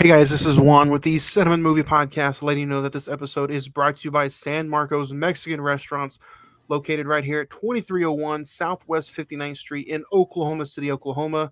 [0.00, 3.08] Hey guys, this is Juan with the Cine-Men Movie Podcast, letting you know that this
[3.08, 6.20] episode is brought to you by San Marcos Mexican Restaurants,
[6.68, 11.50] located right here at 2301 Southwest 59th Street in Oklahoma City, Oklahoma.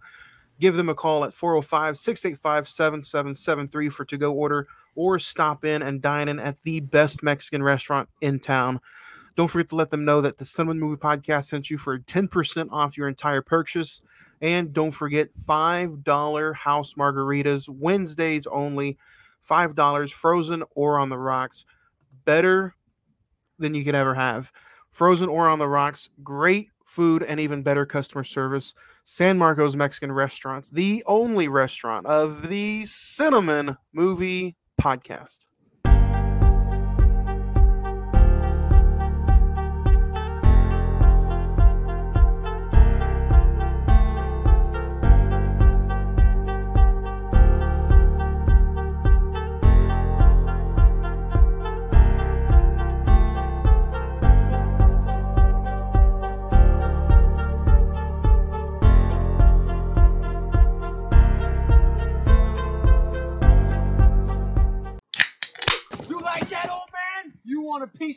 [0.61, 5.83] Give them a call at 405 685 7773 for to go order or stop in
[5.83, 8.81] and dine in at the best Mexican restaurant in town.
[9.35, 12.69] Don't forget to let them know that the Cine-Men Movie Podcast sent you for 10%
[12.71, 14.03] off your entire purchase.
[14.43, 18.99] And don't forget $5 house margaritas, Wednesdays only,
[19.49, 21.65] $5 frozen or on the rocks.
[22.25, 22.75] Better
[23.59, 24.53] than you could ever have.
[24.91, 28.75] Frozen or on the rocks, great food and even better customer service.
[29.05, 35.46] San Marcos Mexican Restaurants, the only restaurant of the Cine-Men Movie Podcast.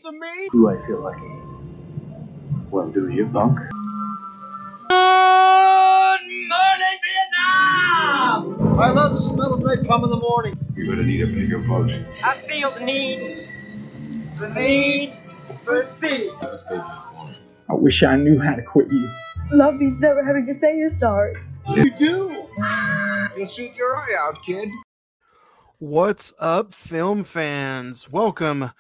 [0.10, 0.50] Want of me?
[0.52, 1.22] Do I feel lucky?
[2.72, 3.60] Well, do you, punk?
[4.90, 8.80] Good morning, Vietnam!
[8.80, 10.58] I love the smell of napalm in the morning.
[10.76, 11.92] You're gonna need a bigger boat.
[12.24, 13.48] I feel the need,
[14.40, 15.14] the need
[15.64, 16.32] for speed.
[16.42, 19.10] I wish I knew how to quit you.
[19.52, 21.36] Love means never having to say you're sorry.
[21.68, 22.48] You do.
[23.38, 24.70] You'll shoot your eye out, kid.
[25.78, 28.12] What's up, film fans?
[28.12, 28.72] Welcome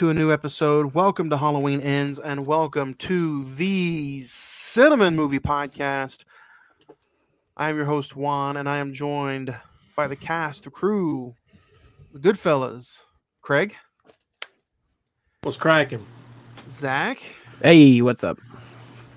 [0.00, 0.94] to a new episode.
[0.94, 6.24] Welcome to Halloween Ends, and welcome to the Cine-Men Movie Podcast.
[7.54, 9.54] I'm your host, Juan, and I am joined
[9.96, 11.34] by the cast, the crew,
[12.14, 12.96] the Goodfellas,
[13.42, 13.76] Craig,
[15.42, 16.06] What's cracking?
[16.70, 17.18] Zach.
[17.62, 18.38] Hey, what's up?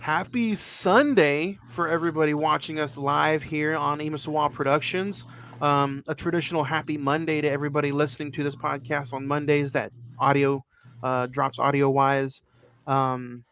[0.01, 5.23] Happy Sunday for everybody watching us live here on Emasawa Productions.
[5.61, 10.61] Um, a traditional happy Monday to everybody listening to this podcast on Mondays that audio
[11.03, 12.41] uh, drops audio wise.
[12.87, 13.43] Um,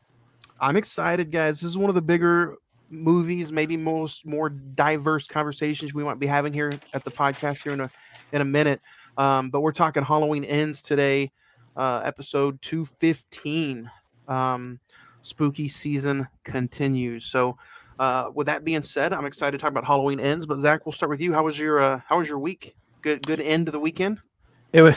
[0.60, 1.62] I'm excited, guys.
[1.62, 2.56] This is one of the bigger
[2.90, 7.74] movies, maybe most more diverse conversations we might be having here at the podcast here
[7.74, 7.92] in a
[8.32, 8.82] in a minute.
[9.18, 11.32] Um, but we're talking Halloween ends today,
[11.76, 13.90] uh, episode 215.
[14.28, 14.80] Um,
[15.22, 17.26] spooky season continues.
[17.26, 17.58] So,
[18.00, 20.46] uh, with that being said, I'm excited to talk about Halloween ends.
[20.46, 21.34] But Zach, we'll start with you.
[21.34, 22.76] How was your uh, How was your week?
[23.02, 24.20] Good Good end of the weekend.
[24.74, 24.96] It was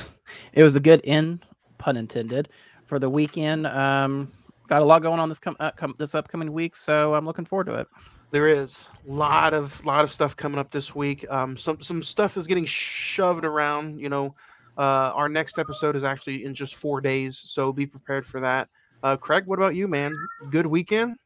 [0.52, 1.44] it was a good end,
[1.78, 2.48] pun intended,
[2.86, 3.66] for the weekend.
[3.66, 4.32] Um,
[4.68, 7.44] got a lot going on this com- uh, com- this upcoming week, so I'm looking
[7.44, 7.88] forward to it.
[8.30, 11.24] There is a lot of lot of stuff coming up this week.
[11.30, 14.00] Um, some some stuff is getting shoved around.
[14.00, 14.34] You know,
[14.76, 18.68] uh, our next episode is actually in just four days, so be prepared for that.
[19.02, 20.14] Uh, Craig, what about you, man?
[20.50, 21.16] Good weekend.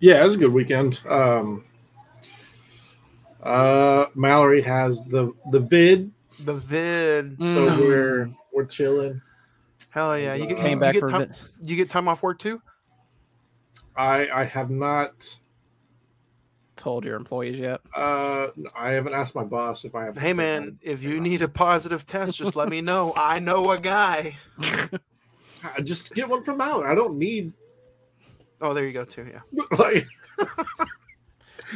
[0.00, 1.02] Yeah, it was a good weekend.
[1.08, 1.64] Um,
[3.42, 7.44] uh, Mallory has the the vid, The vid.
[7.46, 7.78] so Mm.
[7.80, 9.20] we're we're chilling.
[9.92, 10.34] Hell yeah!
[10.34, 12.60] You get, Came you back get for time, vi- you get time off work too.
[13.96, 15.38] I I have not.
[16.76, 17.80] told your employees yet.
[17.94, 20.16] Uh, I haven't asked my boss if I have.
[20.16, 23.12] Hey man, if you need a positive test, just let me know.
[23.16, 24.36] I know a guy.
[25.84, 26.90] Just get one from Mallory.
[26.90, 27.52] I don't need
[28.60, 29.28] Oh, there you go too.
[29.32, 29.40] Yeah.
[29.78, 30.06] like.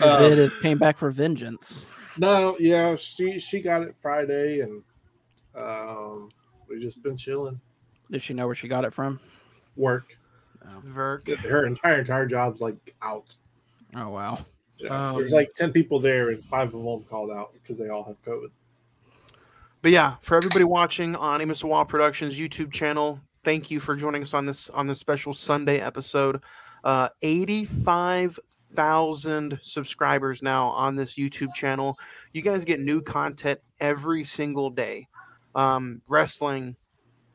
[0.00, 1.86] Uh, vid is came back for vengeance.
[2.19, 4.83] No, yeah, she she got it Friday, and
[5.55, 6.31] um,
[6.69, 7.61] we've just been chilling.
[8.11, 9.21] Did she know where she got it from?
[9.77, 10.17] Work.
[10.84, 11.29] Verk.
[11.29, 13.34] Her entire entire job's like out.
[13.95, 14.45] Oh wow.
[14.79, 17.89] Yeah, Um, there's like ten people there, and five of them called out because they
[17.89, 18.50] all have COVID.
[19.83, 24.23] But yeah, for everybody watching on Amos Wall Productions YouTube channel, thank you for joining
[24.23, 26.43] us on this on this special Sunday episode.
[26.85, 28.39] Uh, Eighty-five
[28.75, 31.97] thousand subscribers now on this YouTube channel.
[32.33, 35.09] You guys get new content every single day.
[35.55, 36.76] Um, wrestling,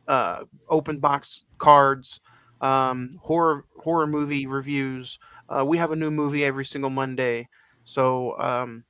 [0.07, 2.21] uh, open box cards,
[2.62, 5.19] um, horror horror movie reviews.
[5.50, 7.47] Uh, we have a new movie every single Monday.
[7.83, 8.83] So um,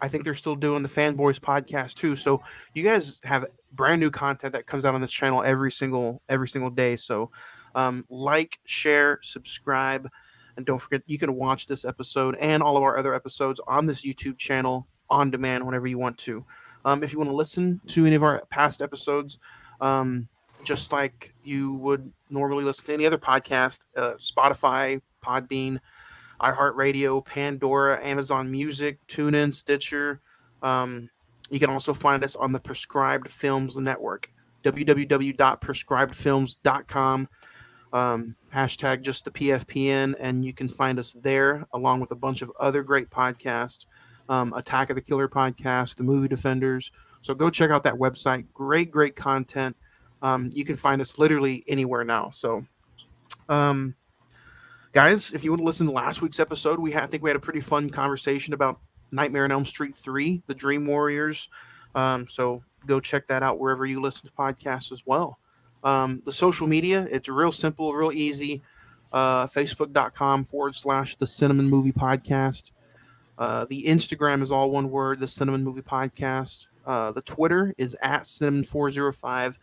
[0.00, 2.16] I think they're still doing the Fanboys podcast too.
[2.16, 2.42] So
[2.74, 6.48] you guys have brand new content that comes out on this channel every single every
[6.48, 6.96] single day.
[6.96, 7.30] So
[7.76, 10.08] um, like, share, subscribe,
[10.56, 13.86] and don't forget you can watch this episode and all of our other episodes on
[13.86, 16.44] this YouTube channel on demand whenever you want to.
[16.84, 19.38] Um, if you want to listen to any of our past episodes,
[19.80, 20.28] um,
[20.64, 25.78] just like you would normally listen to any other podcast, uh, Spotify, Podbean,
[26.40, 30.20] iHeartRadio, Pandora, Amazon Music, TuneIn, Stitcher,
[30.62, 31.10] um,
[31.50, 34.28] You can also find us on the Prescribed Films Network,
[34.64, 37.28] www.prescribedfilms.com.
[37.92, 42.42] Um, hashtag just the PFPN, and you can find us there along with a bunch
[42.42, 43.86] of other great podcasts.
[44.28, 46.90] Um, Attack of the Killer podcast, The Movie Defenders.
[47.22, 48.44] So go check out that website.
[48.52, 49.76] Great, great content.
[50.22, 52.30] Um, you can find us literally anywhere now.
[52.30, 52.64] So,
[53.48, 53.94] um,
[54.92, 57.30] guys, if you want to listen to last week's episode, we had, I think we
[57.30, 58.80] had a pretty fun conversation about
[59.12, 61.48] Nightmare on Elm Street 3, The Dream Warriors.
[61.94, 65.38] Um, so go check that out wherever you listen to podcasts as well.
[65.84, 68.62] Um, the social media, it's real simple, real easy.
[69.12, 72.72] Uh, Facebook.com forward slash the Cine-Men Movie Podcast.
[73.38, 76.66] Uh, the Instagram is all one word, the Cine-Men Movie Podcast.
[76.86, 79.54] Uh, the Twitter is at Cinemen405.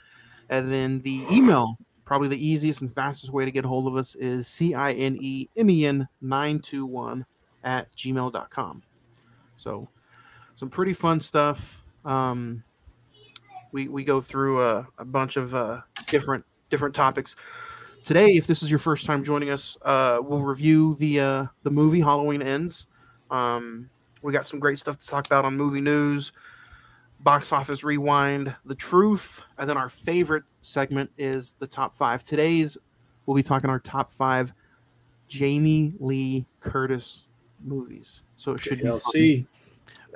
[0.50, 3.96] And then the email, probably the easiest and fastest way to get a hold of
[3.96, 7.26] us is C I N E M E N 921
[7.64, 8.84] at gmail.com.
[9.56, 9.88] So,
[10.56, 11.82] some pretty fun stuff.
[12.04, 12.64] Um,
[13.74, 17.36] we, we go through a, a bunch of uh, different different topics.
[18.04, 21.72] Today, if this is your first time joining us, uh, we'll review the uh, the
[21.72, 22.88] movie Halloween Ends.
[23.30, 23.90] Um,
[24.22, 26.32] we got some great stuff to talk about on movie news,
[27.22, 32.24] box office rewind, the truth, and then our favorite segment is the top five.
[32.24, 32.78] Today's
[33.26, 34.54] we'll be talking our top five
[35.28, 37.24] Jamie Lee Curtis
[37.64, 38.22] movies.
[38.36, 39.48] So it should be fun.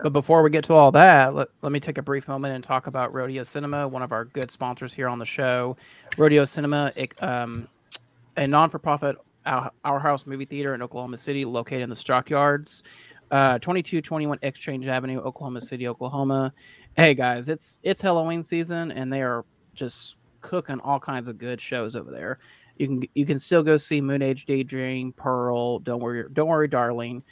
[0.01, 2.63] But before we get to all that, let, let me take a brief moment and
[2.63, 5.75] talk about Rodeo Cinema, one of our good sponsors here on the show.
[6.17, 7.67] Rodeo Cinema, it, um,
[8.35, 9.17] a non for profit
[9.47, 12.83] our, our house movie theater in Oklahoma City, located in the Stockyards,
[13.31, 16.53] uh, 2221 Exchange Avenue, Oklahoma City, Oklahoma.
[16.95, 21.59] Hey guys, it's it's Halloween season, and they are just cooking all kinds of good
[21.59, 22.39] shows over there.
[22.77, 26.67] You can you can still go see Moon Age Daydream, Pearl, Don't Worry, Don't Worry,
[26.67, 27.23] Darling.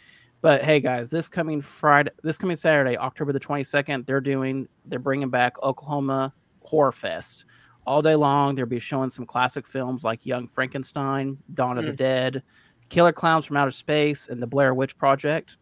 [0.41, 4.99] But hey, guys, this coming Friday, this coming Saturday, October the 22nd, they're doing, they're
[4.99, 7.45] bringing back Oklahoma Horror Fest
[7.87, 8.53] all day long.
[8.55, 11.97] They'll be showing some classic films like Young Frankenstein, Dawn of the Mm.
[11.97, 12.43] Dead,
[12.89, 15.57] Killer Clowns from Outer Space, and The Blair Witch Project.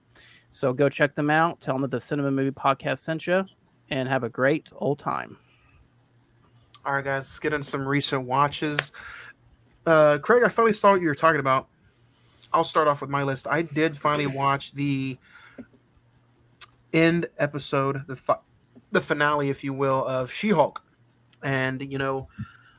[0.49, 1.61] So go check them out.
[1.61, 3.45] Tell them that the Cine-Men Movie Podcast sent you,
[3.89, 5.37] and have a great old time.
[6.85, 8.91] All right, guys, let's get into some recent watches.
[9.85, 11.67] Uh, Craig, I finally saw what you were talking about.
[12.53, 13.47] I'll start off with my list.
[13.47, 15.17] I did finally watch the
[16.93, 18.39] end episode, the fi-
[18.91, 20.81] the finale, if you will, of She-Hulk,
[21.43, 22.27] and you know,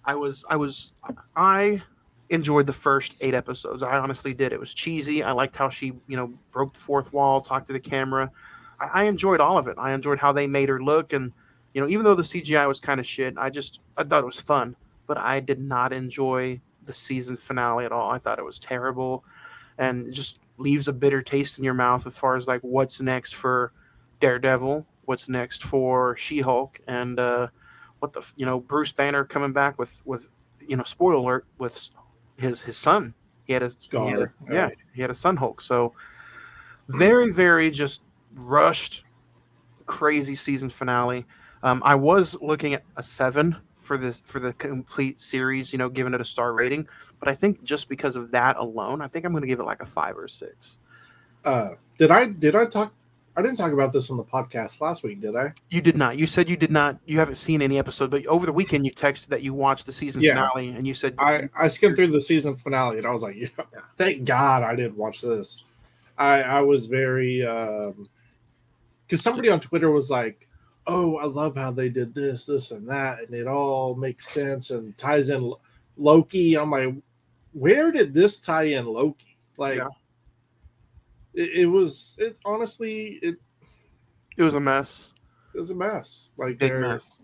[0.05, 0.93] I was I was
[1.37, 1.82] I
[2.31, 3.82] enjoyed the first eight episodes.
[3.82, 4.53] I honestly did.
[4.53, 5.23] It was cheesy.
[5.23, 8.31] I liked how she you know broke the fourth wall, talked to the camera.
[8.81, 9.76] I, I enjoyed all of it.
[9.79, 11.32] I enjoyed how they made her look and
[11.75, 14.26] you know, even though the CGI was kind of shit, I just I thought it
[14.26, 14.76] was fun,
[15.06, 18.11] but I did not enjoy the season finale at all.
[18.11, 19.25] I thought it was terrible,
[19.79, 23.00] and it just leaves a bitter taste in your mouth as far as like what's
[23.00, 23.73] next for
[24.21, 27.49] Daredevil, what's next for She-Hulk, and uh,
[27.99, 30.29] what the you know Bruce Banner coming back with with
[30.67, 31.91] you know spoiler alert with
[32.37, 33.15] his his son.
[33.44, 34.71] He had a he had a- yeah, yeah.
[34.94, 35.61] he had a son Hulk.
[35.61, 35.93] So
[36.88, 38.03] very very just
[38.35, 39.05] rushed,
[39.87, 41.26] crazy season finale.
[41.62, 45.88] Um, I was looking at a seven for this for the complete series, you know,
[45.88, 46.87] giving it a star rating.
[47.25, 49.65] But I think just because of that alone, I think I'm going to give it
[49.65, 50.76] like a five or a six.
[51.43, 52.93] Uh, did I did I talk?
[53.35, 55.55] I didn't talk about this on the podcast last week, did I?
[55.71, 56.19] You did not.
[56.19, 56.99] You said you did not.
[57.07, 59.93] You haven't seen any episode, but over the weekend you texted that you watched the
[59.93, 60.35] season Yeah.
[60.35, 63.37] finale, and you said I I skimmed through the season finale and I was like,
[63.37, 63.49] yeah,
[63.97, 65.64] thank God I didn't watch this.
[66.19, 68.07] I I was very um
[69.07, 70.47] because somebody on Twitter was like,
[70.87, 74.71] "Oh, I love how they did this, this, and that, and it all makes sense
[74.71, 75.61] and ties in Lo-
[75.97, 76.95] Loki." I'm like,
[77.54, 79.38] where did this tie in Loki?
[79.56, 79.88] Like, Yeah.
[81.32, 82.16] it, it was.
[82.18, 83.37] It honestly, it,
[84.37, 85.12] it was a mess,
[85.54, 86.32] it was a mess.
[86.37, 87.20] Like, big mess.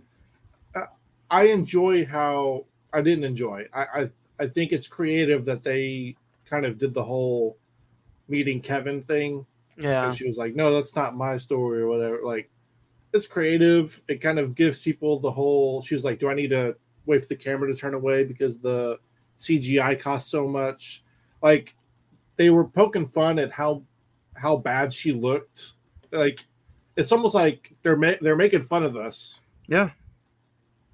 [1.33, 3.67] I enjoy how I didn't enjoy.
[3.73, 4.11] I, I
[4.41, 7.57] I think it's creative that they kind of did the whole
[8.29, 9.47] meeting Kevin thing.
[9.77, 12.51] Yeah, And she was like, "No, that's not my story or whatever." Like,
[13.13, 14.03] it's creative.
[14.09, 15.83] It kind of gives people the whole.
[15.83, 18.59] She was like, "Do I need to wait for the camera to turn away because
[18.59, 18.99] the
[19.41, 21.03] CGI costs so much?"
[21.43, 21.75] Like,
[22.37, 23.83] they were poking fun at how
[24.37, 25.75] how bad she looked.
[26.13, 26.45] Like,
[26.97, 29.91] it's almost like they're ma- they're making fun of us yeah,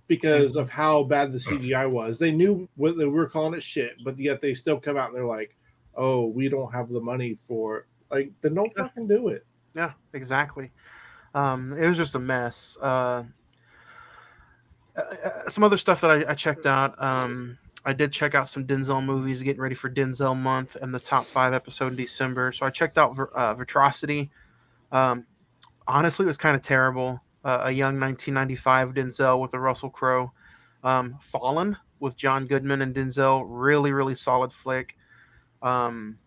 [0.08, 2.18] because of how bad the CGI was.
[2.18, 5.16] They knew what they were calling it shit, but yet they still come out and
[5.16, 5.56] they're like,
[5.94, 8.84] "Oh, we don't have the money for like." Then don't Yeah.
[8.84, 9.44] fucking do it.
[9.74, 10.70] yeah, exactly.
[11.34, 12.76] Um, it was just a mess.
[12.80, 13.24] Uh,
[14.96, 16.94] uh, uh, some other stuff that I, I checked out.
[17.02, 20.98] Um, I did check out some Denzel movies, getting ready for Denzel month and the
[20.98, 22.50] top five episode in December.
[22.50, 23.16] So I checked out
[23.64, 24.30] uh.
[24.90, 25.24] Um,
[25.86, 27.22] honestly, it was kind of terrible.
[27.44, 30.32] uh, a young 1995 Denzel with a Russell Crowe.
[30.82, 34.96] Um, Fallen with John Goodman and Denzel, really really solid flick.
[35.62, 36.18] Um,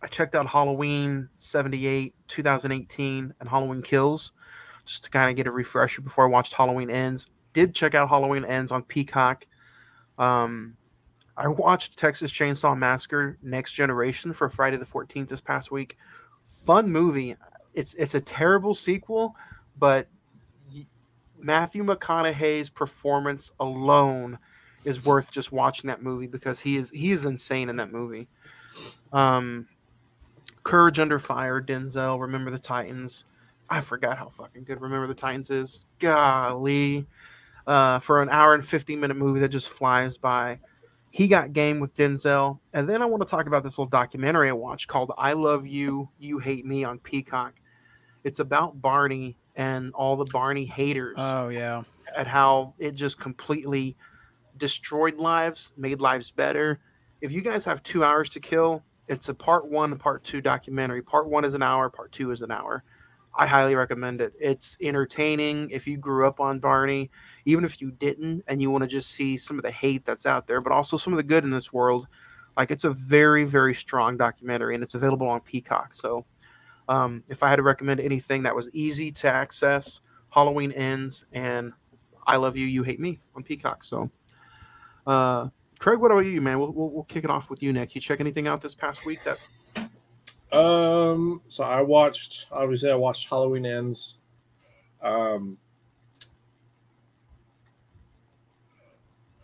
[0.00, 4.32] I checked out Halloween 78, 2018, and Halloween Kills
[4.86, 7.30] just to kind of get a refresher before I watched Halloween Ends.
[7.52, 9.46] Did check out Halloween Ends on Peacock.
[10.18, 10.76] Um,
[11.36, 15.96] I watched Texas Chainsaw Massacre Next Generation for Friday the 14th this past week.
[16.44, 17.36] Fun movie.
[17.74, 19.34] It's it's a terrible sequel,
[19.78, 20.08] but
[21.38, 24.38] Matthew McConaughey's performance alone
[24.84, 28.28] is worth just watching that movie because he is he is insane in that movie.
[29.12, 29.66] Um,
[30.62, 33.24] Courage Under Fire, Denzel, Remember the Titans.
[33.70, 35.86] I forgot how fucking good Remember the Titans is.
[35.98, 37.06] Golly.
[37.64, 40.58] Uh, for an hour and 50 minute movie that just flies by.
[41.12, 42.58] He got game with Denzel.
[42.72, 45.66] And then I want to talk about this little documentary I watched called I Love
[45.66, 47.52] You, You Hate Me on Peacock.
[48.24, 51.82] It's about Barney and all the Barney haters Oh yeah.
[52.16, 53.94] at how it just completely
[54.56, 56.80] destroyed lives, made lives better.
[57.20, 61.02] If you guys have two hours to kill, it's a part one part two documentary.
[61.02, 62.84] Part one is an hour, part two is an hour.
[63.36, 64.32] I highly recommend it.
[64.40, 67.10] It's entertaining if you grew up on Barney,
[67.44, 70.26] even if you didn't, and you want to just see some of the hate that's
[70.26, 72.06] out there, but also some of the good in this world.
[72.56, 75.94] Like it's a very, very strong documentary, and it's available on Peacock.
[75.94, 76.24] So,
[76.88, 81.72] um, if I had to recommend anything that was easy to access, Halloween Ends and
[82.26, 83.84] I Love You, You Hate Me on Peacock.
[83.84, 84.10] So,
[85.06, 86.58] uh, Craig, what about you, man?
[86.58, 87.94] We'll, we'll, we'll kick it off with you next.
[87.94, 89.38] You check anything out this past week that
[90.52, 92.46] Um, so I watched.
[92.52, 94.18] Obviously, I watched Halloween Ends.
[95.00, 95.56] Um,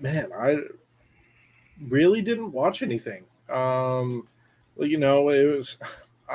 [0.00, 0.58] man, I
[1.88, 3.24] really didn't watch anything.
[3.48, 4.26] Um,
[4.76, 5.78] well, you know, it was.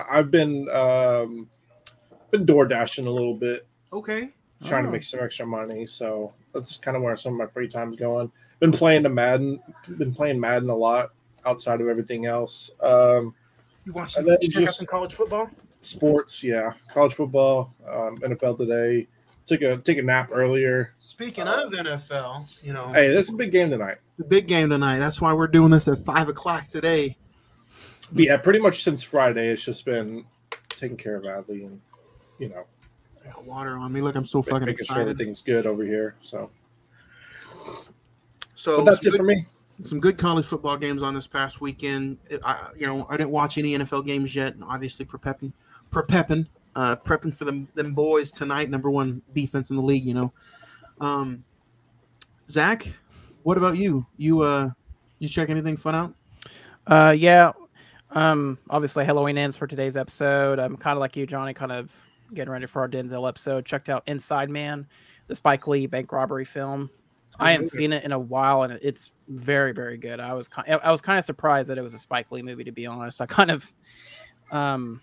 [0.10, 1.50] I've been um,
[2.32, 4.30] been door dashing a little bit, okay?
[4.64, 4.94] trying to Oh.
[4.94, 5.86] make some extra money.
[5.86, 8.32] So that's kind of where some of my free time's going.
[8.62, 9.60] Been playing the Madden.
[9.98, 11.12] Been playing Madden a lot
[11.46, 12.72] outside of everything else.
[12.82, 13.36] Um,
[13.86, 15.50] You watch some, then you check out just- some college football?
[15.82, 19.06] sports, yeah, college football, um, NFL today.
[19.46, 20.94] Took a took a nap earlier.
[21.00, 23.98] Speaking of NFL, you know, Hey, this is a big game tonight.
[24.18, 25.00] the big game tonight.
[25.00, 27.18] That's why we're doing this at five o'clock today.
[28.14, 30.24] But yeah, pretty much since Friday, it's just been
[30.70, 31.82] taking care of Adley and
[32.40, 32.66] you know
[33.46, 34.00] water on me.
[34.02, 35.02] Look, I'm so fucking making sure excited.
[35.12, 36.16] everything's good over here.
[36.22, 36.50] So,
[38.56, 39.46] So but that's it for me.
[39.84, 42.18] some good college football games on this past weekend.
[42.44, 44.56] I, you know, I didn't watch any NFL games yet.
[44.64, 45.52] Obviously, prepping,
[45.92, 48.70] prepping, uh, prepping for them them boys tonight.
[48.70, 50.06] Number one defense in the league.
[50.06, 50.34] You know,
[51.00, 51.44] um,
[52.50, 52.88] Zach,
[53.44, 54.06] what about you?
[54.18, 54.70] You uh,
[55.20, 56.14] you check anything fun out?
[56.88, 57.52] Uh, yeah.
[58.12, 60.60] Um, obviously Halloween ends for today's episode.
[60.60, 61.92] I'm kind of like you, Johnny, kind of
[62.34, 63.66] getting ready for our Denzel episode.
[63.66, 64.86] Checked out Inside Man,
[65.28, 66.90] the Spike Lee bank robbery film.
[67.40, 70.20] I hadn't seen it in a while, and it's very, very good.
[70.20, 72.64] I was kind, I was kind of surprised that it was a Spike Lee movie.
[72.64, 73.74] To be honest, I kind of,
[74.52, 75.02] um,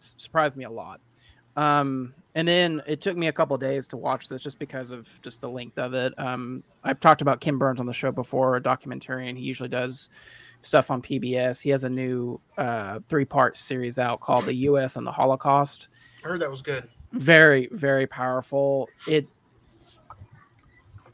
[0.00, 1.00] surprised me a lot.
[1.56, 5.08] Um, and then it took me a couple days to watch this just because of
[5.22, 6.14] just the length of it.
[6.16, 9.36] Um, I've talked about Ken Burns on the show before, a documentarian.
[9.36, 10.08] He usually does
[10.60, 11.60] stuff on PBS.
[11.60, 14.94] He has a new uh, three part series out called The U.S.
[14.94, 15.88] and the Holocaust.
[16.24, 16.88] I heard that was good.
[17.12, 18.88] Very, very powerful.
[19.08, 19.26] It.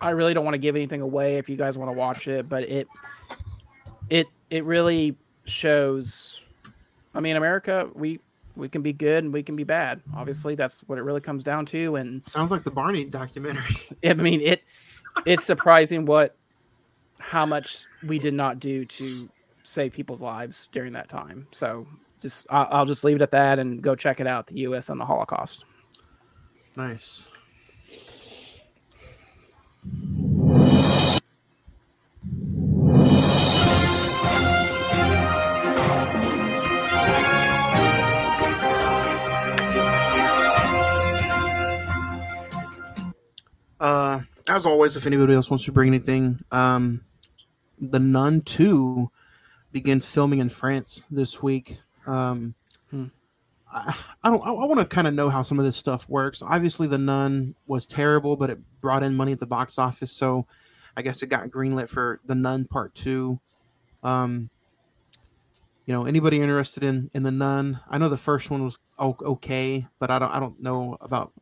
[0.01, 2.49] I really don't want to give anything away if you guys want to watch it,
[2.49, 2.87] but it,
[4.11, 6.43] it, it really shows.
[7.15, 8.21] I mean, America, we
[8.57, 10.01] we can be good and we can be bad.
[10.17, 11.97] Obviously, that's what it really comes down to.
[11.97, 13.77] And Sounds like the Barney documentary.
[14.05, 14.63] I mean, it
[15.27, 16.37] it's surprising what
[17.19, 19.29] how much we did not do to
[19.63, 21.47] save people's lives during that time.
[21.53, 21.87] So
[22.21, 24.47] just I'll, I'll just leave it at that and go check it out.
[24.47, 24.89] The U.S.
[24.89, 25.65] and the Holocaust.
[26.77, 27.31] nice.
[43.85, 47.03] Uh, as always, if anybody else wants to bring anything, um,
[47.79, 49.11] the Nun Two
[49.73, 51.79] begins filming in France this week.
[52.07, 52.55] Um,
[52.91, 53.07] Hmm.
[53.71, 54.43] I, I don't.
[54.43, 56.41] I, I want to kind of know how some of this stuff works.
[56.41, 60.47] Obviously, the Nun was terrible, but it brought in money at the box office, so
[60.97, 63.39] I guess it got greenlit for the Nun Part Two.
[64.03, 64.49] Um,
[65.87, 67.81] you know, anybody interested in in the Nun?
[67.89, 70.31] I know the first one was okay, but I don't.
[70.31, 71.33] I don't know about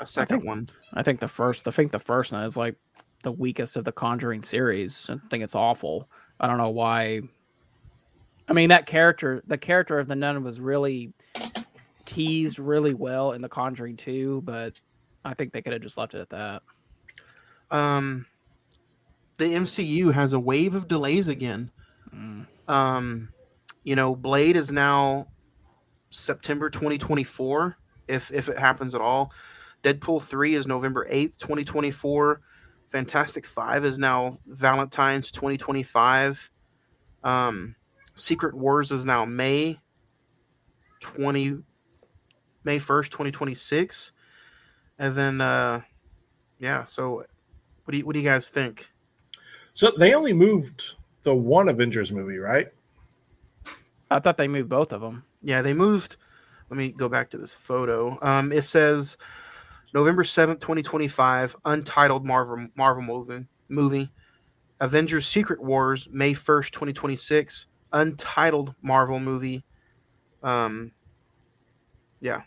[0.00, 0.68] a second think- one.
[0.94, 2.76] I think the first I think the first one is like
[3.22, 5.08] the weakest of the Conjuring series.
[5.08, 6.08] I think it's awful.
[6.40, 7.22] I don't know why.
[8.48, 11.12] I mean, that character, the character of the nun was really
[12.04, 14.80] teased really well in the Conjuring 2, but
[15.24, 16.62] I think they could have just left it at that.
[17.70, 18.26] Um,
[19.38, 21.70] the MCU has a wave of delays again.
[22.14, 22.46] Mm.
[22.72, 23.28] Um,
[23.84, 25.28] you know, Blade is now
[26.10, 27.76] September 2024,
[28.08, 29.32] if if it happens at all.
[29.82, 32.40] Deadpool 3 is November 8th, 2024.
[32.88, 36.50] Fantastic Five is now Valentine's 2025.
[37.24, 37.74] Um,
[38.14, 39.80] Secret Wars is now May
[41.00, 41.58] 20
[42.64, 44.12] May 1st, 2026.
[44.98, 45.80] And then uh
[46.58, 47.24] yeah, so
[47.84, 48.90] what do you what do you guys think?
[49.72, 52.68] So they only moved the one Avengers movie, right?
[54.10, 55.24] I thought they moved both of them.
[55.42, 56.16] Yeah, they moved.
[56.70, 58.18] Let me go back to this photo.
[58.22, 59.16] Um, it says
[59.94, 64.10] November seventh, twenty twenty five, untitled Marvel Marvel movie movie.
[64.80, 69.64] Avengers: Secret Wars, May first, twenty twenty six, untitled Marvel movie.
[70.42, 70.92] Um,
[72.20, 72.42] yeah,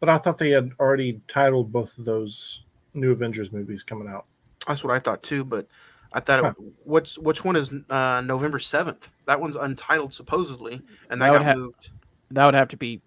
[0.00, 2.64] But I thought they had already titled both of those
[2.94, 4.26] new Avengers movies coming out.
[4.66, 5.44] that's what I thought too.
[5.44, 5.66] But
[6.14, 6.52] I thought it, Huh.
[6.84, 9.10] what's which one is uh, November seventh?
[9.26, 11.90] That one's untitled supposedly, and that, That would got ha- moved.
[12.32, 13.00] That would have to be,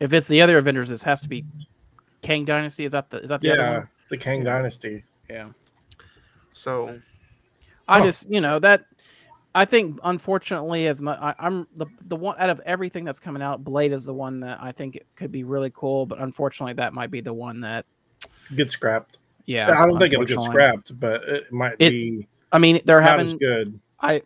[0.00, 1.44] if it's the other Avengers, this has to be
[2.22, 2.84] Kang Dynasty.
[2.84, 3.88] Is that the is that the other Yeah, one?
[4.10, 5.04] the Kang Dynasty.
[5.30, 5.48] Yeah.
[6.52, 7.00] So
[7.88, 8.06] I Huh.
[8.06, 8.84] just you know that
[9.54, 13.42] I think unfortunately as much I, I'm the the one out of everything that's coming
[13.42, 16.74] out, Blade is the one that I think it could be really cool, but unfortunately
[16.74, 17.86] that might be the one that
[18.54, 19.18] gets scrapped.
[19.46, 19.70] yeah.
[19.70, 23.18] I don't think it'll get scrapped, but it might It- be I mean they're not
[23.20, 23.80] as having good.
[24.00, 24.22] I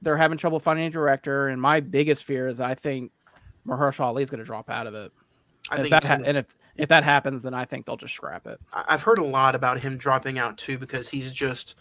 [0.00, 3.10] they're having trouble finding a director, and my biggest fear is I think
[3.66, 5.12] Mahershala Ali is going to drop out of it.
[5.70, 6.46] I if think that ha- and if
[6.76, 8.60] if that happens, then I think they'll just scrap it.
[8.72, 11.74] I- I've heard a lot about him dropping out too because he's just,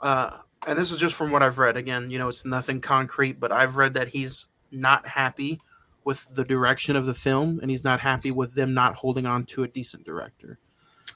[0.00, 1.76] uh, and this is just from what I've read.
[1.76, 5.60] Again, you know, it's nothing concrete, but I've read that he's not happy
[6.04, 9.44] with the direction of the film, and he's not happy with them not holding on
[9.46, 10.58] to a decent director.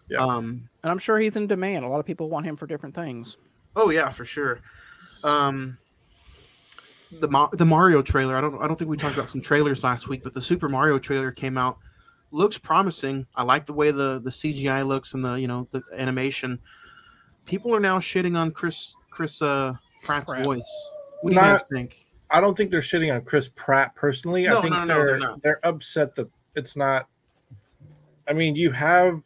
[0.08, 0.18] Yeah.
[0.18, 0.68] Um.
[0.82, 1.84] And I'm sure he's in demand.
[1.84, 3.36] A lot of people want him for different things.
[3.76, 4.60] Oh yeah, for sure.
[5.24, 5.78] Um.
[7.12, 8.36] The Ma- the Mario trailer.
[8.36, 10.68] I don't I don't think we talked about some trailers last week, but the Super
[10.68, 11.78] Mario trailer came out.
[12.30, 13.26] Looks promising.
[13.34, 16.60] I like the way the the CGI looks and the you know the animation.
[17.46, 19.72] People are now shitting on Chris Chris uh,
[20.04, 20.44] Pratt's Pratt.
[20.44, 20.88] voice.
[21.22, 22.06] What do you guys Not- think?
[22.30, 24.44] I don't think they're shitting on Chris Pratt personally.
[24.44, 27.08] No, I think no, no, they're they're they're upset that it's not.
[28.28, 29.22] I mean, you have.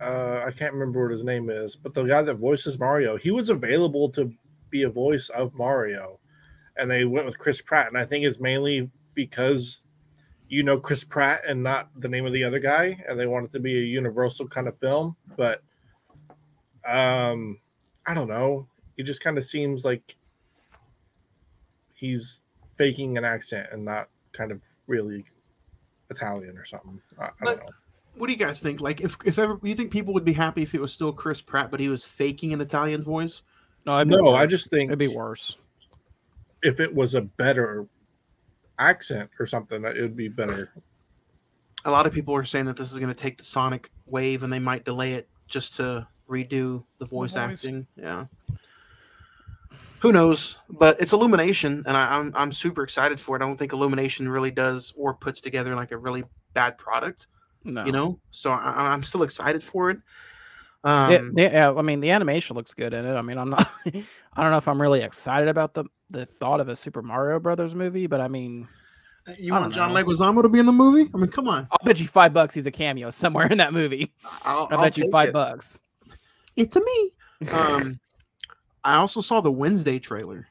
[0.00, 3.30] Uh, I can't remember what his name is, but the guy that voices Mario, he
[3.30, 4.32] was available to
[4.70, 6.18] be a voice of Mario,
[6.76, 9.84] and they went with Chris Pratt, and I think it's mainly because
[10.48, 13.46] you know Chris Pratt and not the name of the other guy, and they want
[13.46, 15.16] it to be a universal kind of film.
[15.36, 15.62] But
[16.84, 17.60] um,
[18.06, 18.66] I don't know.
[18.96, 20.16] It just kind of seems like
[21.94, 22.42] he's
[22.76, 25.24] faking an accent and not kind of really
[26.10, 27.00] Italian or something.
[27.18, 27.66] I, I don't know.
[28.16, 28.80] What do you guys think?
[28.80, 31.40] Like, if if ever you think people would be happy if it was still Chris
[31.42, 33.42] Pratt, but he was faking an Italian voice?
[33.86, 35.58] No, it'd be No, I just think it'd be worse.
[36.62, 37.86] if it was a better
[38.78, 40.72] accent or something, it would be better.
[41.84, 44.42] a lot of people are saying that this is going to take the Sonic wave
[44.42, 47.36] and they might delay it just to redo the voice, voice.
[47.36, 47.86] acting.
[47.96, 48.24] Yeah.
[50.00, 50.58] Who knows?
[50.70, 53.42] But it's Illumination, and I, I'm I'm super excited for it.
[53.42, 57.26] I don't think Illumination really does or puts together like a really bad product,
[57.64, 58.18] No, you know.
[58.30, 59.98] So I, I'm still excited for it.
[60.84, 63.14] Um, It- yeah, I mean, the animation looks good in it.
[63.14, 63.70] I mean, I'm not.
[63.86, 67.40] I don't know if I'm really excited about the the thought of a Super Mario
[67.40, 68.68] Brothers movie, but I mean,
[69.38, 70.02] you I want John know.
[70.04, 71.10] Leguizamo to be in the movie?
[71.14, 71.66] I mean, come on.
[71.70, 74.12] I'll bet you five bucks he's a cameo somewhere in that movie.
[74.42, 75.32] I'll, I I'll bet you five it.
[75.32, 75.78] bucks.
[76.56, 77.10] It's a me.
[77.52, 77.98] Um,
[78.84, 80.46] I also saw the Wednesday trailer.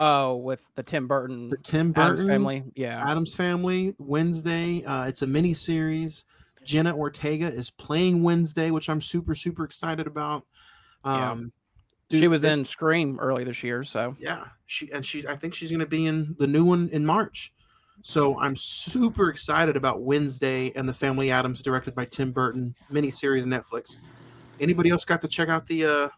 [0.00, 2.64] Oh, with the Tim Burton The Tim Addams Burton family.
[2.74, 4.84] Yeah, Addams Family Wednesday.
[4.84, 6.24] Uh, it's a mini series.
[6.64, 10.44] Jenna Ortega is playing Wednesday, which I'm super super excited about.
[11.04, 11.30] Yeah.
[11.32, 11.52] Um,
[12.10, 13.82] she was in Scream early this year.
[13.82, 15.26] So Yeah, she and she.
[15.26, 17.52] I think she's going to be in the new one in March.
[18.02, 23.44] So I'm super excited about Wednesday and the Family Addams, directed by Tim Burton, miniseries
[23.44, 24.00] Netflix.
[24.60, 25.84] Anybody else got to check out the?
[25.84, 26.08] uh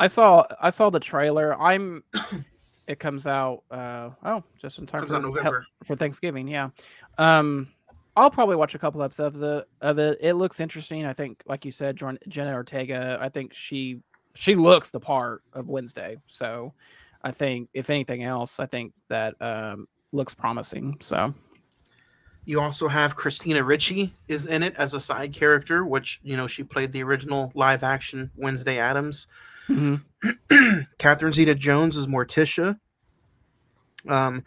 [0.00, 1.60] I saw I saw the trailer.
[1.60, 2.02] I'm.
[2.86, 3.62] It comes out.
[3.70, 5.64] uh Oh, just in time for November.
[5.84, 6.46] for Thanksgiving.
[6.46, 6.68] Yeah.
[7.16, 7.68] Um,
[8.14, 10.18] I'll probably watch a couple episodes of it.
[10.20, 10.34] It.
[10.34, 11.06] Looks interesting.
[11.06, 13.16] I think, like you said, Jenna Ortega.
[13.22, 14.00] I think she
[14.34, 16.18] she looks the part of Wednesday.
[16.26, 16.74] So,
[17.22, 20.98] I think if anything else, I think that um looks promising.
[21.00, 21.32] So
[22.44, 26.46] You also have Christina Ricci is in it as a side character, which you know
[26.46, 29.26] she played the original live action Wednesday Addams.
[29.68, 30.02] Mhm.
[30.98, 32.78] Catherine Zeta Jones is Morticia.
[34.08, 34.44] Um,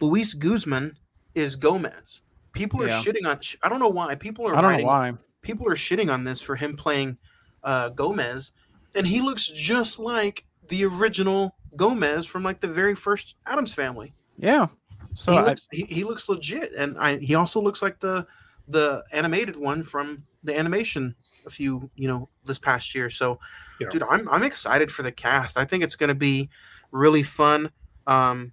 [0.00, 0.96] Luis Guzman
[1.34, 2.22] is Gomez.
[2.52, 3.02] people are Yeah.
[3.02, 3.38] shitting on.
[3.62, 4.14] I don't know why.
[4.14, 4.56] People are.
[4.56, 5.12] I don't know why.
[5.42, 7.18] People are shitting on this for him playing
[7.62, 8.52] uh, Gomez,
[8.94, 14.12] and he looks just like the original Gomez from like the very first Addams Family.
[14.38, 14.68] Yeah.
[15.14, 18.26] So he, I, looks, he, he looks legit, and I he also looks like the
[18.68, 21.14] the animated one from the animation
[21.46, 23.10] a few you know this past year.
[23.10, 23.38] So,
[23.80, 23.88] Yeah.
[23.90, 25.56] dude, I'm I'm excited for the cast.
[25.58, 26.48] I think it's going to be
[26.92, 27.70] really fun.
[28.06, 28.52] Um,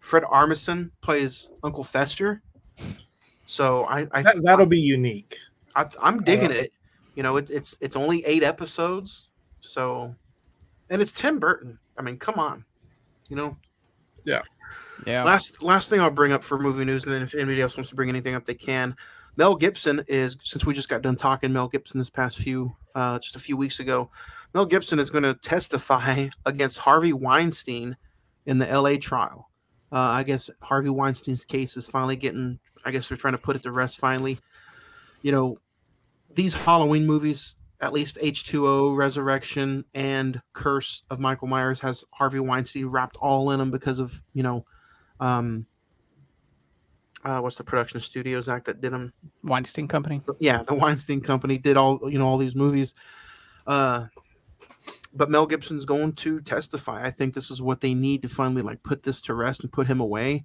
[0.00, 2.42] Fred Armisen plays Uncle Fester,
[3.44, 5.36] so I, I That, that'll be unique.
[5.76, 6.72] I, I'm digging Uh, it.
[7.14, 9.28] You know, it, it's it's only eight episodes,
[9.60, 10.14] so
[10.90, 11.78] and it's Tim Burton.
[11.96, 12.64] I mean, come on,
[13.28, 13.56] you know.
[14.24, 14.42] Yeah.
[15.06, 15.22] Yeah.
[15.24, 17.90] Last last thing I'll bring up for movie news, and then if anybody else wants
[17.90, 18.96] to bring anything up, they can.
[19.36, 23.18] Mel Gibson is since we just got done talking Mel Gibson this past few uh,
[23.18, 24.10] just a few weeks ago.
[24.54, 27.96] Mel Gibson is going to testify against Harvey Weinstein
[28.46, 28.96] in the L.A.
[28.96, 29.50] trial.
[29.92, 32.58] Uh, I guess Harvey Weinstein's case is finally getting.
[32.84, 34.38] I guess they're trying to put it to rest finally.
[35.22, 35.58] You know,
[36.34, 42.86] these Halloween movies, at least H2O, Resurrection, and Curse of Michael Myers has Harvey Weinstein
[42.86, 44.66] wrapped all in them because of, you know,
[45.20, 45.66] um,
[47.24, 49.12] uh, what's the production studios act that did them?
[49.42, 50.20] Weinstein Company.
[50.40, 52.94] Yeah, the Weinstein Company did all, you know, all these movies.
[53.66, 54.06] Uh,
[55.14, 57.04] but Mel Gibson's going to testify.
[57.04, 59.72] I think this is what they need to finally like put this to rest and
[59.72, 60.44] put him away.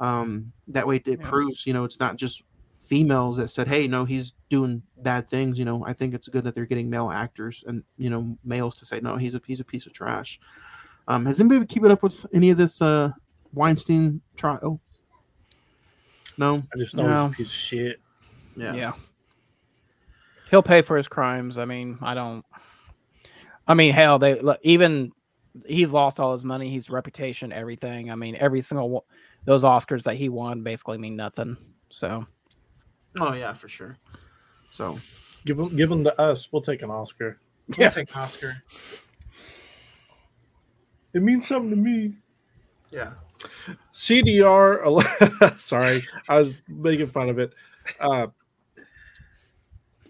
[0.00, 1.16] Um, that way it Yeah.
[1.28, 2.42] proves, you know, it's not just
[2.78, 6.44] females that said, "Hey, no, he's doing bad things." You know, I think it's good
[6.44, 9.60] that they're getting male actors and you know males to say, "No, he's a he's
[9.60, 10.38] a piece of trash."
[11.08, 13.10] Um, has anybody been keeping up with any of this uh,
[13.52, 14.80] Weinstein trial?
[16.36, 16.62] No.
[16.72, 17.14] I just know No.
[17.28, 18.00] he's a piece of shit.
[18.56, 18.74] Yeah.
[18.74, 18.92] Yeah.
[20.50, 21.58] He'll pay for his crimes.
[21.58, 22.44] I mean, I don't.
[23.66, 25.12] I mean, hell, they look, even
[25.66, 28.10] he's lost all his money, his reputation, everything.
[28.10, 29.06] I mean, every single
[29.44, 31.56] those Oscars that he won basically mean nothing.
[31.88, 32.26] So
[33.18, 33.96] Oh yeah, for sure.
[34.70, 34.98] So
[35.44, 36.50] Give him, give them to us.
[36.52, 37.38] We'll take an Oscar.
[37.68, 38.62] We'll yeah, take Oscar.
[41.12, 42.14] It means something to me.
[42.90, 43.12] Yeah.
[43.92, 45.58] CDR.
[45.60, 47.52] Sorry, I was making fun of it.
[48.00, 48.28] Uh,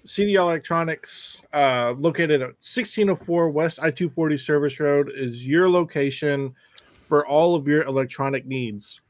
[0.05, 6.55] CDR Electronics, uh, located at 1604 West I 240 Service Road, is your location
[6.99, 9.01] for all of your electronic needs.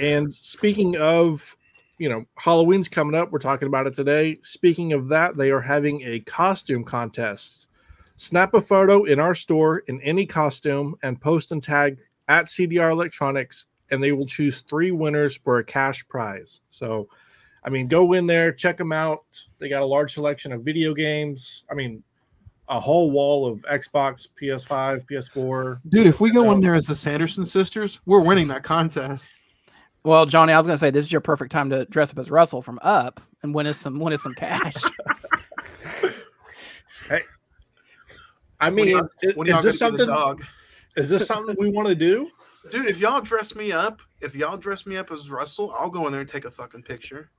[0.00, 1.56] And speaking of,
[1.98, 3.30] you know, Halloween's coming up.
[3.30, 4.38] We're talking about it today.
[4.42, 7.68] Speaking of that, they are having a costume contest.
[8.16, 12.90] Snap a photo in our store in any costume and post and tag at CDR
[12.90, 16.60] Electronics, and they will choose three winners for a cash prize.
[16.70, 17.08] So,
[17.64, 19.24] I mean, go in there, check them out.
[19.58, 21.64] They got a large selection of video games.
[21.70, 22.02] I mean,
[22.68, 25.80] a whole wall of Xbox, PS5, PS4.
[25.90, 29.40] Dude, if we go in there as the Sanderson sisters, we're winning that contest.
[30.02, 32.30] Well, Johnny, I was gonna say this is your perfect time to dress up as
[32.30, 34.74] Russell from Up and win us some win us some cash.
[37.08, 37.22] Hey,
[38.60, 40.46] I mean, y'all- i- when is this gonna do the something?
[40.94, 41.02] Dog?
[41.02, 42.30] Is this something we want to do?
[42.70, 46.06] Dude, if y'all dress me up, if y'all dress me up as Russell, I'll go
[46.06, 47.30] in there and take a fucking picture.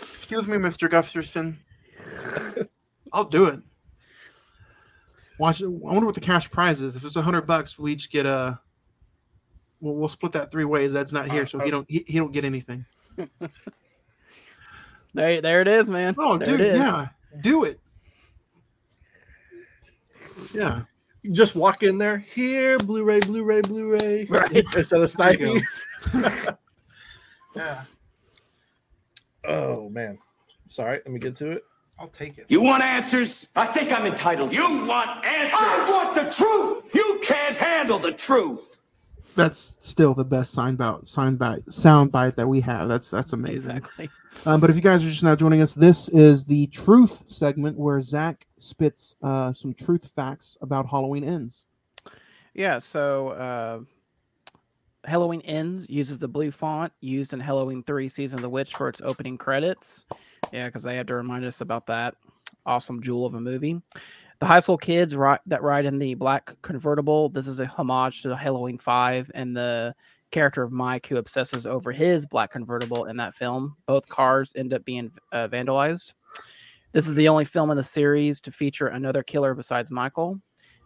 [0.00, 0.88] Excuse me, Mr.
[0.88, 1.58] Gustafson.
[3.12, 3.60] I'll do it.
[5.38, 5.62] Watch.
[5.62, 6.96] I wonder what the cash prize is.
[6.96, 8.58] If it's a hundred bucks, we each get a.
[9.80, 10.92] We'll, we'll split that three ways.
[10.92, 12.86] That's not here, so he don't he, he don't get anything.
[15.14, 16.14] there, there it is, man.
[16.18, 16.78] Oh, there dude, it is.
[16.78, 17.08] yeah,
[17.40, 17.80] do it.
[20.54, 20.82] Yeah,
[21.32, 22.18] Just walk in there.
[22.18, 24.26] Here, Blu-ray, Blu-ray, Blu-ray.
[24.26, 24.56] Right.
[24.76, 25.62] Instead of sniping.
[27.54, 27.82] yeah.
[29.44, 30.18] Oh man.
[30.68, 30.96] Sorry.
[30.96, 31.64] Let me get to it.
[31.98, 32.46] I'll take it.
[32.48, 33.48] You want answers?
[33.56, 34.52] I think I'm entitled.
[34.52, 35.58] You want answers?
[35.58, 36.94] I want the truth.
[36.94, 38.76] You can't handle the truth.
[39.34, 42.88] That's still the best sign bite, sign bite, sound bite that we have.
[42.88, 43.76] That's that's amazing.
[43.76, 44.10] Exactly.
[44.44, 47.76] Um, but if you guys are just now joining us, this is the truth segment
[47.76, 51.66] where Zach spits uh, some truth facts about Halloween ends.
[52.54, 53.80] Yeah, so uh,
[55.06, 58.88] Halloween Ends uses the blue font used in Halloween 3 Season of the Witch for
[58.88, 60.06] its opening credits.
[60.52, 62.14] Yeah, because they had to remind us about that
[62.64, 63.80] awesome jewel of a movie.
[64.40, 68.22] The high school kids ri- that ride in the black convertible, this is a homage
[68.22, 69.94] to Halloween 5 and the
[70.30, 73.76] character of Mike who obsesses over his black convertible in that film.
[73.86, 76.14] Both cars end up being uh, vandalized.
[76.92, 80.40] This is the only film in the series to feature another killer besides Michael.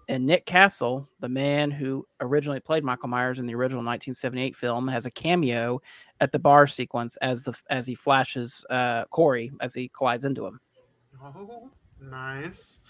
[0.09, 4.89] And Nick Castle, the man who originally played Michael Myers in the original 1978 film,
[4.89, 5.81] has a cameo
[6.21, 10.47] at the bar sequence as the as he flashes uh, Corey as he collides into
[10.47, 10.59] him.
[11.23, 12.81] Oh, nice.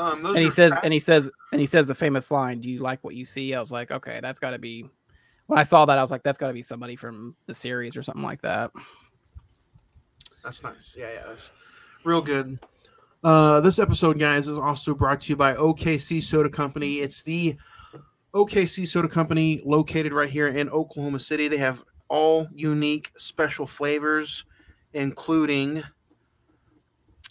[0.00, 2.70] Um, those And he says, and he says, and he says the famous line, "Do
[2.70, 4.88] you like what you see?" I was like, okay, that's got to be
[5.50, 7.96] when I saw that, I was like, that's got to be somebody from the series
[7.96, 8.70] or something like that.
[10.44, 10.94] That's nice.
[10.96, 11.50] Yeah, yeah, that's
[12.04, 12.60] real good.
[13.24, 16.98] Uh, this episode, guys, is also brought to you by OKC Soda Company.
[16.98, 17.56] It's the
[18.32, 21.48] OKC Soda Company located right here in Oklahoma City.
[21.48, 24.44] They have all unique special flavors,
[24.92, 25.82] including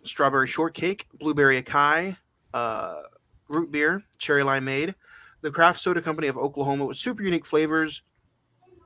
[0.03, 2.17] strawberry shortcake, blueberry acai,
[2.53, 3.01] uh,
[3.47, 4.93] root beer, cherry limeade.
[5.41, 8.03] The Craft Soda Company of Oklahoma with super unique flavors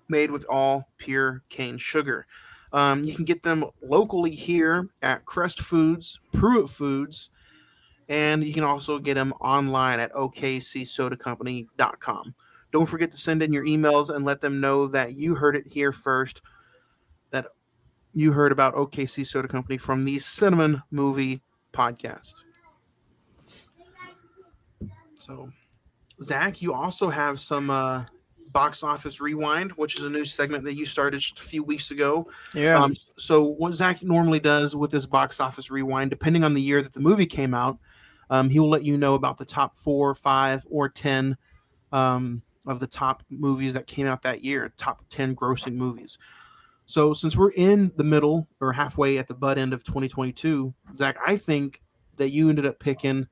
[0.08, 2.26] made with all pure cane sugar.
[2.72, 7.32] Um, you can get them locally here at Crest Foods, Pruitt Foods,
[8.10, 12.36] and you can also get them online at okcsodacompany.com.
[12.72, 15.68] Don't forget to send in your emails and let them know that you heard it
[15.68, 16.42] here first,
[17.30, 17.46] that
[18.14, 22.46] you heard about OKC Soda Company from the Cine-Men Movie Podcast.
[25.24, 25.50] So,
[26.22, 28.04] Zach, you also have some uh,
[28.52, 31.92] box office rewind, which is a new segment that you started just a few weeks
[31.92, 32.30] ago.
[32.54, 32.78] Yeah.
[32.78, 36.82] Um, so what Zach normally does with this box office rewind, depending on the year
[36.82, 37.78] that the movie came out,
[38.30, 41.38] um, he will let you know about the top four, five, or ten
[41.94, 46.18] um, of the top movies that came out that year, top ten grossing movies.
[46.86, 51.16] So since we're in the middle or halfway at the butt end of 2022, Zach,
[51.26, 51.82] I think
[52.18, 53.28] that you ended up picking.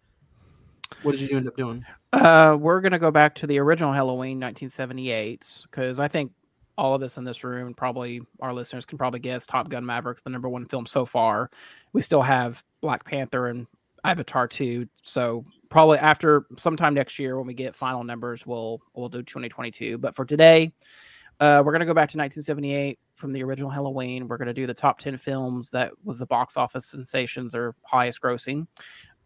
[1.03, 1.85] What did you end up doing?
[2.13, 6.31] Uh, we're gonna go back to the original Halloween, 1978, because I think
[6.77, 10.21] all of us in this room, probably our listeners, can probably guess Top Gun Maverick's
[10.21, 11.49] the number one film so far.
[11.93, 13.67] We still have Black Panther and
[14.03, 19.09] Avatar 2, so probably after sometime next year when we get final numbers, we'll we'll
[19.09, 19.97] do 2022.
[19.97, 20.73] But for today,
[21.39, 24.27] uh, we're gonna go back to 1978 from the original Halloween.
[24.27, 28.21] We're gonna do the top 10 films that was the box office sensations or highest
[28.21, 28.67] grossing.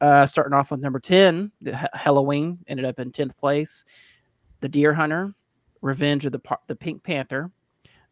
[0.05, 3.83] Uh, starting off with number 10, the Ha- Halloween ended up in 10th place.
[4.59, 5.33] The Deer Hunter,
[5.81, 7.49] Revenge of the Pa- the Pink Panther,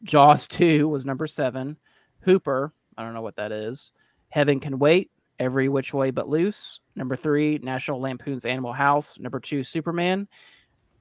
[0.01, 1.77] Jaws 2 was number 7,
[2.21, 3.91] Hooper, I don't know what that is.
[4.29, 9.39] Heaven Can Wait, Every Which Way But Loose, number 3, National Lampoon's Animal House, number
[9.39, 10.27] 2, Superman.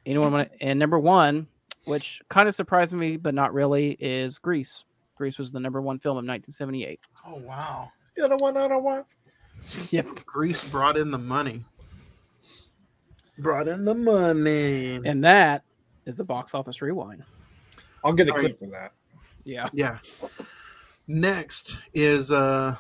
[0.05, 1.47] Anyone want and number 1,
[1.87, 4.85] which kind of surprised me but not really, is Grease.
[5.17, 7.01] Grease was the number 1 film of 1978.
[7.27, 7.91] Oh wow!
[8.15, 8.59] You know what?
[8.59, 9.07] I don't want.
[9.91, 10.25] Yep.
[10.27, 11.65] Grease brought in the money.
[13.39, 15.01] Brought in the money.
[15.05, 15.65] And that
[16.07, 17.25] is the box office rewind.
[18.05, 18.93] I'll get a All clip for that.
[19.45, 19.69] Yeah.
[19.73, 19.99] Yeah.
[21.07, 22.77] Next is uh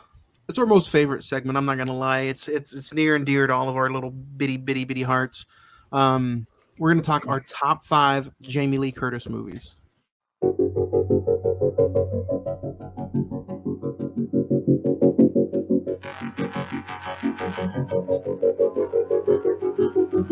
[0.48, 1.56] it's our most favorite segment.
[1.56, 2.20] I'm not gonna lie.
[2.20, 5.46] It's it's it's near and dear to all of our little bitty bitty bitty hearts.
[5.92, 6.46] Um,
[6.78, 9.76] we're gonna talk our top five Jamie Lee Curtis movies.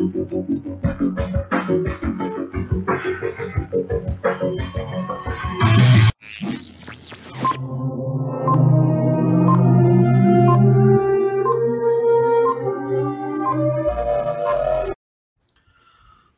[0.00, 0.06] All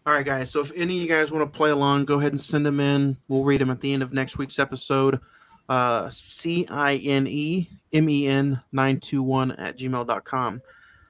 [0.07, 0.51] right, guys.
[0.51, 2.81] So if any of you guys want to play along, go ahead and send them
[2.81, 3.17] in.
[3.29, 5.21] We'll read them at the end of next week's episode.
[5.69, 10.63] Uh, C I N E M E N 921 at gmail.com.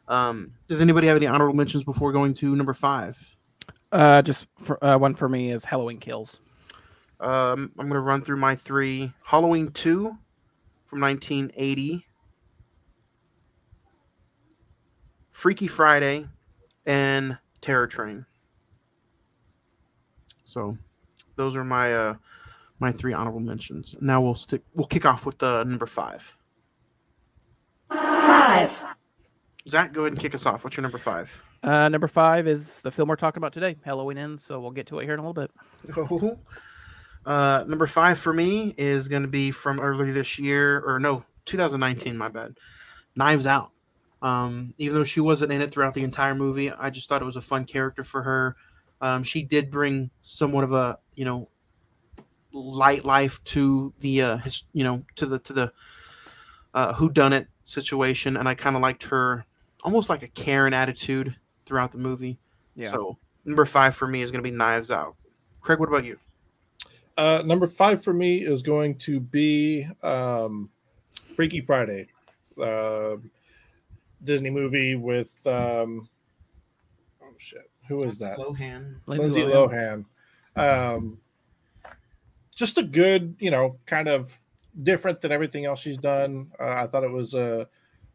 [0.08, 3.36] Um, does anybody have any honorable mentions before going to number five?
[3.90, 6.40] Uh, just for, uh, one for me is Halloween Kills.
[7.20, 10.16] Um, I'm going to run through my three Halloween 2
[10.84, 12.04] from 1980,
[15.30, 16.26] Freaky Friday,
[16.84, 18.26] and Terror Train.
[20.44, 20.76] So
[21.36, 22.14] those are my uh,
[22.78, 23.96] my three honorable mentions.
[24.00, 26.36] Now we'll stick we'll kick off with the number five.
[27.88, 28.84] Five.
[29.68, 30.64] Zach, go ahead and kick us off.
[30.64, 31.30] What's your number five?
[31.62, 34.42] Uh, number five is the film we're talking about today, Halloween Ends.
[34.42, 36.38] So we'll get to it here in a little bit.
[37.24, 41.24] Uh, number five for me is going to be from early this year, or no,
[41.44, 42.16] 2019.
[42.16, 42.58] My bad.
[43.14, 43.70] Knives Out.
[44.22, 47.24] Um, even though she wasn't in it throughout the entire movie, I just thought it
[47.24, 48.56] was a fun character for her.
[49.00, 51.48] Um, she did bring somewhat of a you know
[52.52, 55.72] light life to the uh, his, you know to the to the
[56.74, 59.44] uh, who done it situation, and I kind of liked her
[59.82, 62.38] almost like a Karen attitude throughout the movie.
[62.74, 62.90] Yeah.
[62.90, 65.16] So number five for me is going to be Knives Out.
[65.60, 66.18] Craig, what about you?
[67.16, 70.70] Uh, number five for me is going to be um,
[71.36, 72.08] Freaky Friday,
[72.60, 73.16] uh,
[74.24, 76.08] Disney movie with um,
[77.22, 78.38] oh shit, who is that?
[78.38, 78.96] Lohan.
[79.06, 80.06] Lindsay Lohan.
[80.56, 81.18] Um,
[82.54, 84.36] just a good, you know, kind of
[84.82, 86.50] different than everything else she's done.
[86.58, 87.68] Uh, I thought it was a,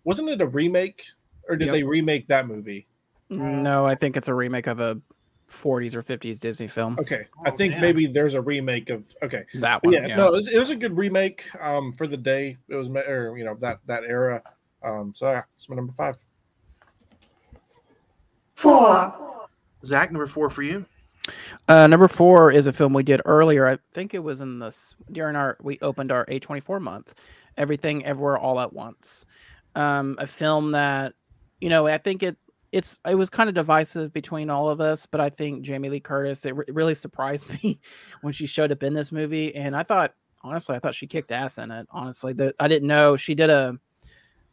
[0.04, 1.04] wasn't it a remake
[1.50, 1.74] or did Yep.
[1.74, 2.88] they remake that movie?
[3.30, 5.00] No, I think it's a remake of a
[5.50, 6.98] 40s or 50s Disney film.
[7.00, 7.82] Okay, I Oh, think man.
[7.82, 9.14] maybe there's a remake of.
[9.24, 9.94] Okay, That one.
[9.94, 12.58] yeah, Yeah, no, it was, it was a good remake um, for the day.
[12.68, 14.42] It was, ma- or you know, that that era.
[14.84, 16.16] Um, so yeah, it's my number five.
[18.56, 19.48] four,
[19.86, 20.86] Zach, number four for you.
[21.68, 23.68] Uh, number four is a film we did earlier.
[23.68, 27.14] I think it was in this during our we opened our A24 month.
[27.58, 29.26] Everything, everywhere, all at once.
[29.76, 31.14] Um, a film that
[31.62, 32.38] you know I think it
[32.72, 36.00] it's it was kind of divisive between all of us, but I think Jamie Lee
[36.00, 37.80] Curtis it, re- really surprised me
[38.22, 41.32] when she showed up in this movie, and I thought honestly I thought she kicked
[41.32, 41.88] ass in it.
[41.92, 43.78] Honestly, that I didn't know she did a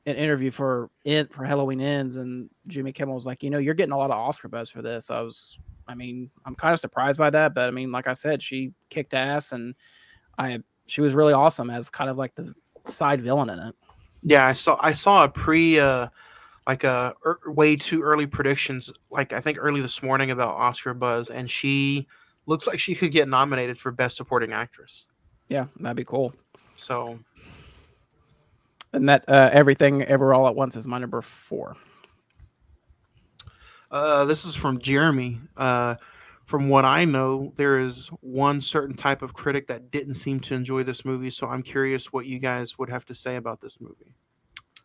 [0.07, 3.75] an interview for it for Halloween Ends, and Jimmy Kimmel was like, you know, you're
[3.75, 5.11] getting a lot of Oscar buzz for this.
[5.11, 8.13] I was I mean, I'm kind of surprised by that, but I mean, like I
[8.15, 9.75] said, she kicked ass, and
[10.39, 12.55] I she was really awesome as kind of like the
[12.87, 13.75] side villain in it.
[14.23, 16.09] Yeah, I saw I saw a pre uh
[16.67, 20.95] like a er, way too early predictions like I think early this morning about Oscar
[20.95, 22.07] buzz and she
[22.47, 25.07] looks like she could get nominated for best supporting actress.
[25.49, 26.35] Yeah, that'd be cool.
[26.77, 27.19] So,
[28.93, 31.77] And that uh, everything ever all at once is my number four.
[33.91, 35.41] uh this is from Jeremy.
[35.57, 35.97] Uh
[36.45, 40.55] from what I know, there is one certain type of critic that didn't seem to
[40.55, 43.81] enjoy this movie, so I'm curious what you guys would have to say about this
[43.81, 44.15] movie.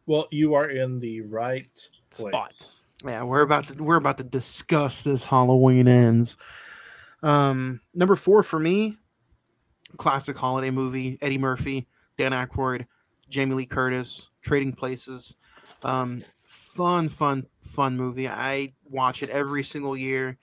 [0.06, 2.32] Well, you are in the right place.
[2.32, 2.80] Spot.
[3.06, 6.36] Yeah, we're about to we're about to discuss this Halloween ends.
[7.24, 8.98] Um, number four for me,
[9.98, 11.18] classic holiday movie.
[11.22, 12.86] Eddie Murphy, Dan Aykroyd,
[13.30, 15.36] Jamie Lee Curtis, Trading Places.
[15.84, 18.28] Um, fun, fun, fun movie.
[18.28, 20.38] I watch it every single year.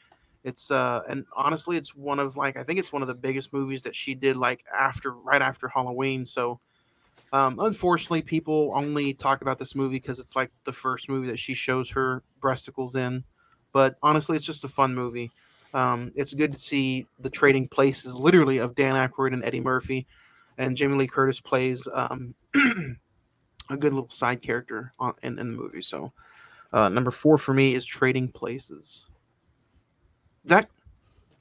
[0.44, 3.52] It's uh, and honestly, it's one of like I think it's one of the biggest
[3.52, 6.24] movies that she did like after right after Halloween.
[6.24, 6.60] So,
[7.32, 11.38] um, unfortunately, people only talk about this movie because it's like the first movie that
[11.38, 13.24] she shows her breasticles in.
[13.72, 15.30] But honestly, it's just a fun movie.
[15.74, 20.06] Um, it's good to see the trading places, literally, of Dan Aykroyd and Eddie Murphy,
[20.56, 25.58] and Jamie Lee Curtis plays um, a good little side character on, in, in the
[25.58, 25.82] movie.
[25.82, 26.12] So,
[26.72, 29.06] uh, number four for me is Trading Places.
[30.48, 30.70] Zach?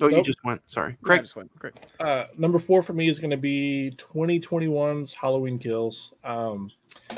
[0.02, 0.62] Oh, you just went.
[0.68, 1.22] Sorry, Yeah, Craig.
[1.22, 1.52] just went-.
[2.00, 6.14] Uh, number four for me is going to be 2021's Halloween Kills.
[6.24, 6.70] Um,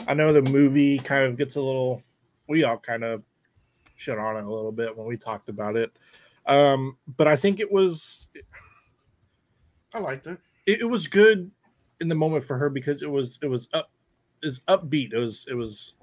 [0.08, 2.04] I know the movie kind of gets a little,
[2.48, 3.24] we all kind of
[3.96, 5.92] shit on it a little bit when we talked about it.
[6.46, 8.28] Um, but I think it was,
[9.94, 10.38] I liked it.
[10.66, 11.50] it, it was good
[12.00, 13.90] in the moment for her because it was, it was up,
[14.44, 15.13] is upbeat.
[15.13, 15.96] It was, it was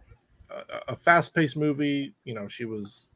[0.50, 2.14] a, a fast paced movie.
[2.24, 3.08] You know, she was,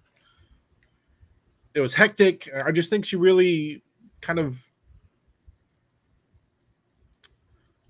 [1.79, 2.49] it was hectic.
[2.53, 3.83] I just think she really
[4.21, 4.71] kind of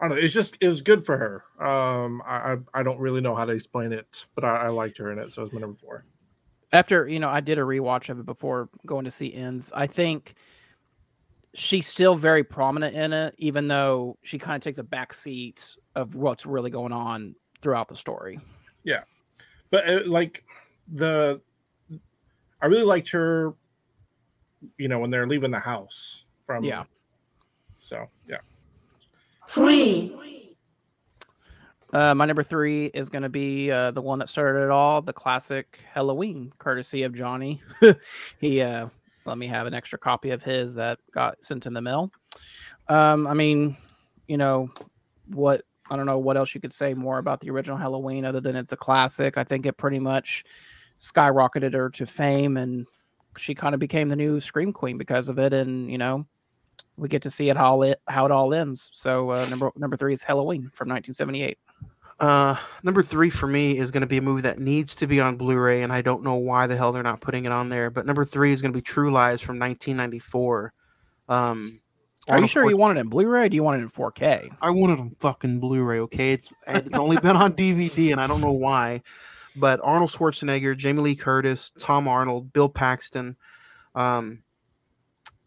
[0.01, 0.23] I don't know.
[0.23, 1.45] It's just it was good for her.
[1.67, 5.11] Um, I I, don't really know how to explain it, but I, I liked her
[5.11, 6.05] in it, so it's my number four.
[6.73, 9.73] After you know, I did a rewatch of it before going to see ends.
[9.75, 10.35] I think
[11.53, 15.77] she's still very prominent in it, even though she kind of takes a back seat
[15.97, 18.39] of what's really going on throughout the story.
[18.85, 19.03] Yeah,
[19.71, 20.45] but uh, like
[20.93, 21.41] the,
[22.63, 23.55] I really liked her.
[24.77, 26.85] You know when they're leaving the house from Yeah.
[27.79, 28.39] So yeah,
[29.49, 30.15] three,
[31.93, 35.01] Uh, my number three is going to be uh, the one that started it all,
[35.01, 37.63] the classic Halloween, courtesy of Johnny.
[38.41, 38.89] he uh,
[39.25, 42.11] let me have an extra copy of his that got sent in the mail.
[42.89, 43.77] Um, I mean,
[44.27, 44.71] you know,
[45.29, 48.41] what I don't know what else you could say more about the original Halloween other
[48.41, 49.39] than it's a classic.
[49.39, 50.45] I think it pretty much
[50.99, 52.87] skyrocketed her to fame, and
[53.39, 55.53] she kind of became the new Scream Queen because of it.
[55.53, 56.27] And you know,
[56.97, 58.91] we get to see it how it how it all ends.
[58.93, 61.59] So uh, number number three is Halloween from 1978.
[62.21, 65.21] Uh, number three for me is going to be a movie that needs to be
[65.21, 67.91] on Blu-ray, and I don't know why the hell they're not putting it on there.
[67.91, 70.73] But number three is going to be True Lies from 1994.
[71.29, 71.81] Um,
[72.29, 73.47] Are you sure Schwar- you want it in Blu-ray?
[73.47, 74.51] Or do you want it in 4K?
[74.61, 76.01] I wanted on fucking Blu-ray.
[76.01, 79.03] Okay, it's it's only been on DVD, and I don't know why.
[79.57, 83.37] But Arnold Schwarzenegger, Jamie Lee Curtis, Tom Arnold, Bill Paxton,
[83.95, 84.43] um,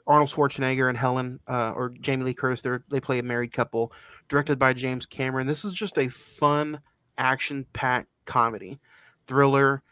[0.07, 2.61] Arnold Schwarzenegger and Helen uh, or Jamie Lee Curtis.
[2.89, 3.93] They play a married couple.
[4.27, 5.45] Directed by James Cameron.
[5.45, 6.79] This is just a fun,
[7.17, 8.79] action-packed comedy,
[9.27, 9.83] thriller,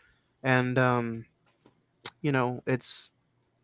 [0.43, 1.25] and um,
[2.21, 3.11] you know it's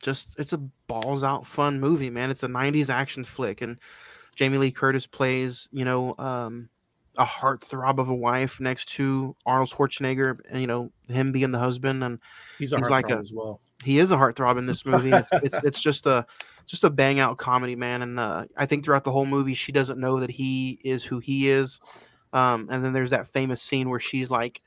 [0.01, 0.57] just it's a
[0.87, 2.29] balls out fun movie, man.
[2.29, 3.77] It's a '90s action flick, and
[4.35, 6.69] Jamie Lee Curtis plays, you know, um,
[7.17, 11.59] a heartthrob of a wife next to Arnold Schwarzenegger, and you know him being the
[11.59, 12.19] husband, and
[12.59, 13.61] he's a He's like a- as well.
[13.83, 15.11] he is a heartthrob in this movie.
[15.11, 16.25] It's, it's it's just a
[16.65, 18.01] just a bang out comedy, man.
[18.01, 21.19] And uh, I think throughout the whole movie, she doesn't know that he is who
[21.19, 21.79] he is.
[22.33, 24.61] Um, and then there's that famous scene where she's like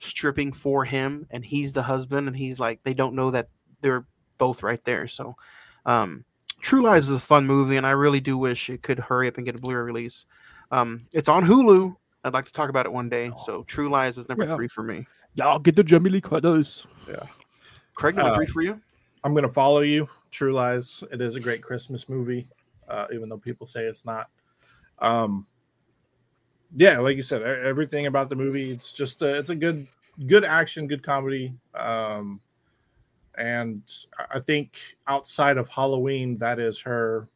[0.00, 3.48] stripping for him, and he's the husband, and he's like they don't know that
[3.80, 4.06] they're
[4.38, 5.06] both right there.
[5.08, 5.36] So
[5.86, 6.24] Um,
[6.60, 9.36] True Lies is a fun movie, and I really do wish it could hurry up
[9.36, 10.24] and get a Blu-ray release.
[10.70, 11.96] Um, it's on Hulu.
[12.24, 13.30] I'd like to talk about it one day.
[13.44, 14.56] So True Lies is number Yeah.
[14.56, 15.06] three for me.
[15.34, 16.86] Y'all get the Jamie Lee Curtis.
[17.08, 17.26] Yeah.
[17.94, 18.80] Craig, number Uh, three for you.
[19.24, 20.08] I'm gonna follow you.
[20.30, 21.04] True Lies.
[21.12, 22.48] It is a great Christmas movie,
[22.88, 24.30] uh, even though people say it's not.
[24.98, 25.46] Um,
[26.76, 28.70] yeah, like you said, everything about the movie.
[28.70, 29.86] It's just a, it's a good
[30.26, 31.52] good action, good comedy.
[31.74, 32.40] Um,
[33.36, 33.82] and
[34.18, 37.26] I- I think outside of Halloween, that is her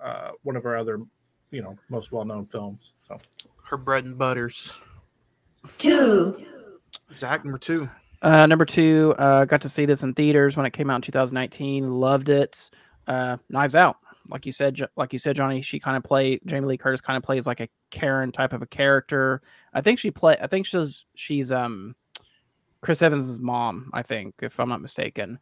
[0.00, 1.00] uh, one of her other,
[1.54, 2.92] you know, most well known films.
[3.08, 3.18] So
[3.62, 4.72] Her bread and butters.
[5.78, 6.44] Two.
[7.16, 7.88] Zach, number two.
[8.22, 11.02] Uh, number two, uh, got to see this in theaters when it came out in
[11.02, 11.92] 2019.
[11.92, 12.70] Loved it.
[13.06, 13.96] Uh, Knives Out,
[14.28, 15.60] like you said, like you said, Johnny.
[15.60, 18.62] She kind of play Jamie Lee Curtis kind of plays like a Karen type of
[18.62, 19.42] a character.
[19.74, 20.38] I think she play.
[20.40, 21.94] I think she's she's um
[22.80, 23.90] Chris Evans' mom.
[23.92, 25.38] I think, if I'm not mistaken.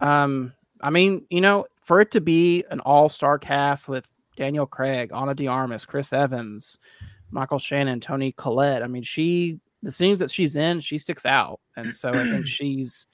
[0.00, 5.10] Um, I mean, you know, for it to be an all-star cast with Daniel Craig,
[5.12, 6.78] Ana de Armas, Chris Evans,
[7.30, 8.82] Michael Shannon, Toni Collette.
[8.82, 12.46] I mean, she the scenes that she's in, she sticks out, and so I think
[12.46, 13.06] she's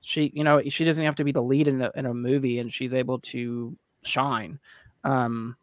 [0.00, 2.58] she you know she doesn't have to be the lead in a, in a movie,
[2.58, 4.58] and she's able to shine.
[5.04, 5.56] Um,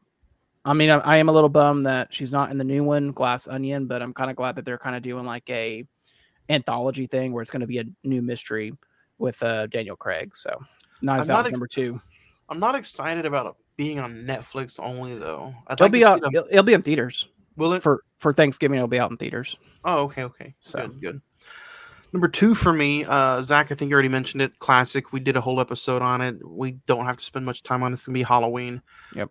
[0.64, 3.12] I mean, I, I am a little bummed that she's not in the new one,
[3.12, 5.86] Glass Onion, but I'm kind of glad that they're kind of doing like a
[6.50, 8.74] anthology thing where it's going to be a new mystery
[9.18, 10.36] with uh, Daniel Craig.
[10.36, 10.60] So,
[11.02, 12.02] Knives Out ex- number two.
[12.50, 15.54] I'm not excited about it being on Netflix only though.
[15.68, 16.20] I'd It'll be out.
[16.34, 17.82] It'll, it'll be in theaters Will it?
[17.84, 18.78] for for Thanksgiving.
[18.78, 19.58] It'll be out in theaters.
[19.84, 20.56] Oh, okay, okay.
[20.60, 21.22] So- Good, good.
[22.14, 23.72] Number two for me, uh, Zach.
[23.74, 24.58] I think you already mentioned it.
[24.60, 25.12] Classic.
[25.12, 26.38] We did a whole episode on it.
[26.48, 27.96] We don't have to spend much time on it.
[27.96, 28.82] It's gonna be Halloween.
[29.14, 29.30] Yep.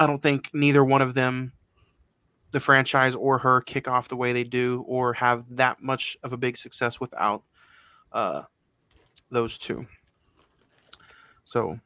[0.00, 1.52] I don't think neither one of them,
[2.50, 6.32] the franchise or her, kick off the way they do, or have that much of
[6.32, 7.44] a big success without
[8.12, 8.42] uh,
[9.30, 9.86] those two.
[11.44, 11.78] So,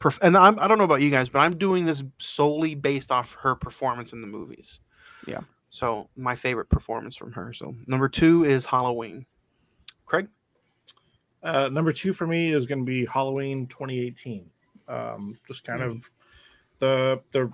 [0.00, 3.10] perf- and I'm, I don't know about you guys, but I'm doing this solely based
[3.10, 4.80] off her performance in the movies.
[5.26, 5.40] Yeah.
[5.70, 7.52] So my favorite performance from her.
[7.52, 9.26] So number two is Halloween.
[10.06, 10.28] Craig.
[11.42, 14.50] Uh, number two for me is going to be Halloween 2018.
[14.88, 16.10] Um, just kind of
[16.78, 17.52] the the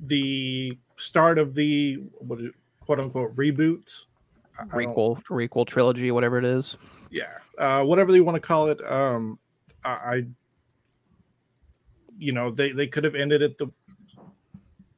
[0.00, 4.06] the start of the what do- quote unquote reboot.
[4.58, 6.76] I- I Requel, requel trilogy, whatever it is.
[7.10, 8.80] yeah, uh, whatever you want to call it.
[8.90, 9.38] Um,
[9.84, 10.22] I, I
[12.22, 13.66] you know, they they could have ended it the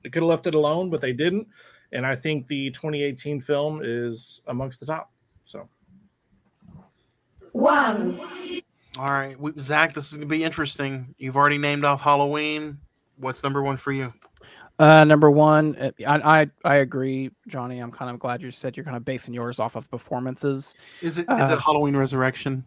[0.03, 1.49] they could have left it alone, but they didn't.
[1.93, 5.11] And I think the 2018 film is amongst the top.
[5.45, 5.69] So
[7.53, 8.19] One.
[8.99, 9.95] All right, we, Zach.
[9.95, 11.15] This is gonna be interesting.
[11.19, 12.79] You've already named off Halloween.
[13.17, 14.13] What's number one for you?
[14.79, 17.79] Uh, number one, uh, I, I I agree, Johnny.
[17.79, 20.75] I'm kind of glad you said you're kind of basing yours off of performances.
[21.01, 22.65] Is it is Uh, it Halloween Resurrection?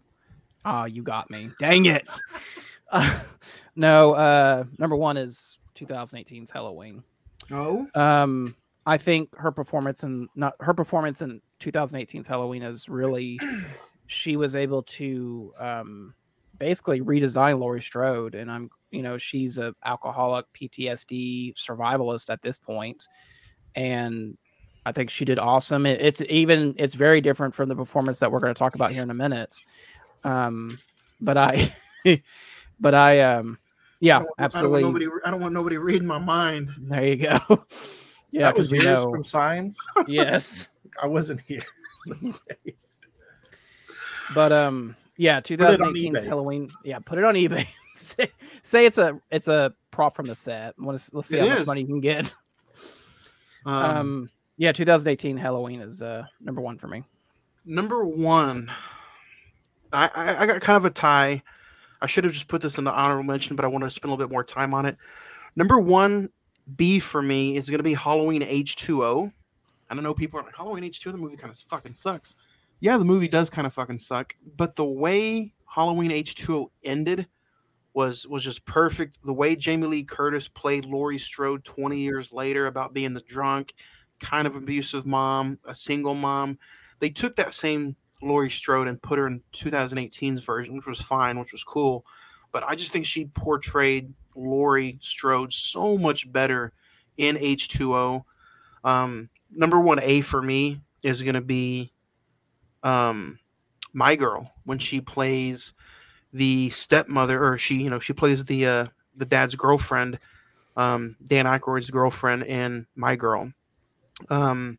[0.65, 1.51] Ah, you got me.
[1.59, 2.09] Dang it.
[2.91, 3.19] Uh,
[3.77, 7.03] no, uh, number one is 2018's Halloween.
[7.51, 7.87] Oh.
[7.93, 8.55] Um,
[8.87, 13.39] I think her performance in not her performance in 2018's Halloween is really
[14.07, 16.13] she was able to um
[16.57, 22.57] basically redesign Laurie Strode, and I'm you know she's a alcoholic PTSD survivalist at this
[22.57, 23.07] point,
[23.75, 24.37] and
[24.87, 25.85] I think she did awesome.
[25.85, 28.91] It, it's even it's very different from the performance that we're going to talk about
[28.91, 29.55] here in a minute.
[30.23, 30.79] Um,
[31.21, 31.75] but I,
[32.79, 33.59] but I um.
[33.99, 34.79] Yeah, absolutely.
[34.79, 36.69] I don't, want nobody, I don't want nobody reading my mind.
[36.79, 37.39] There you go.
[38.31, 39.11] yeah, that was because we yours know.
[39.11, 39.77] from Signs.
[40.07, 40.67] yes,
[41.01, 41.63] I wasn't here.
[44.35, 46.25] but um, yeah, it on 2018's.
[46.25, 46.69] Halloween.
[46.83, 47.67] Yeah, put it on eBay.
[47.95, 48.31] say,
[48.61, 50.75] say it's a it's a prop from the set.
[50.77, 52.35] Let's let's see It how much money you can get.
[53.65, 57.03] Um, Um, yeah, 2018 Halloween is uh number one for me.
[57.65, 58.71] number one,
[59.91, 61.41] I, I I got kind of a tie.
[62.01, 64.09] I should have just put this in the honorable mention, but I wanted to spend
[64.09, 64.97] a little bit more time on it.
[65.55, 66.29] Number one
[66.75, 69.31] B for me is going to be Halloween H2O.
[69.89, 71.11] I don't know people are like Halloween H2O.
[71.11, 72.35] The movie kind of fucking sucks.
[72.79, 77.27] Yeah, the movie does kind of fucking suck, but the way Halloween H2O ended
[77.93, 79.17] was was just perfect.
[79.25, 83.73] The way Jamie Lee Curtis played Laurie Strode 20 years later about being the drunk,
[84.19, 86.59] kind of abusive mom, a single mom.
[86.99, 91.39] They took that same Laurie Strode and put her in 2018's version, which was fine,
[91.39, 92.05] which was cool.
[92.51, 96.73] But I just think she portrayed Laurie Strode so much better
[97.17, 98.23] in H2O.
[98.83, 101.91] Um, number one A for me is going to be
[102.83, 103.39] um,
[103.93, 105.73] My Girl when she plays
[106.33, 110.19] the stepmother, or she, you know, she plays the uh, the dad's girlfriend,
[110.75, 113.51] um, Dan Aykroyd's girlfriend, in My Girl.
[114.29, 114.77] Um,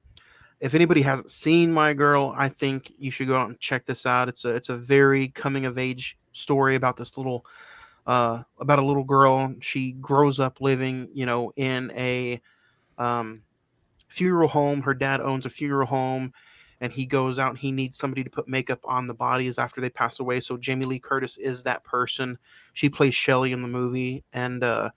[0.61, 4.07] if anybody hasn't seen My Girl, I think you should go out and check this
[4.07, 4.29] out.
[4.29, 7.47] It's a it's a very coming of age story about this little
[8.07, 9.55] uh, about a little girl.
[9.61, 12.41] She grows up living, you know, in a
[12.97, 13.43] um,
[14.09, 14.83] funeral home.
[14.83, 16.33] Her dad owns a funeral home,
[16.81, 19.81] and he goes out and he needs somebody to put makeup on the bodies after
[19.81, 20.41] they pass away.
[20.41, 22.37] So Jamie Lee Curtis is that person.
[22.73, 24.91] She plays Shelly in the movie, and uh,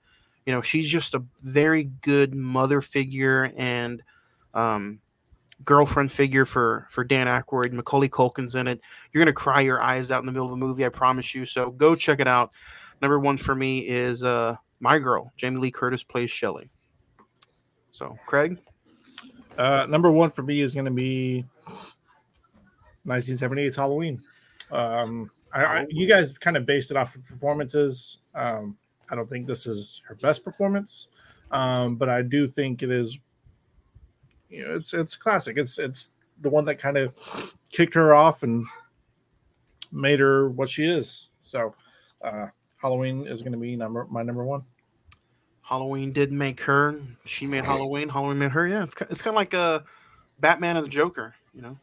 [0.47, 4.01] you know, she's just a very good mother figure and
[4.55, 4.99] um,
[5.65, 7.73] girlfriend figure for for Dan Aykroyd.
[7.73, 8.81] Macaulay Culkin's in it.
[9.11, 11.45] You're gonna cry your eyes out in the middle of the movie, I promise you.
[11.45, 12.51] So go check it out.
[13.01, 16.69] Number one for me is uh, my girl, Jamie Lee Curtis plays Shelly.
[17.91, 18.57] So Craig,
[19.57, 21.45] Uh, number one for me is to be
[23.05, 24.21] 1978's Halloween.
[24.71, 28.19] Um, I, I, you guys kind of based it off of performances.
[28.33, 28.77] Um,
[29.09, 31.09] I don't think this is her best performance,
[31.51, 33.19] um, but I do think it is.
[34.51, 35.57] You know, it's it's classic.
[35.57, 37.13] It's it's the one that kind of
[37.71, 38.65] kicked her off and
[39.91, 41.29] made her what she is.
[41.39, 41.73] So,
[42.21, 42.47] uh,
[42.77, 44.63] Halloween is going to be number my number one.
[45.61, 46.99] Halloween did make her.
[47.25, 48.09] She made Halloween.
[48.09, 48.67] Halloween made her.
[48.67, 49.85] Yeah, it's, it's kind of like a
[50.39, 51.77] Batman and the Joker, you know.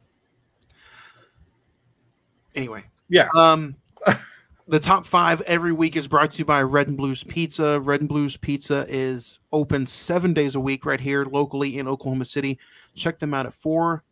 [2.55, 3.29] Anyway, Yeah.
[3.35, 3.77] um,
[4.69, 7.81] the top five every week is brought to you by Red and Blues Pizza.
[7.81, 12.27] Red and Blues Pizza is open seven days a week right here locally in Oklahoma
[12.27, 12.59] City.
[12.95, 14.05] Check them out at four,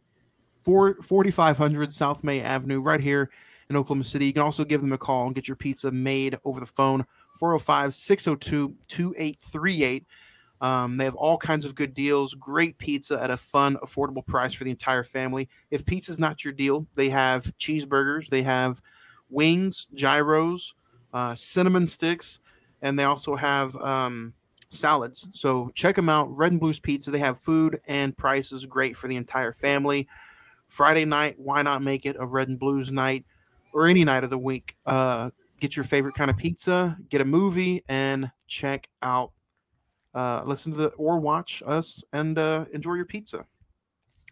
[0.64, 3.30] four, 4500 South May Avenue right here
[3.68, 4.24] in Oklahoma City.
[4.26, 7.04] You can also give them a call and get your pizza made over the phone
[7.38, 10.06] 405 602 2838.
[10.62, 14.54] Um, they have all kinds of good deals, great pizza at a fun, affordable price
[14.54, 15.50] for the entire family.
[15.70, 18.80] If pizza's not your deal, they have cheeseburgers, they have
[19.30, 20.74] wings, gyros,
[21.12, 22.40] uh, cinnamon sticks,
[22.82, 24.34] and they also have um,
[24.70, 25.28] salads.
[25.32, 26.36] So check them out.
[26.36, 27.10] Red and Blues Pizza.
[27.10, 30.08] They have food and prices great for the entire family.
[30.68, 33.24] Friday night, why not make it a Red and Blues night
[33.72, 34.76] or any night of the week?
[34.84, 39.32] Uh, get your favorite kind of pizza, get a movie, and check out,
[40.14, 43.46] uh, listen to the or watch us and uh, enjoy your pizza.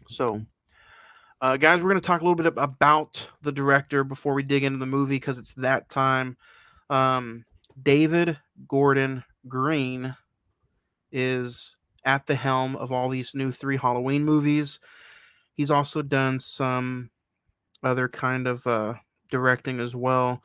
[0.07, 0.45] So,
[1.45, 4.63] uh, guys, we're going to talk a little bit about the director before we dig
[4.63, 6.35] into the movie because it's that time.
[6.89, 7.45] Um,
[7.83, 10.15] David Gordon Green
[11.11, 14.79] is at the helm of all these new three Halloween movies.
[15.53, 17.11] He's also done some
[17.83, 18.95] other kind of uh,
[19.29, 20.41] directing as well.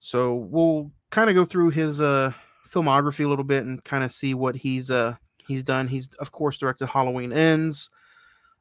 [0.00, 2.32] So we'll kind of go through his uh,
[2.68, 5.14] filmography a little bit and kind of see what he's uh,
[5.48, 5.88] he's done.
[5.88, 7.88] He's of course directed Halloween Ends,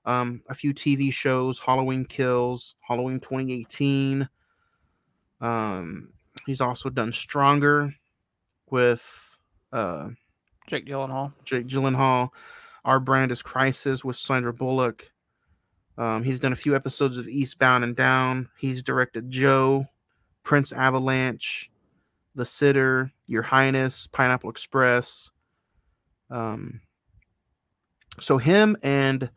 [0.06, 4.28] um, a few TV shows, Halloween Kills, Halloween 2018.
[5.40, 6.10] Um,
[6.46, 7.94] he's also done Stronger
[8.70, 9.38] with
[9.72, 10.10] uh,
[10.68, 11.34] Jake Gyllenhaal.
[11.46, 12.30] Jake Gyllenhaal.
[12.86, 15.12] Our brand is Crisis with Sandra Bullock.
[15.98, 18.50] Um, he's done a few episodes of Eastbound and Down.
[18.58, 19.86] He's directed Joe,
[20.44, 21.70] Prince Avalanche,
[22.34, 25.30] The Sitter, Your Highness, Pineapple Express.
[26.32, 26.82] Um,
[28.20, 29.30] so him and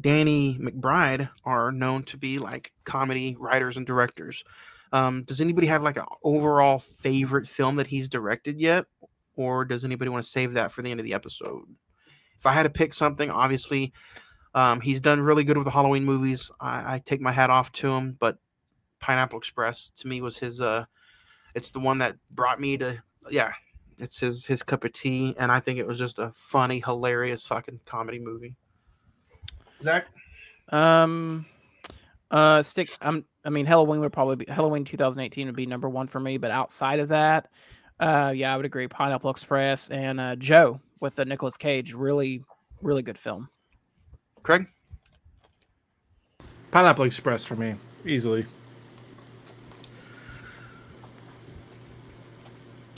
[0.00, 4.44] Danny McBride are known to be like comedy writers and directors.
[4.92, 8.86] Um, does anybody have like an overall favorite film that he's directed yet?
[9.36, 11.64] Or does anybody want to save that for the end of the episode?
[12.38, 13.92] If I had to pick something, obviously,
[14.54, 16.50] um, he's done really good with the Halloween movies.
[16.60, 18.38] I, I take my hat off to him, but
[19.00, 20.60] Pineapple Express to me was his.
[20.60, 20.84] Uh,
[21.54, 23.52] it's the one that brought me to yeah.
[23.98, 27.44] It's his his cup of tea, and I think it was just a funny, hilarious
[27.44, 28.54] fucking comedy movie.
[29.82, 30.06] Zach,
[30.70, 31.46] Um,
[32.30, 32.88] uh, stick.
[33.00, 36.36] Um, I mean, Halloween would probably be Halloween 2018 would be number one for me.
[36.36, 37.48] But outside of that,
[38.00, 38.88] uh, yeah, I would agree.
[38.88, 42.42] Pineapple Express and uh, Joe with the Nicolas Cage, really,
[42.82, 43.48] really good film.
[44.42, 44.66] Craig,
[46.70, 47.74] Pineapple Express for me,
[48.04, 48.44] easily.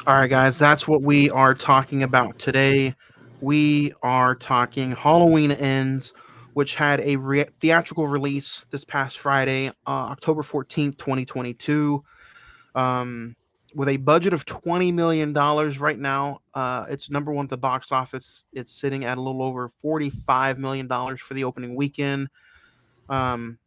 [0.06, 2.94] All right, guys, that's what we are talking about today.
[3.40, 6.14] We are talking Halloween Ends,
[6.60, 12.04] which had a re- theatrical release this past Friday, uh, October 14th, 2022.
[12.74, 13.34] Um,
[13.74, 17.92] with a budget of $20 million right now, uh, it's number one at the box
[17.92, 18.44] office.
[18.52, 20.86] It's sitting at a little over $45 million
[21.16, 22.28] for the opening weekend.
[23.08, 23.58] Um,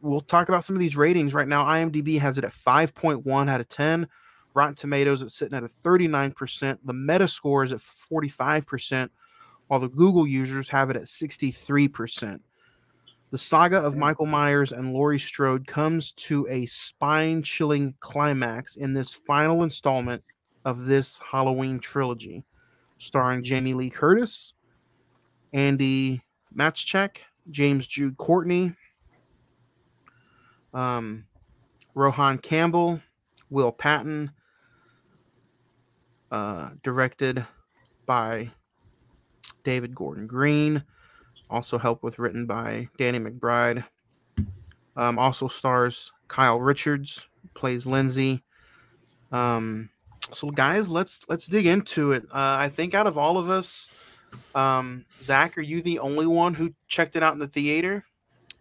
[0.00, 1.64] we'll talk about some of these ratings right now.
[1.66, 4.08] IMDb has it at 5.1 out of 10.
[4.54, 6.78] Rotten Tomatoes is sitting at a 39%.
[6.82, 9.08] The Metascore is at 45%,
[9.72, 12.38] while the Google users have it at 63%.
[13.30, 18.92] The saga of Michael Myers and Laurie Strode comes to a spine chilling climax in
[18.92, 20.22] this final installment
[20.66, 22.44] of this Halloween trilogy,
[22.98, 24.52] starring Jamie Lee Curtis,
[25.54, 26.20] Andi
[26.54, 27.20] Matichak,
[27.50, 28.74] James Jude Courtney,
[30.74, 31.24] um,
[31.94, 33.00] Rohan Campbell,
[33.48, 34.32] Will Patton,
[36.30, 37.46] uh, directed
[38.04, 38.50] by
[39.64, 40.82] David Gordon Green.
[41.50, 43.84] Also helped with written by Danny McBride.
[44.96, 48.42] Um, also stars Kyle Richards plays Lindsay.
[49.30, 49.90] Um,
[50.32, 52.24] so guys, let's let's dig into it.
[52.24, 53.90] Uh, I think out of all of us,
[54.54, 58.04] um, Zach, are you the only one who checked it out in the theater?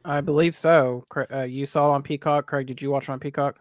[0.03, 1.05] I believe so.
[1.31, 2.47] Uh, you saw it on Peacock.
[2.47, 3.57] Craig, did you watch it on Peacock?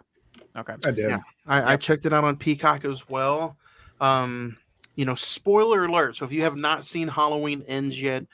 [0.56, 0.74] Okay.
[0.84, 1.10] I did.
[1.10, 1.18] Yeah.
[1.46, 3.56] I, I checked it out on Peacock as well.
[4.00, 4.56] Um,
[5.00, 6.14] you know, spoiler alert.
[6.14, 8.26] So if you have not seen Halloween Ends yet,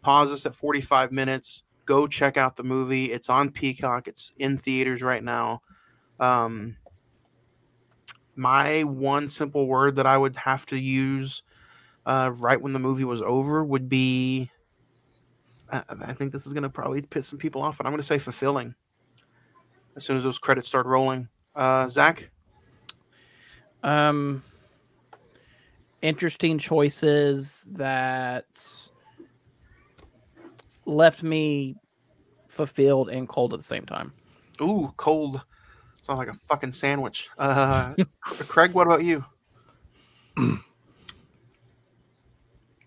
[0.00, 1.64] pause this at 45 minutes.
[1.84, 3.12] Go check out the movie.
[3.12, 4.08] It's on Peacock.
[4.08, 5.60] It's in theaters right now.
[6.18, 6.78] Um,
[8.34, 11.42] my one simple word that I would have to use
[12.06, 14.50] uh, right when the movie was over would be
[15.70, 18.00] I, I think this is going to probably piss some people off, but I'm going
[18.00, 18.74] to say fulfilling
[19.96, 21.28] as soon as those credits start rolling.
[21.54, 22.30] Uh, Zach?
[23.82, 24.42] Um,
[26.06, 28.46] interesting choices that
[30.84, 31.74] left me
[32.48, 34.12] fulfilled and cold at the same time.
[34.62, 35.42] Ooh, cold.
[36.00, 37.28] Sounds like a fucking sandwich.
[37.36, 39.24] Uh, Craig, what about you?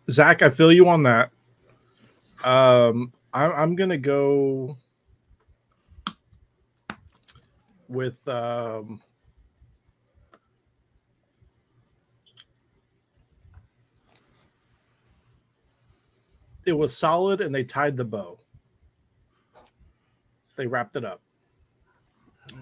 [0.10, 1.32] Zach, I feel you on that.
[2.46, 4.78] Um, I'm, I'm gonna go
[7.90, 9.02] with um,
[16.70, 18.40] it was solid, and they tied the bow.
[20.56, 21.22] They wrapped it up.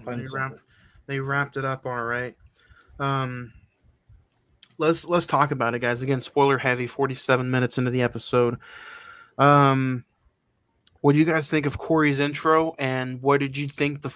[0.04, 0.60] They wrapped,
[1.06, 2.36] they wrapped it up all right.
[2.98, 3.52] Um,
[4.78, 6.02] let's let's talk about it, guys.
[6.02, 6.86] Again, spoiler heavy.
[6.86, 8.58] Forty-seven minutes into the episode.
[9.38, 10.04] Um,
[11.00, 12.74] what do you guys think of Corey's intro?
[12.78, 14.10] And what did you think the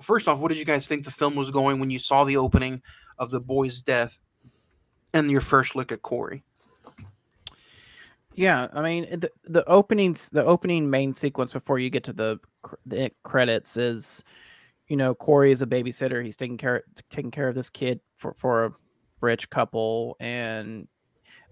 [0.00, 0.38] first off?
[0.38, 2.82] What did you guys think the film was going when you saw the opening
[3.18, 4.18] of the boy's death
[5.12, 6.42] and your first look at Corey?
[8.34, 12.40] Yeah, I mean the the openings, the opening main sequence before you get to the,
[12.86, 14.24] the credits is,
[14.88, 16.24] you know, Corey is a babysitter.
[16.24, 18.72] He's taking care taking care of this kid for for a
[19.20, 20.88] rich couple, and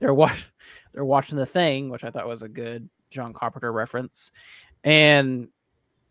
[0.01, 0.35] they're wa-
[0.95, 4.33] they're watching the thing, which I thought was a good John Carpenter reference,
[4.83, 5.49] and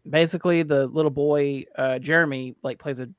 [0.07, 3.09] basically the little boy uh, Jeremy like plays a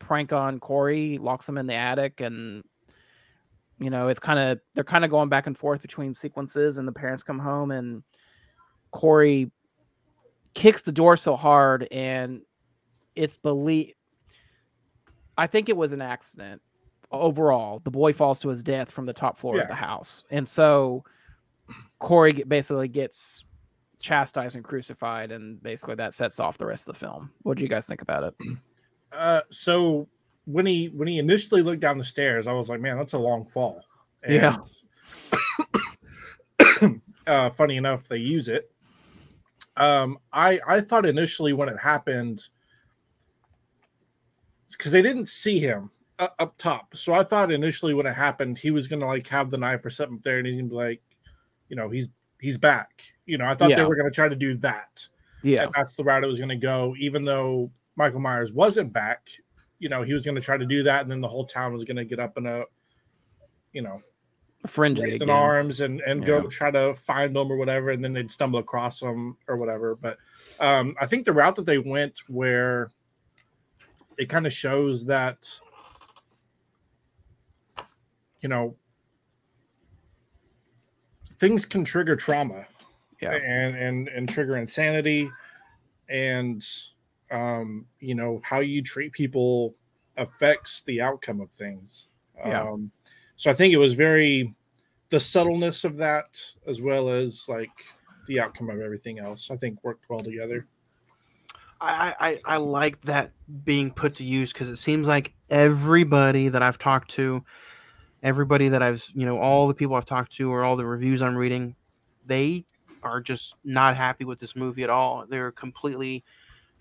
[0.00, 2.64] prank on Corey, locks him in the attic, and
[3.78, 6.88] you know it's kind of they're kind of going back and forth between sequences and
[6.88, 8.02] the parents come home and
[8.90, 9.50] corey
[10.54, 12.40] kicks the door so hard and
[13.14, 13.92] it's believe
[15.36, 16.62] i think it was an accident.
[17.12, 20.24] Overall the boy falls to his death from the top floor of the house.
[20.30, 21.04] And so
[21.98, 23.44] corey basically gets
[24.00, 27.30] chastised and crucified and basically that sets off the rest of the film.
[27.42, 28.34] What do you guys think about it?
[29.12, 30.08] Uh, so
[30.46, 33.18] when he when he initially looked down the stairs, I was like, man, that's a
[33.18, 33.82] long fall.
[34.28, 34.56] Yeah.
[37.26, 38.70] Uh, funny enough, they use it.
[39.76, 42.46] Um, I I thought initially when it happened,
[44.70, 45.90] because they didn't see him
[46.20, 49.50] uh, up top, so I thought initially when it happened, he was gonna like have
[49.50, 51.02] the knife or something there, and he's gonna be like,
[51.68, 52.06] you know, he's
[52.40, 53.02] he's back.
[53.24, 55.08] You know, I thought they were gonna try to do that
[55.46, 56.94] yeah and that's the route it was going to go.
[56.98, 59.28] Even though Michael Myers wasn't back,
[59.78, 61.72] you know, he was going to try to do that, and then the whole town
[61.72, 62.64] was going to get up in a,
[63.72, 64.00] you know,
[65.02, 68.32] raise in arms and and go try to find them or whatever, and then they'd
[68.32, 69.94] stumble across them or whatever.
[69.94, 70.18] But
[70.60, 72.90] um, I think the route that they went, where
[74.18, 75.60] it kind of shows that,
[78.40, 78.76] you know,
[81.38, 82.66] things can trigger trauma
[83.20, 83.32] yeah.
[83.32, 85.30] and and and trigger insanity
[86.08, 86.64] and
[87.30, 89.74] um you know how you treat people
[90.16, 92.08] affects the outcome of things
[92.38, 92.62] Yeah.
[92.62, 92.90] um
[93.36, 94.54] so i think it was very
[95.10, 97.70] the subtleness of that as well as like
[98.26, 100.66] the outcome of everything else i think worked well together
[101.80, 102.14] I,
[102.46, 103.32] I I like that
[103.64, 107.44] being put to use because it seems like everybody that I've talked to,
[108.22, 111.20] everybody that I've you know all the people I've talked to or all the reviews
[111.20, 111.76] I'm reading,
[112.24, 112.64] they
[113.02, 115.26] are just not happy with this movie at all.
[115.28, 116.24] They're completely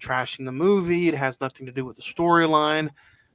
[0.06, 1.08] trashing the movie.
[1.08, 2.89] It has nothing to do with the storyline,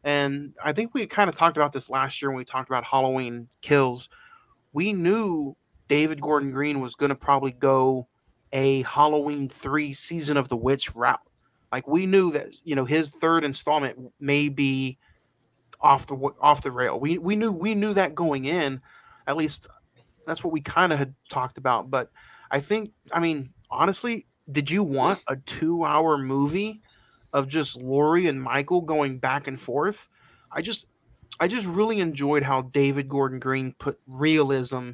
[0.05, 2.85] and I think we kind of talked about this last year when we talked about
[2.85, 4.09] Halloween Kills.
[4.73, 5.57] We knew
[5.89, 8.07] David Gordon Green was going to probably go
[8.53, 11.21] a Halloween three season of the witch route.
[11.73, 14.99] Like we knew that you know his third installment may be
[15.81, 16.99] off the off the rail.
[16.99, 18.81] We we knew we knew that going in.
[19.27, 19.69] At least
[20.27, 21.91] that's what we kind of had talked about.
[21.91, 22.11] But
[22.51, 26.81] I think I mean honestly, did you want a two hour movie
[27.33, 30.09] of just Laurie and Michael going back and forth?
[30.53, 30.87] I just
[31.39, 34.91] I just really enjoyed how David Gordon Green put realism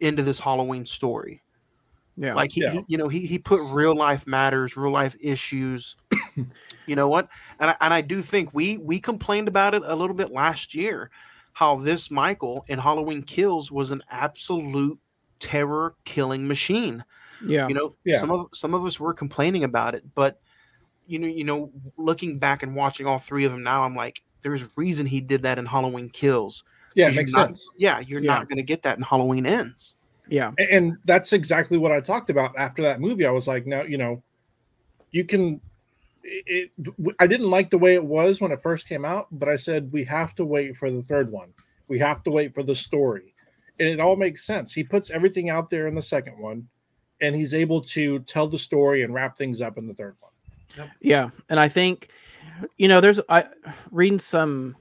[0.00, 1.42] into this Halloween story.
[2.16, 2.34] Yeah.
[2.34, 2.72] Like he, Yeah.
[2.72, 5.96] he- you know, he he put real life matters, real life issues.
[6.86, 7.28] you know what?
[7.60, 10.74] And I, and I do think we we complained about it a little bit last
[10.74, 11.10] year,
[11.52, 14.98] how this Michael in Halloween Kills was an absolute
[15.40, 17.04] terror killing machine.
[17.44, 17.68] Yeah.
[17.68, 18.18] You know, Yeah.
[18.20, 20.40] some of some of us were complaining about it, but
[21.08, 24.22] you know, you know, looking back and watching all three of them now, I'm like,
[24.42, 26.64] there's a reason he did that in Halloween Kills.
[26.94, 27.70] Yeah, it 'Cause you're makes not- sense.
[27.76, 28.34] Yeah, you're Yeah.
[28.34, 29.96] not going to get that in Halloween Ends.
[30.28, 30.50] yeah.
[30.58, 33.24] A- And that's exactly what I talked about after that movie.
[33.26, 34.22] I was like, now, you know,
[35.12, 35.60] you can.
[36.24, 39.48] It, it, I didn't like the way it was when it first came out, but
[39.48, 41.52] I said we have to wait for the third one.
[41.86, 43.32] We have to wait for the story,
[43.78, 44.72] and it all makes sense.
[44.72, 46.66] He puts everything out there in the second one,
[47.20, 50.90] and he's able to tell the story and wrap things up in the third one.
[51.00, 52.10] Yeah, and I think
[52.76, 53.46] you know, there's I
[53.90, 54.76] reading some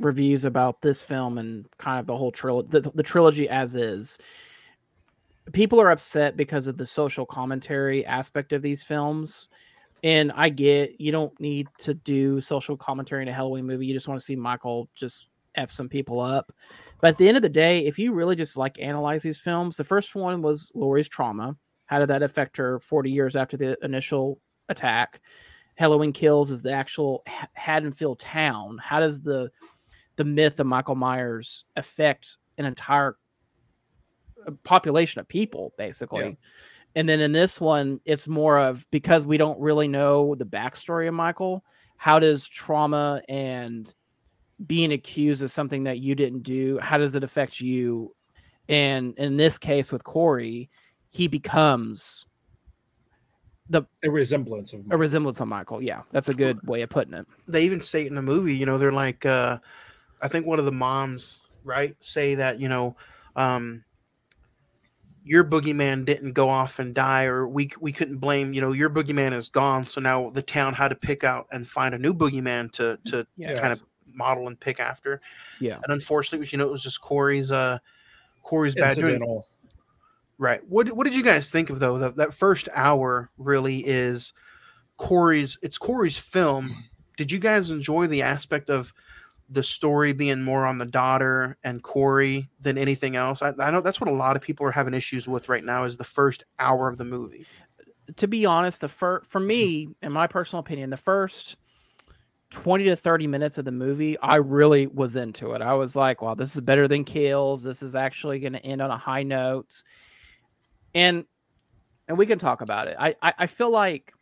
[0.00, 4.18] reviews about this film and kind of the whole trilogy, the, the trilogy as is.
[5.52, 9.48] People are upset because of the social commentary aspect of these films.
[10.02, 13.86] And I get you don't need to do social commentary in a Halloween movie.
[13.86, 16.52] You just want to see Michael just F some people up.
[17.00, 19.76] But at the end of the day, if you really just like analyze these films,
[19.76, 21.56] the first one was Laurie's trauma.
[21.86, 25.20] How did that affect her 40 years after the initial attack?
[25.76, 28.78] Halloween Kills is the actual Ha- Haddonfield town.
[28.82, 29.50] How does the
[30.16, 33.16] the myth of Michael Myers affect an entire
[34.46, 36.24] uh, population of people, basically?
[36.24, 36.32] Yeah.
[36.96, 41.08] And then in this one, it's more of because we don't really know the backstory
[41.08, 41.64] of Michael.
[41.96, 43.92] How does trauma and
[44.64, 48.14] being accused of something that you didn't do, how does it affect you?
[48.68, 50.70] And in this case with Corey,
[51.14, 52.26] he becomes
[53.70, 54.98] the A resemblance of a Michael.
[54.98, 55.80] resemblance of Michael.
[55.82, 57.26] Yeah, that's a good way of putting it.
[57.48, 59.58] they even say it in the movie you know they're like uh
[60.20, 62.94] i think one of the moms right say that you know
[63.36, 63.82] um
[65.24, 68.90] your boogeyman didn't go off and die or we we couldn't blame you know your
[68.90, 72.12] boogeyman is gone so now the town had to pick out and find a new
[72.12, 73.60] boogeyman to to Yes.
[73.60, 75.20] kind of model and pick after
[75.60, 75.76] Yeah.
[75.82, 77.78] and unfortunately it was, you know it was just corey's uh
[78.42, 79.46] corey's bad doing Incidental.
[80.38, 80.60] Right.
[80.68, 81.98] What What did you guys think of though?
[81.98, 84.32] That that first hour really is
[84.96, 85.58] Corey's.
[85.62, 86.84] It's Corey's film.
[87.16, 88.92] Did you guys enjoy the aspect of
[89.48, 93.42] the story being more on the daughter and Corey than anything else?
[93.42, 95.84] I, I know that's what a lot of people are having issues with right now.
[95.84, 97.46] Is the first hour of the movie.
[98.16, 100.06] to be honest, the first for me, mm-hmm.
[100.06, 101.56] in my personal opinion, the first
[102.50, 105.62] 20 to 30 minutes of the movie, I really was into it.
[105.62, 107.64] I was like, wow, this is better than Kills.
[107.64, 109.82] This is actually going to end on a high note.
[110.94, 111.24] And
[112.08, 112.96] and we can talk about it.
[112.98, 114.12] I I, I feel like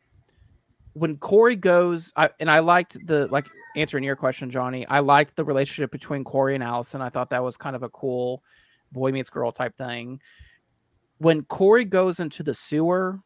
[0.95, 3.47] when Corey goes, I, and I liked the like
[3.77, 4.87] answering your question, Johnny.
[4.87, 7.01] I liked the relationship between Corey and Allison.
[7.01, 8.43] I thought that was kind of a cool
[8.93, 10.21] boy meets girl type thing.
[11.19, 13.21] When Corey goes into the sewer,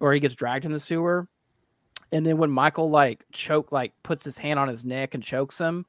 [0.00, 1.28] or he gets dragged in the sewer,
[2.12, 5.58] and then when Michael like choke like puts his hand on his neck and chokes
[5.58, 5.86] him,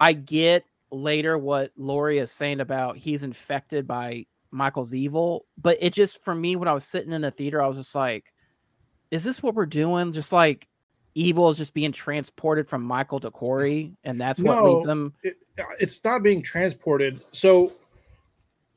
[0.00, 5.92] I get later what Laurie is saying about he's infected by Michael's evil, but it
[5.92, 8.32] just for me when I was sitting in the theater, I was just like,
[9.10, 10.12] is this what we're doing?
[10.12, 10.66] Just like
[11.14, 14.92] evil is just being transported from Michael to Corey, and that's what leads No.
[14.92, 15.14] him.
[15.22, 17.20] it, uh, it's not being transported.
[17.30, 17.72] So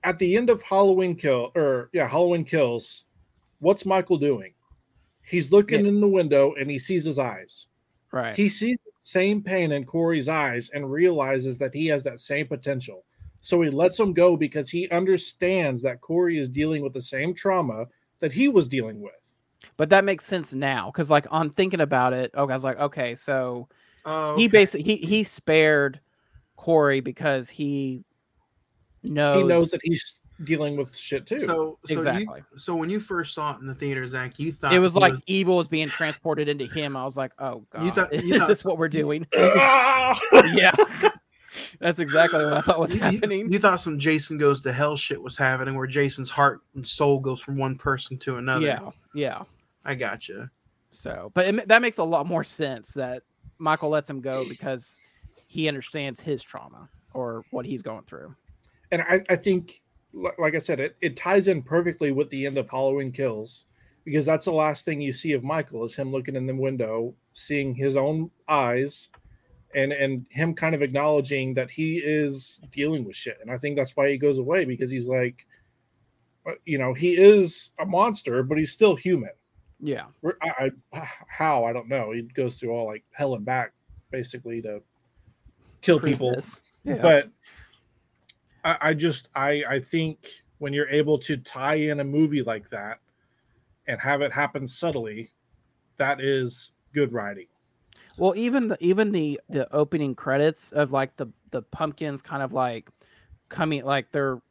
[0.04, 3.06] at the end of Halloween Kill or yeah, Halloween Kills,
[3.60, 4.54] what's Michael doing?
[5.24, 7.68] He's looking in the window and he sees his eyes.
[8.12, 8.36] Right.
[8.36, 12.48] He sees the same pain in Corey's eyes and realizes that he has that same
[12.48, 13.04] potential.
[13.48, 17.34] So he lets him go because he understands that Corey is dealing with the same
[17.34, 17.86] trauma
[18.20, 19.14] that he was dealing with.
[19.78, 22.78] but that makes sense now because like on thinking about it, okay, I was like,
[22.78, 23.70] okay, so
[24.06, 26.02] Oh, he basically he he spared
[26.58, 28.04] Corey because he
[29.02, 31.40] knows He knows that he's dealing with shit too.
[31.40, 32.42] so so Exactly.
[32.52, 34.94] You, so when you first saw it in the theater, Zach, you thought it was
[34.96, 36.98] he like evil was being transported into him.
[36.98, 39.26] I was like, oh god, You thought- you is thought- this what we're doing?
[39.38, 40.20] Ah!
[40.54, 40.72] yeah,
[41.80, 43.52] that's exactly what I thought was you- you- happening.
[43.52, 47.20] You, thought some Jason goes to hell shit was happening, where Jason's heart and soul
[47.20, 48.66] goes from one person to another.
[48.66, 49.44] yeah, yeah.
[49.86, 50.50] I got you.
[50.90, 53.24] So, but it, that makes a lot more sense that
[53.58, 55.00] Michael lets him go because
[55.48, 58.36] he understands his trauma or what he's going through.
[58.92, 59.82] and I, I think
[60.14, 63.66] like i said it, it ties in perfectly with the end of halloween kills
[64.06, 67.14] because that's the last thing you see of michael is him looking in the window
[67.34, 69.10] seeing his own eyes
[69.76, 73.76] and and him kind of acknowledging that he is dealing with shit and i think
[73.76, 75.46] that's why he goes away because he's like
[76.46, 79.32] uh, you know he is a monster but he's still human
[79.82, 80.06] Yeah,
[80.42, 83.74] I, I how i don't know he goes through all like hell and back
[84.12, 84.82] basically to
[85.82, 86.36] kill people.
[86.84, 87.02] Yeah.
[87.02, 87.30] But
[88.64, 92.70] I, I just I I think when you're able to tie in a movie like
[92.70, 93.00] that
[93.88, 95.30] and have it happen subtly,
[95.98, 97.48] that is good writing.
[98.18, 102.54] Well, even the even the the opening credits of like the the pumpkins kind of
[102.54, 102.90] like
[103.50, 104.42] coming like they're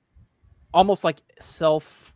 [0.73, 2.15] almost like self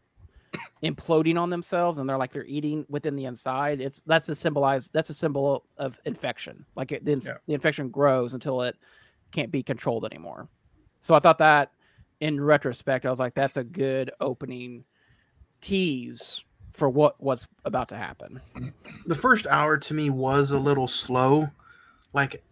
[0.82, 4.88] imploding on themselves and they're like they're eating within the inside it's that's a symbolize
[4.90, 7.34] that's a symbol of infection like it, the, Yeah.
[7.46, 8.76] the infection grows until it
[9.30, 10.48] can't be controlled anymore
[11.00, 11.72] so i thought that
[12.20, 14.84] in retrospect i was like that's a good opening
[15.60, 16.42] tease
[16.72, 18.40] for what what's about to happen
[19.06, 21.48] the first hour to me was a little slow,
[22.12, 22.42] like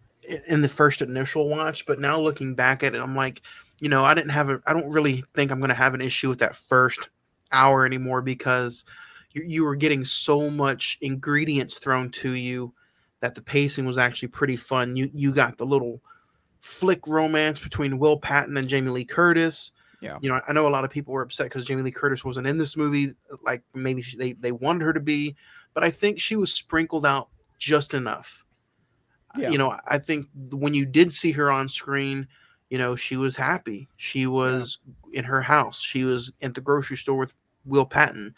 [0.47, 1.85] in the first initial watch.
[1.85, 3.41] But now looking back at it, I'm like,
[3.79, 6.01] you know, I didn't have a, I don't really think I'm going to have an
[6.01, 7.09] issue with that first
[7.51, 8.83] hour anymore because
[9.31, 12.73] you, you were getting so much ingredients thrown to you
[13.21, 14.95] that the pacing was actually pretty fun.
[14.95, 16.01] You you got the little
[16.61, 19.71] flick romance between Will Patton and Jamie Lee Curtis.
[20.01, 20.17] Yeah.
[20.21, 22.47] You know, I know a lot of people were upset because Jamie Lee Curtis wasn't
[22.47, 23.13] in this movie.
[23.43, 25.35] Like maybe she, they they wanted her to be,
[25.73, 28.45] but I think she was sprinkled out just enough.
[29.37, 29.49] Yeah.
[29.49, 32.27] You know, I think when you did see her on screen,
[32.69, 33.87] you know, she was happy.
[33.97, 34.79] She was
[35.13, 35.79] in her house.
[35.79, 37.33] She was at the grocery store with
[37.65, 38.33] Will Patton.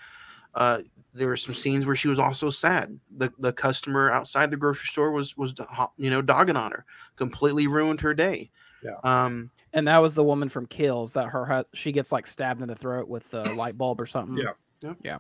[0.53, 0.79] Uh,
[1.13, 2.97] there were some scenes where she was also sad.
[3.17, 5.53] The the customer outside the grocery store was was
[5.97, 6.85] you know dogging on her,
[7.15, 8.49] completely ruined her day.
[8.83, 8.95] Yeah.
[9.03, 12.67] Um, And that was the woman from Kills that her she gets like stabbed in
[12.67, 14.37] the throat with a light bulb or something.
[14.37, 14.51] Yeah.
[14.81, 14.93] Yeah.
[15.03, 15.17] yeah.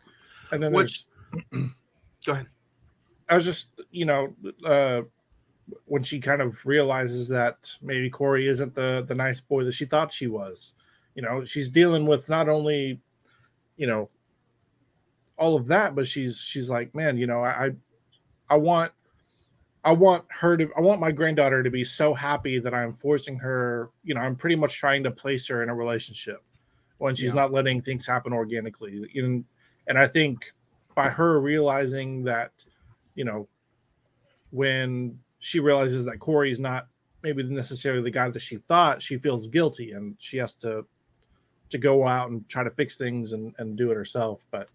[0.51, 1.05] And then Which-
[1.51, 2.47] go ahead.
[3.29, 4.35] I was just, you know,
[4.65, 5.03] uh,
[5.85, 9.85] when she kind of realizes that maybe Corey isn't the the nice boy that she
[9.85, 10.73] thought she was.
[11.15, 12.99] You know, she's dealing with not only,
[13.77, 14.09] you know,
[15.37, 17.71] all of that, but she's she's like, man, you know, I
[18.49, 18.91] I want
[19.83, 23.37] I want her to I want my granddaughter to be so happy that I'm forcing
[23.39, 26.43] her, you know, I'm pretty much trying to place her in a relationship
[26.99, 27.41] when she's Yeah.
[27.41, 29.09] not letting things happen organically.
[29.15, 29.45] And
[29.87, 30.53] and I think
[30.93, 32.51] by her realizing that,
[33.15, 33.47] you know,
[34.51, 36.87] when she realizes that Corey's not
[37.23, 40.85] maybe necessarily the guy that she thought, she feels guilty and she has to
[41.69, 44.45] to go out and try to fix things and, and do it herself.
[44.51, 44.69] But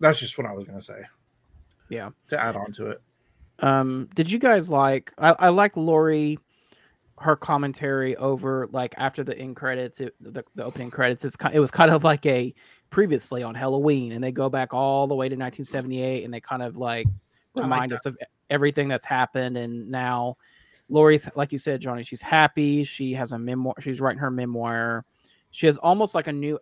[0.00, 1.02] that's just what I was gonna say
[1.90, 2.10] Yeah.
[2.28, 3.02] to add on to it.
[3.60, 5.12] Um, did you guys like?
[5.18, 6.38] I, I like Laurie,
[7.20, 11.24] her commentary over like after the end credits, it, the, the opening credits.
[11.24, 12.54] It's it was kind of like a
[12.90, 16.62] previously on Halloween, and they go back all the way to 1978, and they kind
[16.62, 18.16] of like I like remind us of
[18.50, 19.56] everything that's happened.
[19.56, 20.36] And now,
[20.88, 22.84] Laurie's like you said, Johnny, she's happy.
[22.84, 23.74] She has a memoir.
[23.80, 25.04] She's writing her memoir.
[25.50, 26.58] She has almost like a new.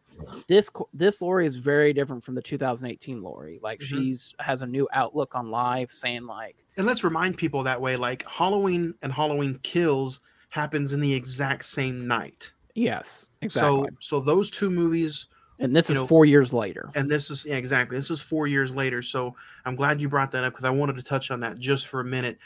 [0.49, 3.59] This this Laurie is very different from the 2018 Laurie.
[3.62, 3.84] Like Mhm.
[3.84, 6.57] she's has a new outlook on life, saying like.
[6.76, 10.20] And let's remind people that way, like Halloween and Halloween Kills
[10.51, 12.53] happens in the exact same night.
[12.74, 13.89] Yes, exactly.
[14.01, 15.26] So so those two movies
[15.59, 16.91] and this is know, four years later.
[16.95, 19.03] and this is yeah, exactly this is four years later.
[19.03, 19.34] So
[19.64, 22.01] I'm glad you brought that up because I wanted to touch on that just for
[22.01, 22.39] a minute.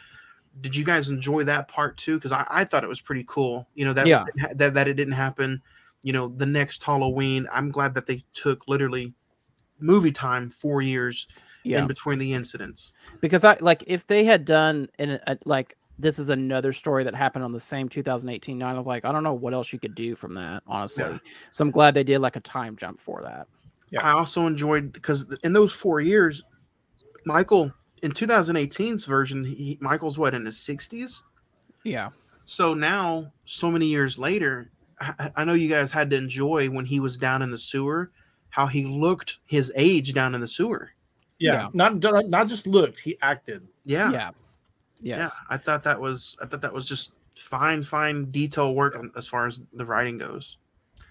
[0.63, 2.17] Did you guys enjoy that part too?
[2.17, 3.69] Because I, I thought it was pretty cool.
[3.75, 4.25] You know that Yeah.
[4.55, 5.61] that that it didn't happen.
[6.03, 7.47] You know the next Halloween.
[7.53, 9.13] I'm glad that they took literally
[9.81, 11.27] movie time four years
[11.65, 12.95] Yeah, in between the incidents.
[13.21, 17.05] because I like if they had done in a, uh, like this is another story
[17.05, 18.75] that happened on the same 2018 nine.
[18.75, 21.05] I was like, I don't know what else you could do from that, honestly.
[21.05, 21.19] Yeah.
[21.51, 23.47] So I'm glad they did like a time jump for that.
[23.91, 24.01] Yeah.
[24.07, 26.43] I also enjoyed because in those four years,
[27.27, 27.71] Michael
[28.03, 31.21] in 2018's version, he, Michael's what in his 60s.
[31.85, 32.11] Yeah,
[32.47, 34.71] So now, so many years later,
[35.01, 38.11] I, I know you guys had to enjoy when he was down in the sewer,
[38.51, 40.91] how he looked his age down in the sewer.
[41.39, 41.69] Yeah, Yeah.
[41.73, 43.67] not not just looked, he acted.
[43.85, 44.31] Yeah, yeah,
[45.01, 45.29] yeah.
[45.49, 49.27] I thought that was I thought that was just fine, fine detail work on, as
[49.27, 50.59] far as the writing goes.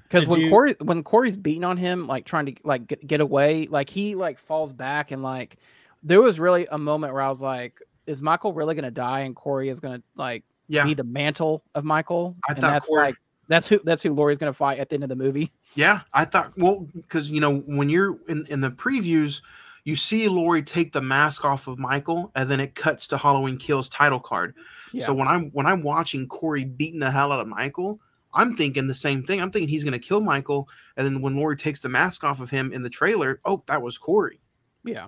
[0.03, 3.21] Because when you- Corey when Corey's beating on him, like trying to like get, get
[3.21, 5.57] away, like he like falls back and like
[6.03, 9.35] there was really a moment where I was like, is Michael really gonna die and
[9.35, 12.35] Corey is gonna like Yeah, be the mantle of Michael?
[12.47, 13.15] I and thought that's Corey- like
[13.49, 15.51] that's who that's who Laurie's gonna fight at the end of the movie.
[15.75, 19.41] Yeah, I thought well because you know when you're in in the previews,
[19.83, 23.57] you see Laurie take the mask off of Michael, and then it cuts to Halloween
[23.57, 24.55] Kills title card.
[24.93, 25.05] Yeah.
[25.05, 27.99] So when I'm when I'm watching Corey beating the hell out of Michael,
[28.33, 29.41] I'm thinking the same thing.
[29.41, 32.39] I'm thinking he's going to kill Michael, and then when Laurie takes the mask off
[32.39, 34.39] of him in the trailer, oh, that was Corey.
[34.83, 35.07] yeah.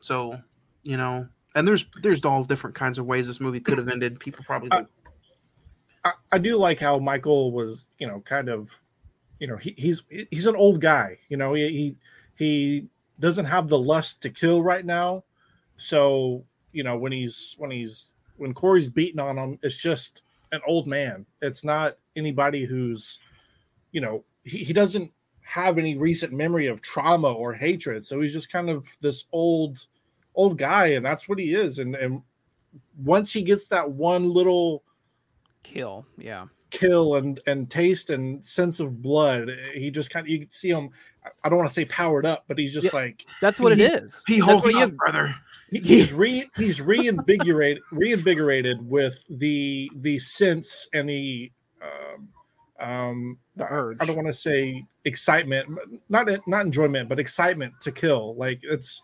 [0.00, 0.40] So
[0.84, 4.20] you know, and there's there's all different kinds of ways this movie could have ended.
[4.20, 4.88] People probably Uh, think,
[6.04, 8.70] I, I do like how Michael was, you know, kind of,
[9.40, 11.18] you know, he, he's he's an old guy.
[11.28, 11.96] You know, he,
[12.36, 12.88] he
[13.20, 15.24] doesn't have the lust to kill right now.
[15.76, 20.22] So you know, when he's when he's when Corey's beating on him, it's just
[20.52, 21.26] an old man.
[21.42, 23.20] It's not anybody who's,
[23.92, 28.06] you know, he, he doesn't have any recent memory of trauma or hatred.
[28.06, 29.86] So he's just kind of this old,
[30.34, 31.78] old guy, and that's what he is.
[31.78, 32.22] And and
[33.02, 34.84] once he gets that one little
[35.62, 36.06] Kill.
[36.16, 36.46] Yeah.
[36.70, 40.90] kill and and taste and sense of blood, he just kind of you see him.
[41.44, 44.22] I don't want to say powered up, but he's just like That's what it is.
[44.26, 44.44] He- is.
[44.44, 44.96] Holds what he up, is.
[44.96, 45.34] brother.
[45.70, 51.50] he- he's re he's reinvigorated reinvigorated with the the sense and the
[51.82, 52.28] um
[52.80, 53.98] um The I- urge.
[54.00, 55.68] I don't want to say excitement,
[56.08, 58.34] not not enjoyment, but excitement to kill.
[58.36, 59.02] Like it's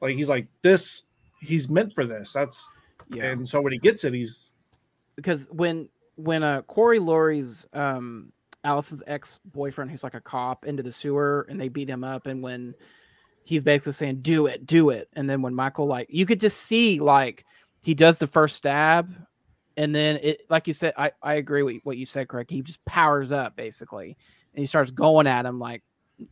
[0.00, 1.04] like he's like this.
[1.40, 2.32] He's meant for this.
[2.32, 2.72] That's
[3.10, 3.26] Yeah.
[3.30, 4.54] and so when he gets it, he's
[5.16, 8.32] because when when uh Corey Laurie's um
[8.64, 12.26] Allison's ex boyfriend, who's like a cop, into the sewer and they beat him up,
[12.26, 12.74] and when
[13.44, 16.58] he's basically saying "Do it, do it," and then when Michael like you could just
[16.58, 17.44] see like
[17.82, 19.14] he does the first stab,
[19.76, 22.50] and then it like you said, I I agree with what you said, Craig.
[22.50, 24.16] He just powers up basically,
[24.54, 25.82] and he starts going at him like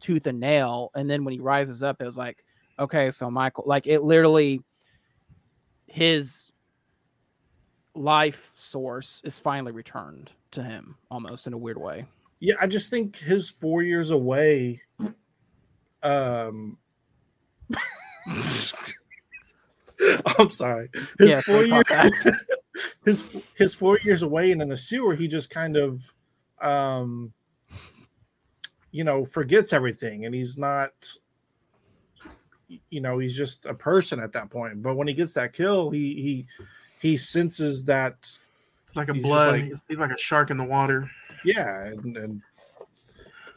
[0.01, 2.45] tooth and nail, and then when he rises up, it was like
[2.79, 4.61] okay, so Michael like it literally
[5.87, 6.51] his
[7.95, 12.07] life source is finally returned to him almost in a weird way.
[12.41, 12.55] yeah.
[12.61, 14.83] I just think his four years away.
[16.03, 16.77] Um,
[20.39, 20.91] I'm sorry.
[21.19, 21.85] His Yeah, four years.
[23.05, 23.25] his
[23.55, 26.13] his four years away and in the sewer, he just kind of,
[26.61, 27.33] um,
[28.91, 30.91] you know, forgets everything, and he's not.
[32.91, 34.83] You know, he's just a person at that point.
[34.83, 36.47] But when he gets that kill, he he
[37.01, 38.39] he senses that
[38.95, 39.53] Like a He's blood.
[39.53, 41.11] like- he's, he's like a shark in the water.
[41.45, 42.43] yeah, and, and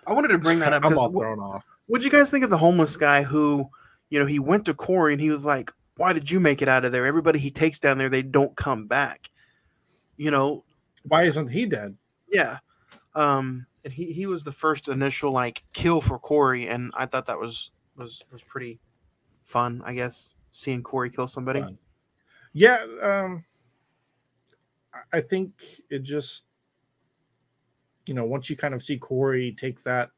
[0.05, 1.63] I wanted to bring that up I'm all thrown off.
[1.87, 3.69] What'd you guys think of the homeless guy who,
[4.09, 6.67] you know, he went to Corey and he was like, "Why did you make it
[6.67, 7.05] out of there?
[7.05, 9.29] Everybody he takes down there, they don't come back."
[10.17, 10.63] You know,
[11.03, 11.95] Why isn't he dead?
[12.31, 12.57] yeah.
[13.15, 17.25] Um, and he he was the first initial like kill for Corey, and I thought
[17.27, 18.79] that was was was pretty
[19.43, 19.81] fun.
[19.85, 21.61] I guess seeing Corey kill somebody.
[21.61, 21.77] Fun.
[22.57, 23.43] Yeah, um
[25.13, 25.51] I- think
[25.91, 26.45] it just
[28.07, 30.09] you know, once you kind of see Corey take that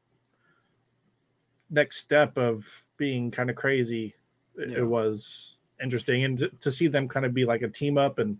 [1.68, 2.66] next step of
[2.96, 4.14] being kind of crazy,
[4.56, 4.78] it, Yeah.
[4.78, 8.18] it was interesting and to, to see them kind of be like a team up
[8.18, 8.38] and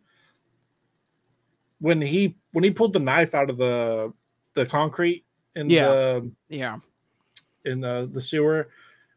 [1.79, 4.13] when he when he pulled the knife out of the
[4.55, 5.25] the concrete
[5.57, 5.89] in Yeah.
[5.89, 6.79] the Yeah.
[7.65, 8.71] in the the sewer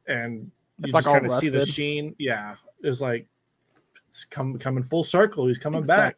[0.07, 3.27] and you like just kind of see the sheen yeah it's like
[4.13, 5.47] it's come coming full circle.
[5.47, 6.17] He's coming back.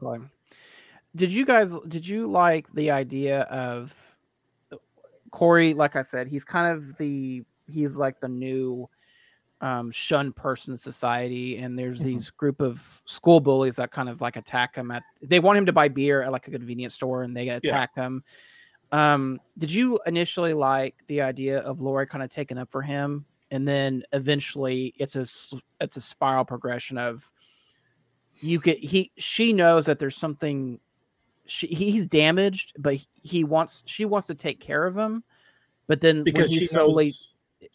[1.16, 4.18] Did you guys did you like the idea of
[5.32, 8.90] Corey, like I said, he's kind of the he's like the new
[9.62, 12.04] um shunned person in society and there's Mhm.
[12.04, 15.66] these group of school bullies that kind of like attack him at they want him
[15.68, 18.26] to buy beer at like a convenience store and they attack him.
[18.92, 23.24] Um did you initially like the idea of Laurie kind of taking up for him
[23.52, 25.26] and then eventually it's a
[25.80, 27.32] it's a spiral progression of
[28.42, 30.80] you get he she knows that there's something
[31.46, 35.24] she he's damaged but he wants she wants to take care of him
[35.88, 37.28] but then because when he she slowly knows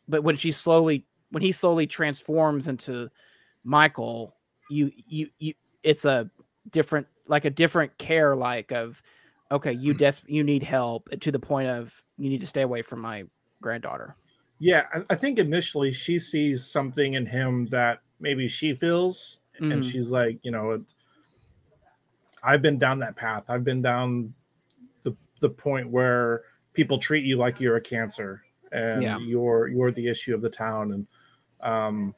[0.09, 3.09] but when she slowly when he slowly transforms into
[3.65, 4.37] Michael,
[4.69, 6.31] you you you it's a
[6.71, 9.03] different like a different care like of
[9.51, 12.83] okay, you des- you need help to the point of you need to stay away
[12.83, 13.25] from my
[13.63, 14.17] granddaughter.
[14.59, 19.83] yeah I, I think initially she sees something in him that maybe she feels and
[19.83, 19.91] Mhm.
[19.91, 20.81] she's like you know it,
[22.43, 24.33] i've been down that path i've been down
[25.03, 26.43] the the point where
[26.73, 28.43] people treat you like you're a cancer
[28.73, 29.19] and Yeah.
[29.19, 31.07] you're you're the issue of the town and
[31.61, 32.15] um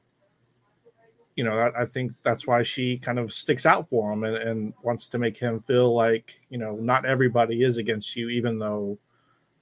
[1.34, 4.36] you know I, I think that's why she kind of sticks out for him and,
[4.36, 8.58] and wants to make him feel like you know not everybody is against you even
[8.58, 8.98] though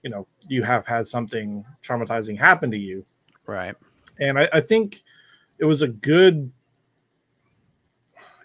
[0.02, 3.04] you know you have had something traumatizing happen to you
[3.46, 3.74] Right.
[4.18, 5.02] and I, I think
[5.58, 6.50] it was a good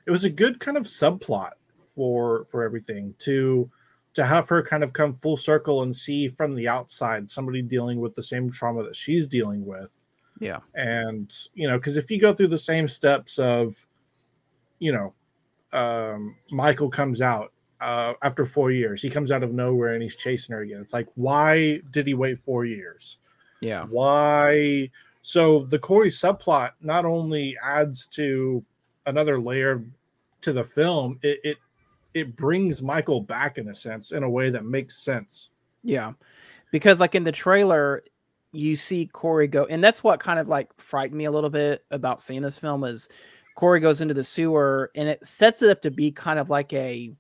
[0.06, 1.52] it was a good kind of subplot
[1.96, 3.70] for for everything to
[4.14, 8.00] to have her kind of come full circle and see from the outside somebody dealing
[8.00, 9.94] with the same trauma that she's dealing with
[10.40, 10.60] Yeah.
[10.74, 13.86] and you know because if you go through the same steps of
[14.80, 15.14] you know
[15.74, 17.52] um michael comes out
[17.82, 20.94] uh after four years he comes out of nowhere and he's chasing her again it's
[20.94, 23.20] like why did he wait four years
[23.62, 23.84] Yeah.
[23.86, 24.90] why
[25.22, 28.64] so the corey subplot not only adds to
[29.06, 29.84] another layer
[30.42, 31.58] to the film it it,
[32.14, 35.50] it brings michael back in a sense in a way that makes sense
[35.86, 36.14] Yeah.
[36.72, 38.04] Because like in the trailer,
[38.52, 41.86] you see Corey go, and that's what kind of like frightened me a little bit
[41.92, 43.08] about seeing this film is
[43.56, 46.74] Corey goes into the sewer and it sets it up to be kind of like
[46.74, 47.14] a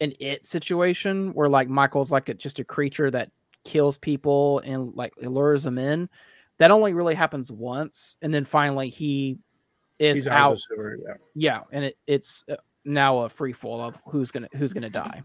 [0.00, 3.30] an it situation where like Michael's like a, just a creature that
[3.64, 6.08] kills people and like lures them in.
[6.58, 9.38] That only really happens once, and then finally he
[9.98, 10.52] is He's out.
[10.52, 10.98] out sewer.
[11.06, 11.14] Yeah.
[11.34, 15.22] yeah, and it, it's uh, now a free fall of who's gonna who's gonna die.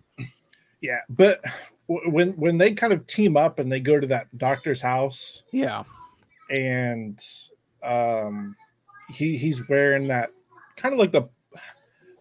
[0.82, 1.42] Yeah, but
[1.88, 5.84] when when they kind of team up and they go to that doctor's house Yeah,
[6.50, 7.20] and
[7.84, 8.56] um
[9.10, 10.32] he he's wearing that
[10.78, 11.24] kind of like the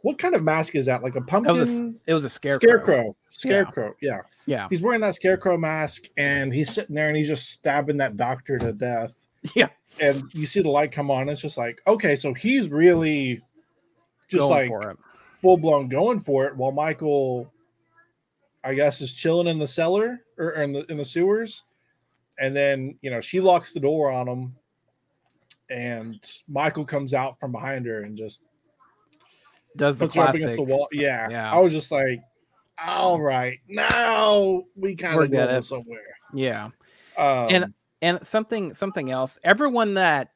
[0.03, 1.03] what kind of mask is that?
[1.03, 2.59] Like a it pumpkin was a it was a scarecrow.
[2.69, 3.17] scarecrow.
[3.31, 3.95] Scarecrow.
[4.01, 4.21] Yeah.
[4.47, 8.17] Yeah, He's wearing that scarecrow mask and he's sitting there and he's just stabbing that
[8.17, 9.15] doctor to death.
[9.55, 9.69] yeah,
[9.99, 11.29] And you see the light come on.
[11.29, 13.43] It's just like, okay, so he's really
[14.29, 14.97] just going like
[15.35, 17.51] full blown going for it while Michael,
[18.63, 21.65] I guess, is chilling in the cellar or, or in the in the sewers,
[22.39, 24.55] and then you know she locks the door on him,
[25.71, 28.43] and Michael comes out from behind her and just
[29.77, 30.41] Does the puts her up classic?
[30.43, 30.89] against the wall.
[30.93, 31.53] Yeah, Yeah.
[31.53, 32.21] I was just like,
[32.87, 36.01] all right, now we kind of go somewhere.
[36.33, 36.67] Yeah,
[37.17, 39.39] Um, And- and something something else.
[39.45, 40.31] Everyone that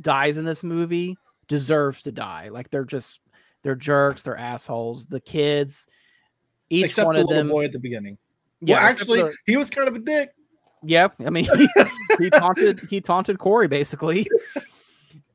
[0.00, 1.16] dies in this movie
[1.48, 2.48] deserves to die.
[2.48, 3.20] Like they're just
[3.62, 4.22] they're jerks.
[4.22, 5.06] They're assholes.
[5.06, 5.86] The kids,
[6.70, 7.48] each except one the of little them.
[7.50, 8.18] boy at the beginning.
[8.60, 10.30] yeah, well, actually, the- he was kind of a dick.
[10.84, 11.68] Yeah, I mean, he,
[12.18, 14.26] he taunted he taunted Corey basically,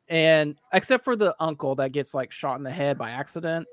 [0.10, 3.66] and except for the uncle that gets like shot in the head by accident,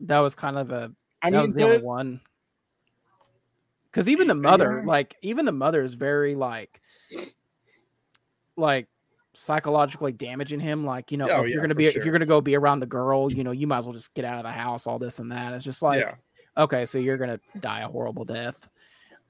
[0.00, 0.90] that was kind of a
[1.22, 2.20] I mean, was the only one.
[3.94, 4.86] Because even the mother, Yeah.
[4.90, 6.80] like even the mother, is very like,
[8.56, 8.88] like
[9.34, 10.84] psychologically damaging him.
[10.84, 12.80] Like you know, Oh, if yeah, you're gonna be if you're gonna go be around
[12.80, 14.88] the girl, you know, you might as well just get out of the house.
[14.88, 15.52] All this and that.
[15.52, 16.16] It's just like yeah,
[16.56, 18.68] okay, so you're gonna die a horrible death.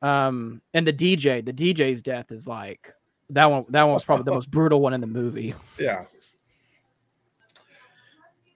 [0.01, 2.91] Um, and the DJ, the DJ's death is like
[3.31, 3.67] that one.
[3.69, 5.55] That one was probably the most brutal one in the movie.
[5.79, 6.07] yeah.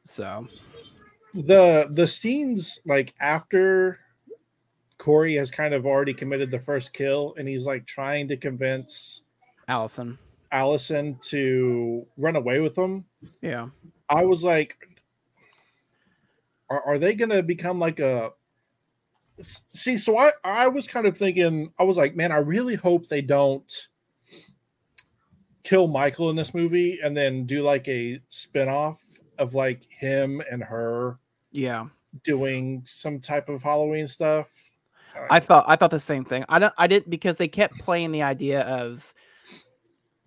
[0.05, 0.49] So
[1.35, 3.99] the the scenes like after
[4.99, 9.23] Corey has kind of already committed the first kill and he's like trying to convince
[9.69, 10.19] Allison,
[10.51, 13.05] Allison to run away with him.
[13.41, 13.69] yeah,
[14.09, 14.77] I was like,
[16.69, 18.33] are, are they gonna become like a?
[19.41, 19.97] see?
[19.97, 23.23] So I I was kind of thinking I was like, man, I really hope they
[23.23, 23.89] don't
[25.63, 29.05] kill Michael in this movie and then do like a spin-off
[29.39, 31.19] of like him and her
[31.53, 31.87] yeah.
[32.25, 34.68] doing some type of Halloween stuff.
[35.31, 36.45] I thought I thought the same thing.
[36.49, 36.75] I don't.
[36.79, 39.13] I didn't because they kept playing the idea of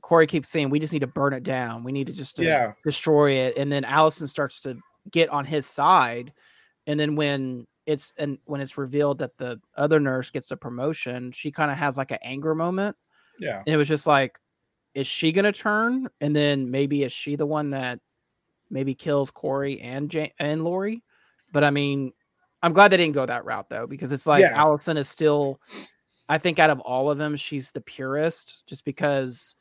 [0.01, 1.83] Corey keeps saying we just need to burn it down.
[1.83, 2.73] We need to just uh, Yeah.
[2.83, 4.77] destroy it, and then Allison starts to
[5.09, 6.33] get on his side,
[6.87, 11.31] and then when it's and when it's revealed that the other nurse gets a promotion,
[11.31, 12.95] she kind of has like an anger moment.
[13.39, 14.39] yeah, And it was just like,
[14.93, 16.09] is she gonna turn?
[16.19, 17.99] And then maybe is she the one that
[18.69, 21.03] maybe kills Corey and ja- and Laurie?
[21.51, 22.13] But I mean,
[22.63, 24.53] I'm glad they didn't go that route though, because it's like Yeah.
[24.55, 25.59] Allison is still,
[26.29, 29.55] I think out of all of them, she's the purest, just because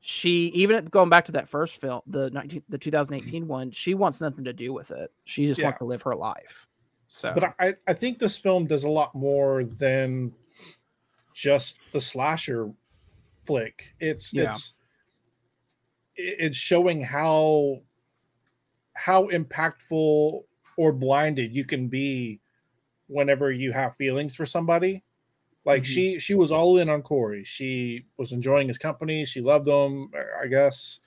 [0.00, 4.20] she even going back to that first film, the 19, the 2018 one, she wants
[4.20, 5.12] nothing to do with it.
[5.24, 5.66] She just Yeah.
[5.66, 6.66] wants to live her life.
[7.06, 10.32] So but I I think this film does a lot more than
[11.34, 12.72] just the slasher
[13.44, 13.94] flick.
[14.00, 14.48] It's Yeah.
[14.48, 14.74] it's
[16.16, 17.82] it's showing how
[18.94, 20.42] how impactful
[20.76, 22.40] or blinded you can be
[23.08, 25.02] whenever you have feelings for somebody.
[25.64, 25.86] Like Mhm.
[25.86, 27.44] she she was all in on Corey.
[27.44, 29.24] She was enjoying his company.
[29.24, 30.10] She loved him,
[30.42, 31.00] I guess.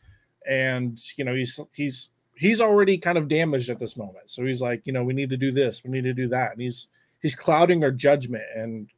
[0.47, 4.29] And you know, he's he's he's already kind of damaged at this moment.
[4.29, 6.51] So he's like, you know, we need to do this, we need to do that.
[6.53, 6.87] And he's
[7.21, 8.89] he's clouding her judgment and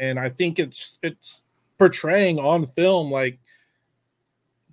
[0.00, 1.44] and I think it's it's
[1.78, 3.38] portraying on film like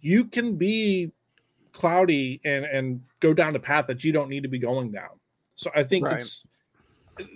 [0.01, 1.11] you can be
[1.79, 5.19] cloudy and and go down a path that you don't need to be going down.
[5.55, 6.21] So I think Right.
[6.21, 6.45] it's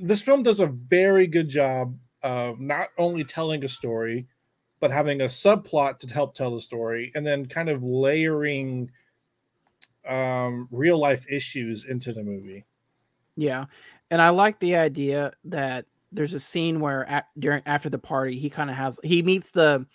[0.01, 4.27] this film does a very good job of not only telling a story
[4.79, 8.91] but having a subplot to help tell the story and then kind of layering
[10.05, 12.65] um real life issues into the movie.
[13.35, 13.65] Yeah,
[14.11, 18.37] and I like the idea that there's a scene where at, during after the party
[18.37, 19.85] he kind of has he meets the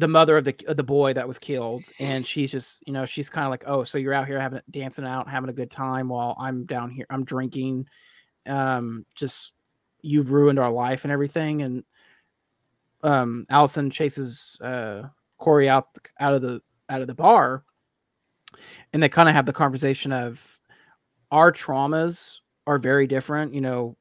[0.00, 3.06] the mother of the of the boy that was killed, and she's just you know
[3.06, 5.70] she's kind of like oh so you're out here having dancing out having a good
[5.70, 7.86] time while I'm down here I'm drinking,
[8.46, 9.52] um just
[10.02, 11.84] you've ruined our life and everything and
[13.02, 15.02] um Allison chases uh
[15.38, 17.64] Corey out out of the out of the bar
[18.92, 20.60] and they kind of have the conversation of
[21.30, 23.54] our traumas are very different.
[23.54, 23.96] You know,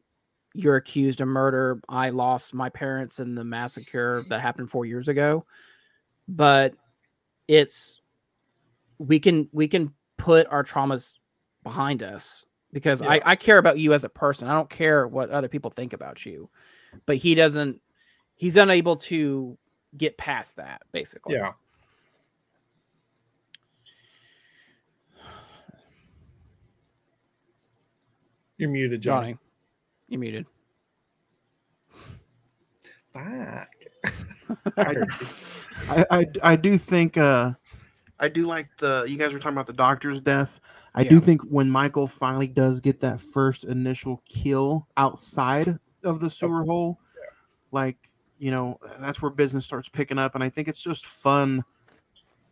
[0.53, 1.81] you're accused of murder.
[1.87, 5.45] I lost my parents in the massacre that happened four years ago.
[6.29, 6.75] But
[7.47, 7.99] it's
[8.99, 11.15] we can we can put our traumas
[11.63, 13.09] behind us because Yeah.
[13.09, 14.47] I, I care about you as a person.
[14.47, 16.49] I don't care what other people think about you.
[17.07, 17.81] But he doesn't
[18.35, 19.57] he's unable to
[19.97, 21.35] get past that, basically.
[21.35, 21.53] Yeah.
[28.57, 29.33] You're muted, Johnny.
[29.33, 29.37] Johnny.
[30.09, 30.45] You muted.
[33.13, 33.69] Fuck.
[35.87, 37.53] I, I, I, do think uh
[38.19, 40.59] I do like the you guys were talking about the doctor's death.
[40.95, 46.29] I do think when Michael finally does get that first initial kill outside of the
[46.29, 46.99] sewer hole,
[47.71, 47.97] like
[48.39, 51.63] you know, that's where business starts picking up, and I think it's just fun.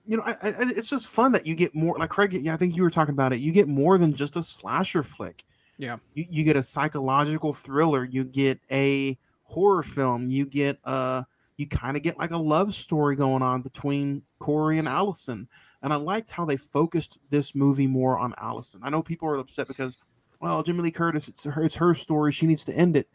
[0.06, 1.98] You know, I, I, it's just fun that you get more.
[1.98, 3.40] Like Craig, yeah, I think you were talking about it.
[3.40, 5.44] You get more than just a slasher flick.
[5.78, 5.98] Yeah.
[6.14, 8.04] you, you get a psychological thriller.
[8.04, 10.30] You get a horror film.
[10.30, 11.24] You get uh
[11.58, 15.48] you kind of get like a love story going on between Corey and Allison.
[15.82, 18.82] And I liked how they focused this movie more on Allison.
[18.84, 19.98] I know people are upset because,
[20.40, 22.32] well, Jamie Lee Curtis, it's her, it's her story.
[22.32, 23.08] She needs to end it.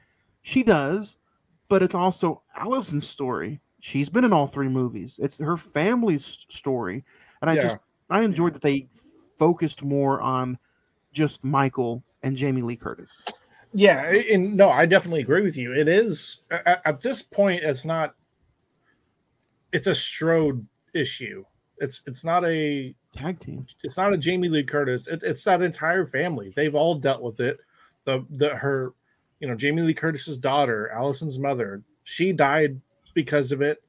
[0.42, 1.18] She does,
[1.68, 3.60] but it's also Allison's story.
[3.80, 5.18] She's been in all three movies.
[5.22, 7.04] It's her family's story,
[7.40, 7.62] and I Yeah.
[7.62, 8.88] just I enjoyed that they
[9.38, 10.58] focused more on
[11.12, 13.24] just Michael and Jamie Lee Curtis.
[13.74, 15.74] Yeah, and no, I definitely agree with you.
[15.74, 18.14] It is at, at this point, it's not.
[19.72, 21.44] It's a Strode issue.
[21.78, 23.66] It's it's not a Tag team.
[23.82, 25.06] it's not a Jamie Lee Curtis.
[25.08, 26.52] It, it's that entire family.
[26.54, 27.58] They've all dealt with it.
[28.04, 28.92] The the her,
[29.40, 32.80] you know, Jamie Lee Curtis's daughter, Allison's mother, she died
[33.14, 33.82] because of it.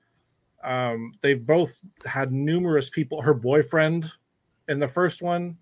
[0.64, 3.22] Um, they've both had numerous people.
[3.22, 4.11] Her boyfriend,
[4.69, 5.57] in the first one,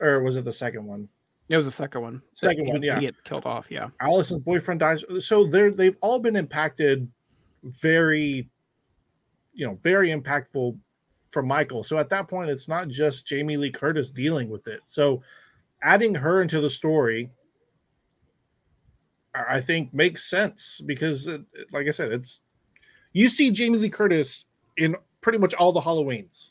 [0.00, 1.08] or was it the second one?
[1.48, 2.22] It was the second one.
[2.34, 2.94] Second He- one, yeah.
[3.00, 3.88] He get killed off, yeah.
[4.00, 5.04] Allison's boyfriend dies.
[5.18, 7.10] So they're they've all been impacted
[7.64, 8.48] very,
[9.54, 10.78] you know, very impactful
[11.30, 11.82] for Michael.
[11.82, 14.80] So at that point, it's not just Jamie Lee Curtis dealing with it.
[14.86, 15.22] So
[15.82, 17.30] adding her into the story,
[19.34, 22.40] I I think makes sense because, it, it- like I said, it's
[23.12, 24.46] you see Jamie Lee Curtis
[24.76, 26.50] in pretty much all the Halloweens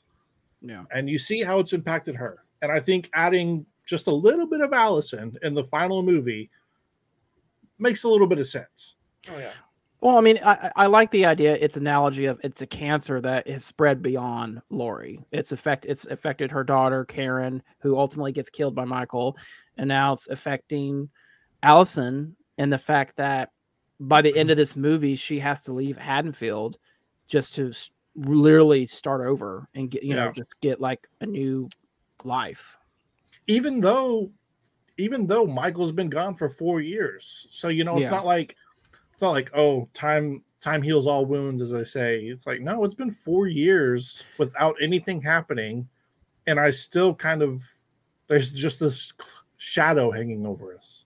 [0.61, 0.83] Yeah.
[0.91, 2.43] and you see how it's impacted her.
[2.61, 6.49] And I think adding just a little bit of Allison in the final movie
[7.79, 8.95] makes a little bit of sense.
[9.29, 9.53] Oh yeah.
[10.01, 11.53] Well, I mean, I, I like the idea.
[11.53, 15.19] It's analogy of it's a cancer that is spread beyond Laurie.
[15.31, 19.37] It's affect it's affected her daughter Karen, who ultimately gets killed by Michael,
[19.77, 21.09] and now it's affecting
[21.61, 22.35] Allison.
[22.57, 23.51] And the fact that
[23.99, 26.77] by the end of this movie, she has to leave Haddonfield
[27.27, 27.71] just to
[28.15, 31.69] literally start over and get you know just get like a new
[32.23, 32.75] life.
[33.45, 34.31] Even though,
[34.97, 38.17] even though Michael's been gone for four years, so you know it's Yeah.
[38.17, 38.55] not like
[39.13, 42.19] it's not like oh time time heals all wounds, as I say.
[42.19, 45.87] It's like no, it's been four years without anything happening,
[46.47, 47.63] and I still kind of
[48.27, 49.11] there's just this
[49.57, 51.05] shadow hanging over us.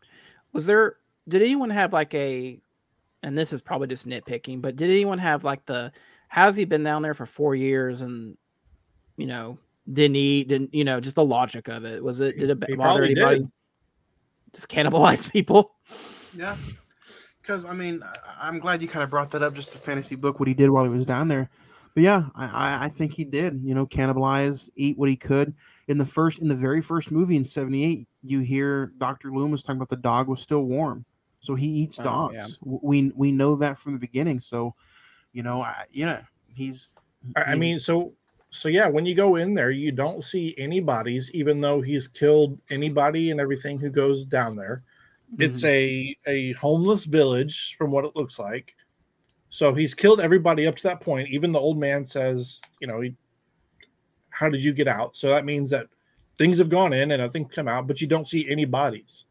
[0.53, 0.97] Was there?
[1.27, 2.59] Did anyone have like a?
[3.23, 5.91] And this is probably just nitpicking, but did anyone have like the?
[6.27, 8.37] How's he been down there for four years and,
[9.15, 9.57] you know,
[9.91, 10.47] didn't eat?
[10.49, 10.99] Didn't you know?
[10.99, 12.03] Just the logic of it.
[12.03, 12.37] Was it?
[12.37, 13.39] Did it He bother anybody?
[13.39, 13.51] did.
[14.53, 15.73] Just cannibalize people.
[16.35, 16.55] Yeah.
[17.45, 19.53] Because I mean, I- I'm glad you kind of brought that up.
[19.53, 21.49] Just the fantasy book, what he did while he was down there.
[21.93, 23.61] But yeah, I, I, I think he did.
[23.63, 25.53] You know, cannibalize, eat what he could.
[25.87, 29.77] In the first, in the very first movie in '78, you hear Doctor Loomis talking
[29.77, 31.05] about the dog was still warm,
[31.39, 32.33] so he eats Oh, dogs.
[32.33, 32.47] yeah.
[32.61, 34.39] We we know that from the beginning.
[34.39, 34.73] So,
[35.31, 36.23] you know, I, yeah,
[36.53, 36.95] he's.
[37.35, 38.13] I I mean, so
[38.49, 42.07] so yeah, when you go in there, you don't see any bodies, even though he's
[42.07, 44.83] killed anybody and everything who goes down there.
[45.37, 48.75] It's a a homeless village from what it looks like.
[49.49, 51.29] So he's killed everybody up to that point.
[51.29, 53.15] Even the old man says, you know, he,
[54.31, 55.15] how did you get out?
[55.15, 55.87] So that means that
[56.37, 59.25] things have gone in and nothing come out, but you don't see any bodies.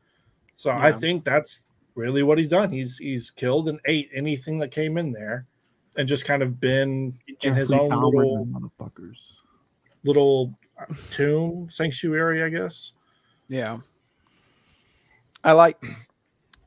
[0.57, 1.65] So I think that's
[1.95, 2.71] really what he's done.
[2.71, 5.47] He's he's killed and ate anything that came in there,
[5.97, 7.13] and just kind of been
[7.43, 9.39] in his own Dahmer, little motherfuckers.
[10.05, 12.95] little uh, tomb sanctuary, I guess.
[13.49, 13.79] Yeah.
[15.45, 15.77] I like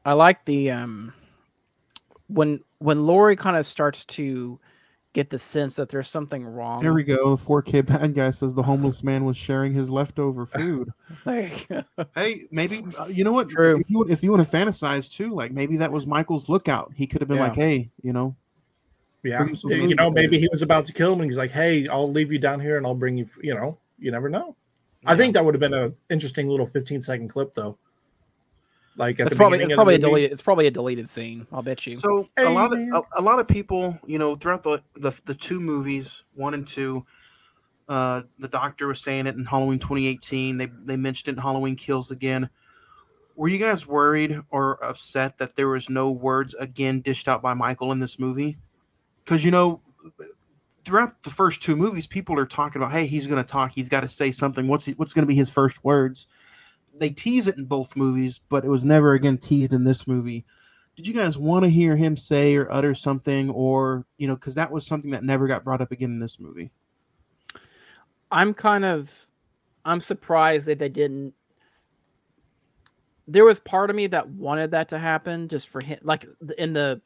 [0.06, 1.14] I like the um
[2.28, 4.60] when when Laurie kind of starts to
[5.14, 6.84] get the sense that there's something wrong.
[6.84, 7.36] There we go.
[7.36, 10.90] The 4K bad guy says the homeless man was sharing his leftover food.
[11.26, 11.52] There.
[12.14, 13.50] Hey, maybe uh, you know what?
[13.50, 13.80] True.
[13.80, 16.94] If you if you want to fantasize too, like maybe that was Michael's lookout.
[16.96, 17.44] He could have been Yeah.
[17.48, 18.36] like, "Hey, you know,
[19.24, 21.38] Yeah, Bring him some you know, maybe he was about to kill him, and he's
[21.38, 24.12] like, "Hey, I'll leave you down here, and I'll bring you." f- You know, you
[24.12, 24.56] never know.
[25.06, 27.78] I think that would have been an interesting little 15 second clip, though.
[28.98, 30.10] Like at It's the probably it's probably a the movie.
[30.10, 31.48] deleted it's probably a deleted scene.
[31.52, 32.00] I'll bet you.
[32.00, 32.92] So Hey, a lot man.
[32.94, 36.54] of a, a lot of people, you know, throughout the the, the two movies, one
[36.56, 37.06] and two,
[37.88, 40.58] uh, the doctor was saying it in Halloween 2018.
[40.58, 42.50] They they mentioned it in Halloween Kills again.
[43.36, 47.54] Were you guys worried or upset that there was no words again dished out by
[47.54, 48.58] Michael in this movie?
[49.24, 49.80] Because you know,
[50.86, 53.72] throughout the first two movies, people are talking about, "Hey, he's going to talk.
[53.74, 54.68] He's got to say something.
[54.68, 56.26] What's he, what's going to be his first words?"
[57.00, 60.46] They tease it in both movies, but it was never again teased in this movie.
[60.96, 64.56] Did you guys want to hear him say or utter something, or you know, because
[64.56, 66.72] that was something that never got brought up again in this movie?
[68.32, 69.32] I'm kind of
[69.86, 71.34] I'm surprised that they didn't
[73.28, 76.26] there was part of me that wanted that to happen just for him like
[76.58, 77.02] in the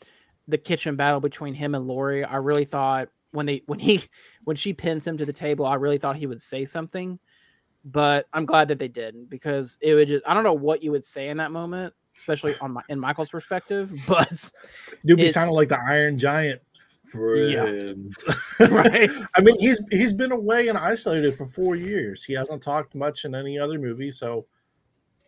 [0.48, 4.04] the kitchen battle between him and Laurie I really thought when they when he
[4.44, 7.20] when she pins him to the table I really thought he would say something
[7.84, 10.92] but I'm glad that they didn't because it would just I don't know what you
[10.92, 14.52] would say in that moment especially on my in Michael's perspective but
[15.04, 16.62] You'd be It- sounding like the Iron Giant.
[17.14, 17.66] Yeah.
[17.66, 18.16] Friend.
[18.70, 22.24] right I mean, he's he's been away and isolated for four years.
[22.24, 24.12] He hasn't talked much in any other movie.
[24.12, 24.46] So,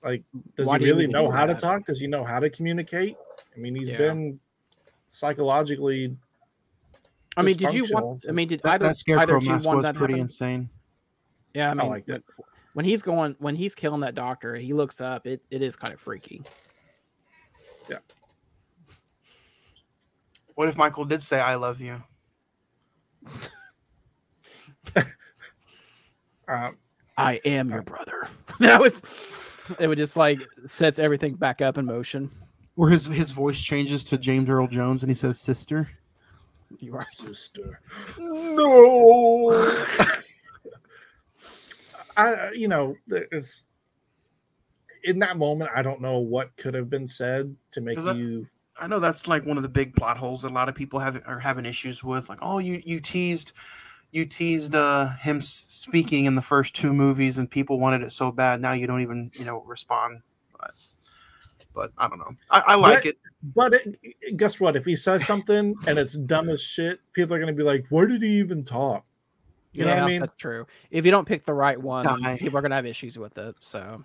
[0.03, 0.23] like,
[0.55, 1.85] does Why he do really know do how to talk?
[1.85, 3.15] Does he know how to communicate?
[3.55, 3.97] I mean, he's Yeah.
[3.97, 4.39] been
[5.07, 6.15] psychologically.
[7.35, 9.49] I mean did you want I mean did That, either, that either scarecrow of you
[9.49, 10.21] mask want was that pretty happen?
[10.23, 10.69] insane.
[11.53, 12.23] Yeah, I mean, liked it.
[12.37, 15.27] when- When he's going, when he's killing that doctor, he looks up.
[15.27, 16.41] It, it is kind of freaky.
[17.89, 17.97] Yeah.
[20.55, 22.01] What if Michael did say, "I love you"?
[26.47, 26.71] Uh,
[27.17, 28.27] I am your brother.
[28.59, 29.01] that was,
[29.79, 32.29] it would just like sets everything back up in motion.
[32.75, 35.89] Where his his voice changes to James Earl Jones and he says, "Sister."
[36.79, 37.05] You are.
[37.13, 37.79] sister.
[38.19, 39.85] No.
[42.17, 43.65] I, you know, it's
[45.03, 45.71] in that moment.
[45.75, 48.47] I don't know what could have been said to make you.
[48.79, 50.99] I know that's like one of the big plot holes that a lot of people
[50.99, 52.29] have are having issues with.
[52.29, 53.53] Like, oh, you you teased,
[54.11, 58.31] you teased uh, him speaking in the first two movies, and people wanted it so
[58.31, 58.61] bad.
[58.61, 60.21] Now you don't even you know respond.
[60.59, 60.71] But,
[61.75, 62.31] but I don't know.
[62.49, 63.17] I, I like But- it.
[63.55, 64.77] But it, guess what?
[64.77, 67.85] If he says something and it's dumb as shit, people are going to be like,
[67.89, 69.05] "Where did he even talk?"
[69.73, 70.21] You know what I mean?
[70.21, 70.67] That's true.
[70.91, 72.37] If you don't pick the right one, Die.
[72.37, 73.55] people are gonna have issues with it.
[73.59, 74.03] So,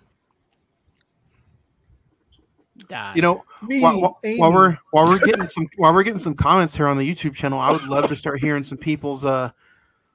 [2.87, 3.13] die.
[3.15, 6.33] You know, Me, while, while- while we're while we're getting some while we're getting some
[6.33, 9.51] comments here on the YouTube channel, I would love to start hearing some people's uh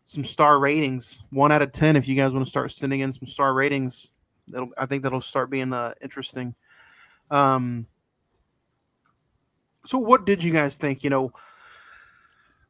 [0.07, 1.97] some star ratings, one out of ten.
[1.97, 4.13] If you guys want to start sending in some star ratings,
[4.49, 6.55] that'll I think that'll start being uh interesting.
[7.31, 7.87] Um.
[9.87, 11.05] So, what did you guys think?
[11.05, 11.33] You know,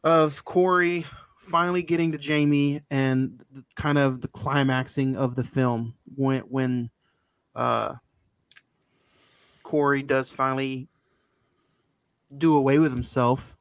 [0.02, 1.06] of Corey
[1.44, 6.90] finally getting to Jamie and the, kind of the climaxing of the film when when
[7.54, 7.94] uh
[9.62, 10.88] Corey does finally
[12.36, 13.56] do away with himself.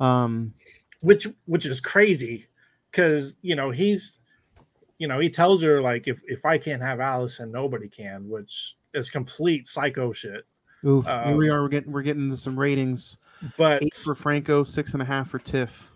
[0.00, 0.54] Um,
[1.00, 2.46] which which is crazy
[2.90, 4.18] because you know he's
[4.98, 8.76] you know he tells her like if if I can't have Allison, nobody can, which
[8.92, 10.44] is complete psycho shit.
[10.86, 11.62] oof, here we Um, are.
[11.62, 13.18] We're getting we're getting some ratings.
[13.58, 15.90] But Eight for Franco, six and a half for Tiff.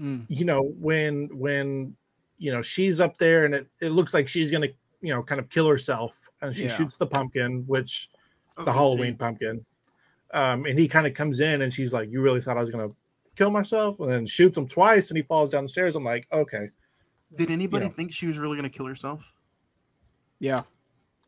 [0.00, 0.24] Mm.
[0.28, 1.94] you know when when
[2.38, 4.68] you know she's up there and it, it looks like she's gonna
[5.02, 6.68] you know kind of kill herself and she Yeah.
[6.76, 8.08] shoots the pumpkin which
[8.56, 9.64] I the gonna say, halloween pumpkin
[10.32, 12.70] um and he kind of comes in and she's like you really thought i was
[12.70, 12.88] gonna
[13.36, 16.26] kill myself and then shoots him twice and he falls down the stairs i'm like
[16.32, 16.70] okay
[17.36, 17.92] Did anybody know.
[17.92, 19.32] think she was really going to kill herself?
[20.38, 20.60] yeah,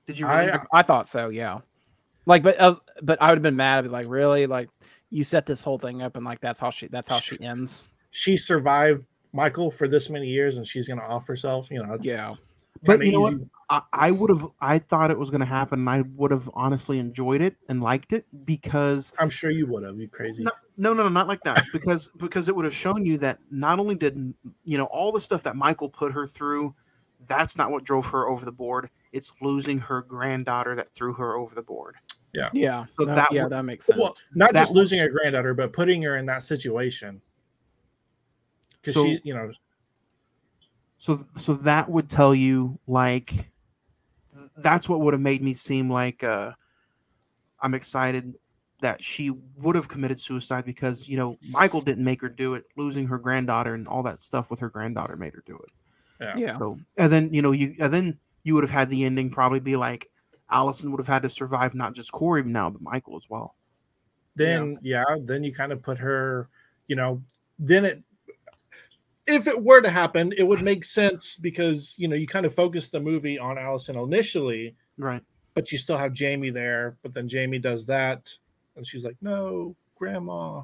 [0.07, 0.27] Did you?
[0.27, 0.53] I- Really?
[0.73, 1.28] I, I thought so.
[1.28, 1.61] Yeah,
[2.27, 3.78] like, but I was, but I would have been mad.
[3.78, 4.47] I'd be like, really?
[4.47, 4.69] Like,
[5.11, 7.85] you set this whole thing up, and like that's how she that's how she ends.
[8.16, 12.35] She survived michael for this many years and she's gonna off herself you know Yeah,
[12.85, 13.35] but kinda you know what?
[13.70, 14.47] I, I would have.
[14.61, 15.78] I thought it was going to happen.
[15.81, 19.82] and I would have honestly enjoyed it and liked it because i'm sure you would
[19.85, 21.65] have you crazy No, no, no, no, not like that.
[21.73, 24.35] Because because it would have shown you that not only did
[24.66, 26.74] you know all the stuff that Michael put her through,
[27.27, 28.91] that's not what drove her over the board.
[29.12, 31.95] It's losing her granddaughter that threw her over the board.
[32.35, 33.99] yeah, So no, that yeah, would- that makes sense.
[33.99, 37.23] well not That just one- losing her granddaughter but putting her in that situation
[38.85, 39.51] because So- she you know
[40.98, 43.51] So so that would tell you like
[44.59, 46.52] that's what would have made me seem like uh
[47.61, 48.35] I'm excited
[48.81, 52.65] that she would have committed suicide because you know Michael didn't make her do it.
[52.77, 55.70] Losing her granddaughter and all that stuff with her granddaughter made her do it.
[56.20, 56.36] yeah.
[56.36, 59.31] yeah, So and then you know you and then you would have had the ending
[59.31, 60.11] probably be like
[60.51, 63.56] Allison would have had to survive not just Corey now but Michael as well.
[64.36, 65.05] then yeah.
[65.23, 66.48] then you kind of put her
[66.86, 67.23] you know
[67.59, 68.02] then it
[69.27, 72.55] if it were to happen it would make sense because you know you kind of
[72.55, 75.23] focus the movie on allison initially Right.
[75.55, 78.31] but you still have jamie there but then jamie does that
[78.77, 80.63] and she's like no grandma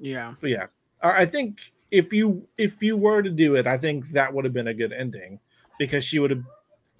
[0.00, 0.34] yeah.
[0.40, 0.66] but yeah
[1.02, 4.54] i think if you if you were to do it i think that would have
[4.54, 5.38] been a good ending
[5.78, 6.44] because she would have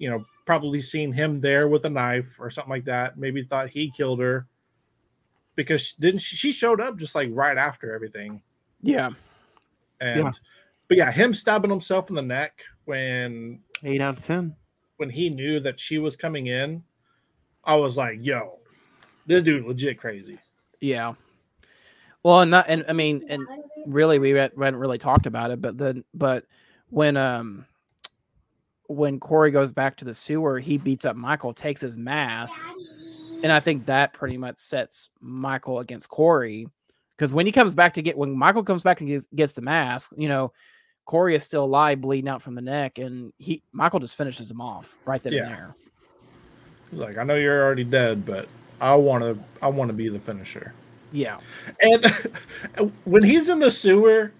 [0.01, 3.19] you know, probably seen him there with a knife or something like that.
[3.19, 4.47] Maybe thought he killed her
[5.55, 8.41] because didn't she, she showed up just like right after everything.
[8.81, 9.11] Yeah.
[9.99, 10.31] And Yeah.
[10.91, 14.53] But yeah, him stabbing himself in the neck when Eight out of ten.
[14.97, 16.83] when he knew that she was coming in,
[17.63, 18.59] I was like, yo,
[19.25, 20.37] this dude legit crazy.
[20.81, 21.13] Yeah.
[22.23, 23.47] Well, and that, and I mean, and
[23.87, 26.43] really, we hadn't we hadn't really talked about it, but then, but
[26.89, 27.65] when um
[28.89, 32.61] when Corey goes back to the sewer, he beats up Michael, takes his mask,
[33.43, 36.67] and I think that pretty much sets Michael against Corey
[37.15, 39.61] because when he comes back to get when Michael comes back and gets, gets the
[39.61, 40.51] mask, you know,
[41.05, 44.61] Corey is still alive, bleeding out from the neck, and he Michael just finishes him
[44.61, 45.43] off right then Yeah.
[45.43, 45.75] and there.
[46.89, 48.47] He's like, I know you're already dead, but
[48.79, 50.73] I want to I want to be the finisher.
[51.11, 51.39] Yeah.
[51.81, 52.05] And
[53.05, 54.31] when he's in the sewer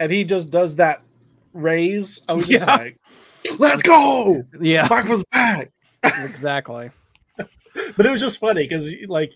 [0.00, 1.02] and he just does that
[1.52, 2.98] raise, I was just like,
[3.58, 4.44] let's go.
[4.60, 4.86] Yeah.
[4.90, 5.70] Michael's back.
[6.02, 6.90] exactly.
[7.96, 9.32] But it was just funny because like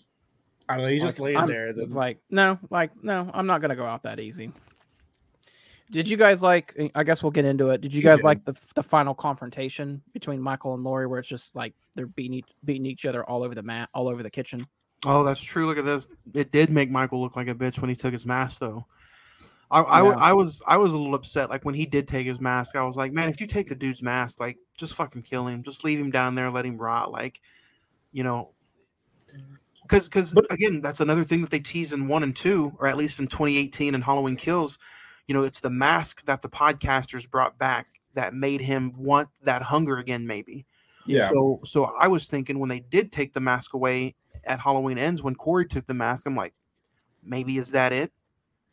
[0.68, 1.68] I don't know, he's just Like, laying I'm- there.
[1.70, 4.52] It's like, no, like, no, I'm not gonna go out that easy.
[5.90, 6.74] Did you guys like?
[6.78, 7.81] eh, I guess we'll get into it.
[7.81, 8.24] Did you guys did.
[8.24, 12.35] like the the final confrontation between Michael and Laurie, where it's just like they're beating
[12.35, 14.60] each, beating each other all over the mat, all over the kitchen?
[15.06, 15.66] Oh, that's true.
[15.66, 16.09] Look at this.
[16.35, 18.85] It did make Michael look like a bitch when he took his mask, though.
[19.70, 20.16] I, I, Yeah.
[20.16, 21.51] I was I was a little upset.
[21.51, 23.74] Like when he did take his mask, I was like, man, if you take the
[23.74, 25.62] dude's mask, like just fucking kill him.
[25.62, 27.12] Just leave him down there, let him rot.
[27.12, 27.40] Like,
[28.12, 28.51] you know,
[29.82, 32.97] because because again, that's another thing that they tease in one and two, or at
[32.97, 34.78] least in 2018 and Halloween Kills.
[35.28, 39.62] You know, it's the mask that the podcasters brought back that made him want that
[39.62, 40.66] hunger again, maybe.
[41.06, 41.28] yeah.
[41.28, 45.22] So so I was thinking when they did take the mask away at Halloween ends,
[45.22, 46.55] when Corey took the mask, I'm like,
[47.22, 48.12] maybe is that it?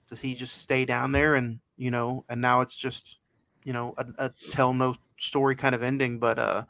[0.07, 3.19] Does he just stay down there and you know, and now it's just,
[3.63, 6.19] you know, a, a tell no story kind of ending.
[6.19, 6.63] But uh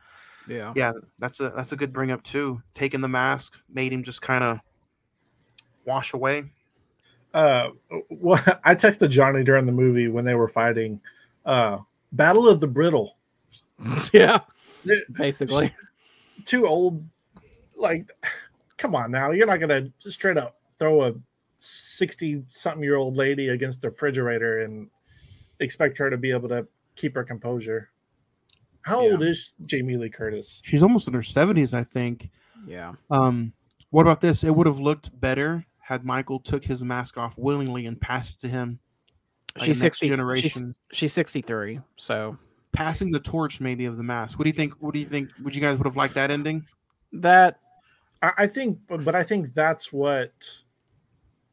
[0.47, 2.61] Yeah, yeah, that's a that's a good bring up too.
[2.73, 4.59] Taking the mask made him just kind of
[5.85, 6.51] wash away.
[7.35, 7.69] Uh
[8.09, 10.99] well I texted Johnny during the movie when they were fighting
[11.45, 11.79] uh
[12.11, 13.17] Battle of the Brittle.
[14.13, 14.39] yeah,
[15.11, 15.75] basically.
[16.45, 17.05] Two old
[17.75, 18.09] like
[18.77, 21.13] come on now, you're not gonna just straight up throw a
[21.59, 24.89] 60 something year old lady against the refrigerator and
[25.59, 27.89] expect her to be able to keep her composure.
[28.81, 29.11] How Yeah.
[29.13, 30.61] old is Jamie Lee Curtis?
[30.63, 32.29] She's almost in her 70s, I think.
[32.67, 33.53] Yeah, Um,
[33.89, 34.43] what about this?
[34.43, 38.39] It would have looked better had Michael took his mask off willingly and passed it
[38.41, 38.79] to him.
[39.55, 40.05] like she's next sixty.
[40.07, 40.75] She's, generation.
[40.91, 41.79] she's sixty three.
[41.95, 42.37] So
[42.71, 44.39] passing the torch maybe of the mask.
[44.39, 44.73] What do you think?
[44.79, 45.29] What do you think?
[45.43, 46.65] Would you guys would have liked that ending?
[47.13, 47.59] that
[48.23, 50.31] I, I think, but, but I think that's what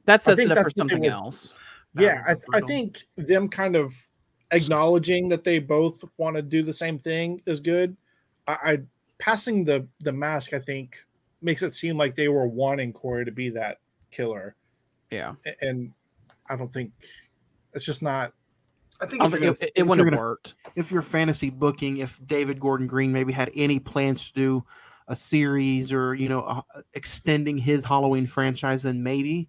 [0.07, 1.53] that sets think it up for that's what they something would- else.
[1.95, 3.95] yeah I, Battle I think them kind of
[4.51, 7.97] acknowledging that they both want to do the same thing is good
[8.49, 8.79] I, I
[9.19, 10.97] passing the the mask i think
[11.41, 13.79] makes it seem like they were wanting corey to be that
[14.13, 14.55] killer
[15.11, 15.93] Yeah, and
[16.49, 16.93] i don't think
[17.73, 18.33] it's just not
[19.01, 20.55] I think I don't think it, it, it wouldn't have worked.
[20.77, 24.65] If you're fantasy booking, if David Gordon Green maybe had any plans to do
[25.09, 26.63] a series or you know uh,
[26.95, 29.49] extending his Halloween franchise, then maybe.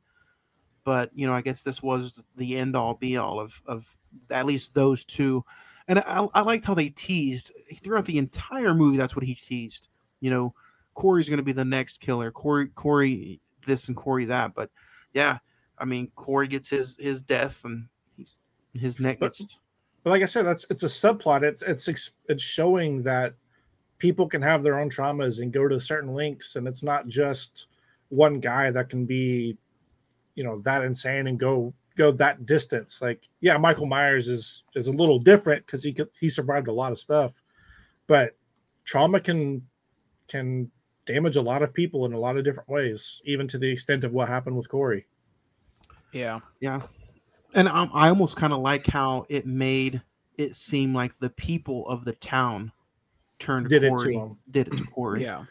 [0.83, 3.95] But you know, I guess this was the end all be all of of
[4.31, 5.45] at least those two.
[5.87, 7.51] And I, I liked how they teased
[7.83, 8.97] throughout the entire movie.
[8.97, 9.89] That's what he teased.
[10.19, 10.53] You know,
[10.93, 12.31] Corey's going to be the next killer.
[12.31, 14.53] Corey, Corey, this and Corey that.
[14.53, 14.69] But
[15.13, 15.39] yeah,
[15.77, 17.87] I mean, Corey gets his his death and
[18.17, 18.39] he's
[18.73, 19.59] his neck But- gets
[20.03, 21.87] but like i said that's it's a subplot it's it's
[22.27, 23.35] it's showing that
[23.99, 27.67] people can have their own traumas and go to certain links and it's not just
[28.09, 29.57] one guy that can be
[30.35, 34.87] you know that insane and go go that distance like yeah michael myers is is
[34.87, 37.41] a little different because he could he survived a lot of stuff
[38.07, 38.35] but
[38.83, 39.65] trauma can
[40.27, 40.69] can
[41.05, 44.03] damage a lot of people in a lot of different ways even to the extent
[44.03, 45.05] of what happened with corey
[46.11, 46.81] Yeah, Yeah.
[47.55, 50.01] And I, I almost kind of like how it made
[50.37, 52.71] it seem like the people of the town
[53.39, 54.37] turned Did it to him.
[54.49, 55.21] did it to Corey.
[55.23, 55.43] yeah,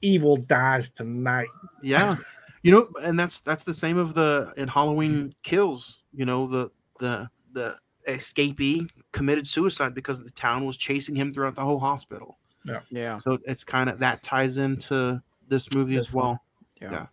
[0.00, 1.48] evil dies tonight
[1.82, 2.16] Yeah.
[2.62, 6.70] You know, and that's that's the same of the in Halloween kills, you know, the
[6.98, 7.76] the the
[8.06, 12.38] escapee committed suicide because the town was chasing him throughout the whole hospital.
[12.64, 12.80] Yeah.
[12.90, 13.18] Yeah.
[13.18, 16.42] So it's kind of that ties into this movie This as well.
[16.80, 16.92] Yeah.
[16.92, 17.06] Yeah.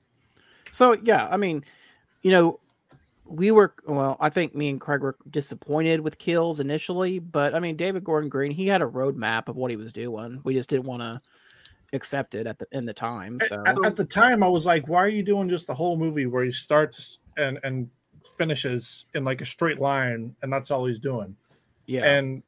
[0.72, 1.64] So yeah, I mean,
[2.22, 2.60] you know,
[3.26, 4.18] we were well.
[4.19, 8.30] I think me and Craig were disappointed with kills initially, but I mean, David Gordon
[8.30, 10.41] Green, he had a roadmap of what he was doing.
[10.44, 11.22] We just didn't want to
[11.94, 13.40] accept it at the in the time.
[13.48, 15.98] So at, at the time i was like why are you doing just the whole
[15.98, 17.90] movie where he starts and and
[18.38, 21.34] finishes in like a straight line and that's all he's doing
[21.88, 22.44] yeah, and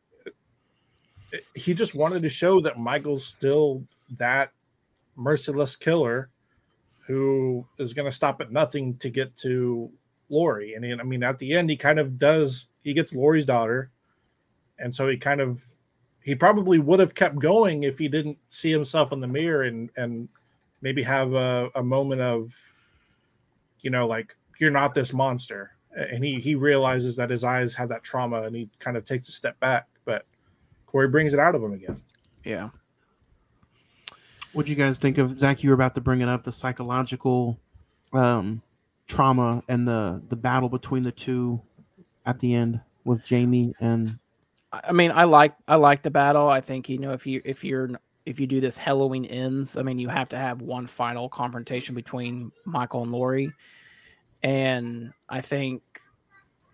[1.56, 3.84] he just wanted to show that Michael's still
[4.18, 4.52] that
[5.16, 6.30] merciless killer
[7.06, 9.92] who is going to stop at nothing to get to
[10.30, 10.76] Laurie.
[10.76, 13.90] And he, I mean, at the end, he kind of does, he gets Laurie's daughter.
[14.78, 15.64] And so he kind of,
[16.24, 19.90] he probably would have kept going if he didn't see himself in the mirror and,
[19.98, 20.30] and
[20.82, 22.54] maybe have a, a moment of,
[23.82, 25.72] you know, like, you're not this monster.
[25.96, 29.28] And he, he realizes that his eyes have that trauma and he kind of takes
[29.28, 29.88] a step back.
[30.90, 32.02] But Corey brings it out of him again.
[32.44, 32.70] Yeah.
[34.54, 35.64] What do you guys think of Zach?
[35.64, 37.60] You were about to bring it up the psychological
[38.14, 38.62] um,
[39.08, 41.62] trauma and the the battle between the two
[42.26, 44.18] at the end with Jamie and
[44.72, 46.50] I I mean, I like I like the battle.
[46.50, 47.90] I think you know if you if you're
[48.26, 51.96] if you do this Halloween ends, I mean, you have to have one final confrontation
[51.96, 53.52] between Michael and Laurie,
[54.44, 55.82] and I think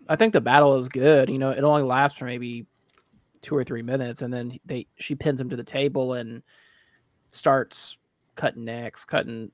[0.08, 1.28] I think the battle is good.
[1.28, 2.66] You know, it only lasts for maybe
[3.46, 6.42] two or three minutes, and then they she pins him to the table and
[7.28, 7.96] starts
[8.34, 9.52] cutting necks, cutting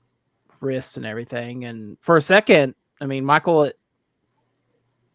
[0.60, 1.66] wrists, and everything.
[1.66, 3.70] And for a second, I mean, Michael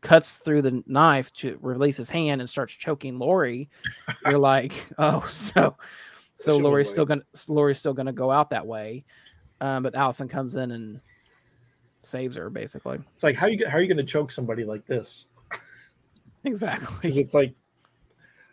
[0.02, 3.68] cuts through the knife to release his hand and starts choking Laurie.
[4.24, 5.76] You're like, oh, so
[6.36, 9.06] so Laurie's still gonna Laurie's still gonna go out that way.
[9.60, 11.02] Um, but Allison comes in and
[12.04, 13.00] saves her basically.
[13.12, 15.28] It's like, how you, how are you going to choke somebody like this?
[16.44, 16.96] Exactly.
[17.02, 17.56] Because it's like,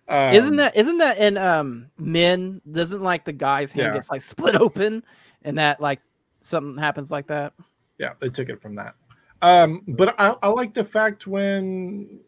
[0.09, 2.60] um, isn't that isn't that in um men?
[2.70, 3.94] Doesn't like the guy's hand Yeah.
[3.94, 5.02] gets like split open
[5.43, 6.01] and that like
[6.40, 7.52] something happens like that?
[7.98, 8.97] yeah they took it from that
[9.40, 12.18] um but i, I like the fact when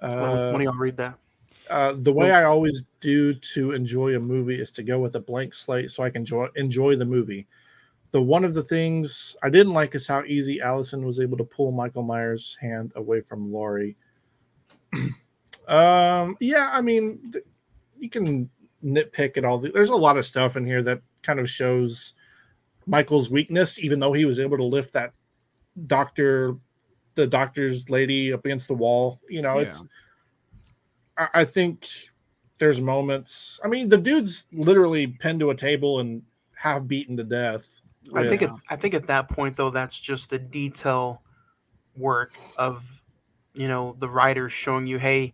[0.00, 1.18] uh, Why don't- y'all read that?
[1.70, 5.20] uh, the way I always do to enjoy a movie is to go with a
[5.20, 7.46] blank slate so I can enjoy enjoy the movie.
[8.10, 11.44] The one of the things I didn't like is how easy Allison was able to
[11.44, 13.96] pull Michael Myers' hand away from Laurie.
[15.68, 17.44] um, yeah, I mean, th-
[17.98, 18.50] you can
[18.84, 19.58] nitpick at all.
[19.58, 22.14] The, there's a lot of stuff in here that kind of shows
[22.86, 25.12] Michael's weakness, even though he was able to lift that
[25.86, 26.56] doctor,
[27.14, 29.20] the doctor's lady up against the wall.
[29.28, 29.82] You know, it's.
[31.16, 31.86] I, I think
[32.58, 33.58] there's moments.
[33.64, 36.22] I mean, the dude's literally pinned to a table and
[36.56, 37.80] half beaten to death.
[38.14, 41.22] I think with- at, I think at that point though, that's just the detail
[41.96, 43.02] work of
[43.54, 45.32] you know the writers showing you, hey,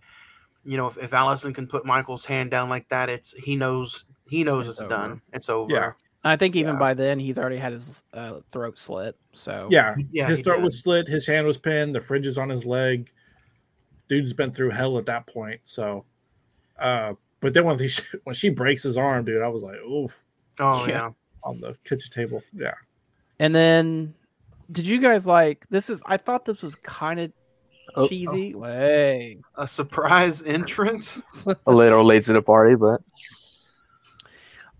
[0.64, 4.04] you know, if, if Allison can put Michael's hand down like that, it's he knows
[4.28, 5.20] he knows It's it's, done.
[5.32, 5.72] It's over.
[5.72, 5.92] yeah,
[6.22, 6.78] I think even Yeah.
[6.78, 9.16] by then he's already had his uh, throat slit.
[9.32, 9.94] So yeah.
[10.12, 10.64] Yeah, his throat did.
[10.64, 11.08] was slit.
[11.08, 11.94] His hand was pinned.
[11.94, 13.10] The fringes on his leg.
[14.08, 15.60] Dude's been through hell at that point.
[15.64, 16.04] So,
[16.78, 17.88] uh, but then when he
[18.24, 20.24] when she breaks his arm, dude, I was like, oof,
[20.58, 20.92] Oh Yeah.
[20.92, 21.10] yeah.
[21.42, 22.42] on the kitchen table.
[22.52, 22.74] Yeah,
[23.38, 24.14] And then,
[24.70, 25.88] did you guys like this?
[25.90, 27.32] Is I thought this was kind of
[27.94, 28.08] Oh.
[28.08, 28.54] cheesy.
[28.54, 31.20] Way A surprise entrance.
[31.66, 33.00] a little late to the party, but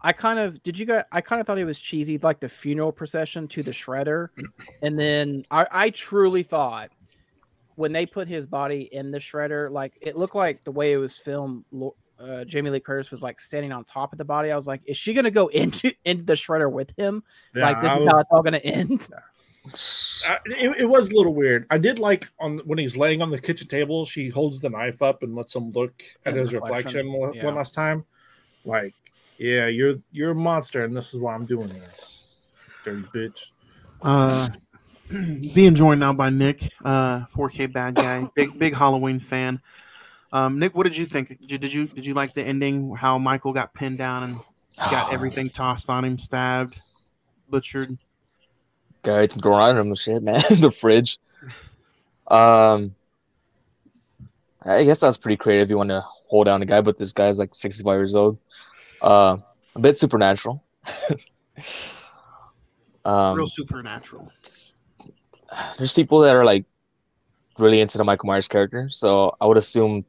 [0.03, 0.79] I kind of did.
[0.79, 1.05] You guys?
[1.13, 4.29] I kind of thought it was cheesy, like the funeral procession to the shredder,
[4.83, 6.91] and then I, I truly thought
[7.77, 10.97] when they put his body in the shredder, like it looked like the way it
[10.97, 11.65] was filmed.
[12.19, 14.51] Uh, Jamie Lee Curtis was like standing on top of the body.
[14.51, 17.23] I was like, is she gonna go into into the shredder with him?
[17.55, 17.65] yeah.
[17.65, 19.09] like this I is how it's all gonna end.
[19.67, 21.67] It, it was a little weird.
[21.71, 25.03] I did like on when he's laying on the kitchen table, she holds the knife
[25.03, 27.45] up and lets him look at His his reflection, reflection, one, yeah.
[27.45, 28.05] one last time.
[28.65, 28.95] Like,
[29.39, 32.25] yeah, you're you're a monster, and this is why I'm doing this.
[32.85, 33.53] Dirty bitch.
[34.03, 34.49] Uh,
[35.55, 39.61] being joined now by Nick, uh, 4K bad guy, big big Halloween fan.
[40.33, 41.29] Um, Nick, what did you think?
[41.29, 42.95] Did you, did you did you like the ending?
[42.95, 44.37] How Michael got pinned down and
[44.91, 46.81] got everything tossed on him, stabbed,
[47.49, 47.99] butchered.
[49.03, 50.43] Got everything thrown on him and shit, man.
[50.61, 51.19] the fridge.
[52.27, 52.95] Um,
[54.63, 55.71] I guess that's pretty creative.
[55.71, 58.39] You want to hold down a guy, but this guy's like 65 years old.
[59.01, 59.39] Uh,
[59.75, 60.63] a bit supernatural.
[63.05, 64.31] um, Real supernatural.
[65.79, 66.65] there's people that are like
[67.59, 70.05] really into the Michael Myers character, so I would assume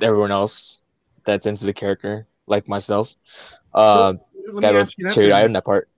[0.00, 0.80] everyone else
[1.24, 3.14] that's into the character, like myself,
[3.74, 4.14] uh,
[4.46, 5.36] Let me got a ask you that teary then.
[5.36, 5.88] eyed in that part.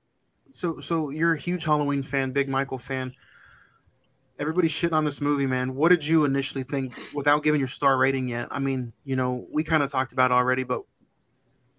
[0.55, 3.13] So, so you're a huge Halloween fan, big Michael fan.
[4.39, 5.75] Everybody's shitting on this movie, man.
[5.75, 8.47] What did you initially think without giving your star rating yet?
[8.53, 10.83] I mean, you know, we kind of talked about it already, but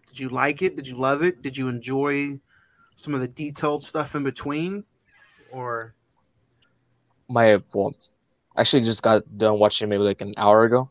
[0.07, 0.75] did you like it?
[0.75, 1.41] Did you love it?
[1.41, 2.37] Did you enjoy
[2.97, 4.83] some of the detailed stuff in between?
[5.53, 5.95] Or
[7.29, 7.95] My well,
[8.57, 10.89] actually just got done watching it maybe like an hour ago.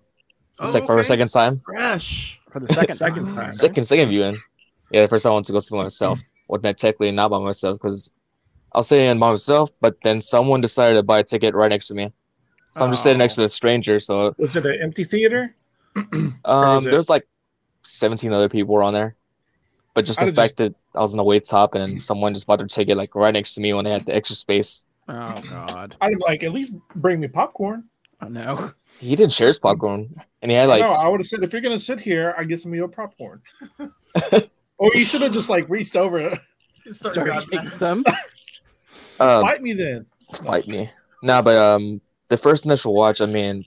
[0.58, 1.60] It's Oh, like for oh, a second time.
[1.66, 2.40] fresh?
[2.50, 3.34] For the second, Second time.
[3.34, 3.52] time.
[3.52, 4.38] Second second viewing.
[4.90, 6.18] Yeah, the first time I went to go see by myself.
[6.48, 8.12] Well, not technically not by myself because
[8.72, 11.88] I was sitting by myself, but then someone decided to buy a ticket right next
[11.88, 12.12] to me.
[12.72, 14.00] So I'm just sitting next to a stranger.
[14.00, 15.54] So Was it an empty theater?
[16.44, 17.26] Um, there's like
[17.82, 19.14] 17 other people were on there,
[19.94, 22.34] but just I'd the have fact that I was in the wait top and someone
[22.34, 24.84] just bought their ticket like right next to me when they had the extra space.
[25.08, 25.96] Oh God.
[26.00, 27.84] I'd be like, at least bring me popcorn.
[28.20, 28.72] I know.
[28.98, 31.52] He didn't share his popcorn, and he had like no, I would have said if
[31.52, 33.42] you're gonna sit here, I get some of your popcorn.
[34.78, 36.38] or you should have just like reached over.
[36.90, 38.04] Started taking some.
[39.20, 40.06] um, Fight me then.
[40.44, 40.90] fight me.
[41.22, 43.64] Nah, but um, the first initial watch, I mean,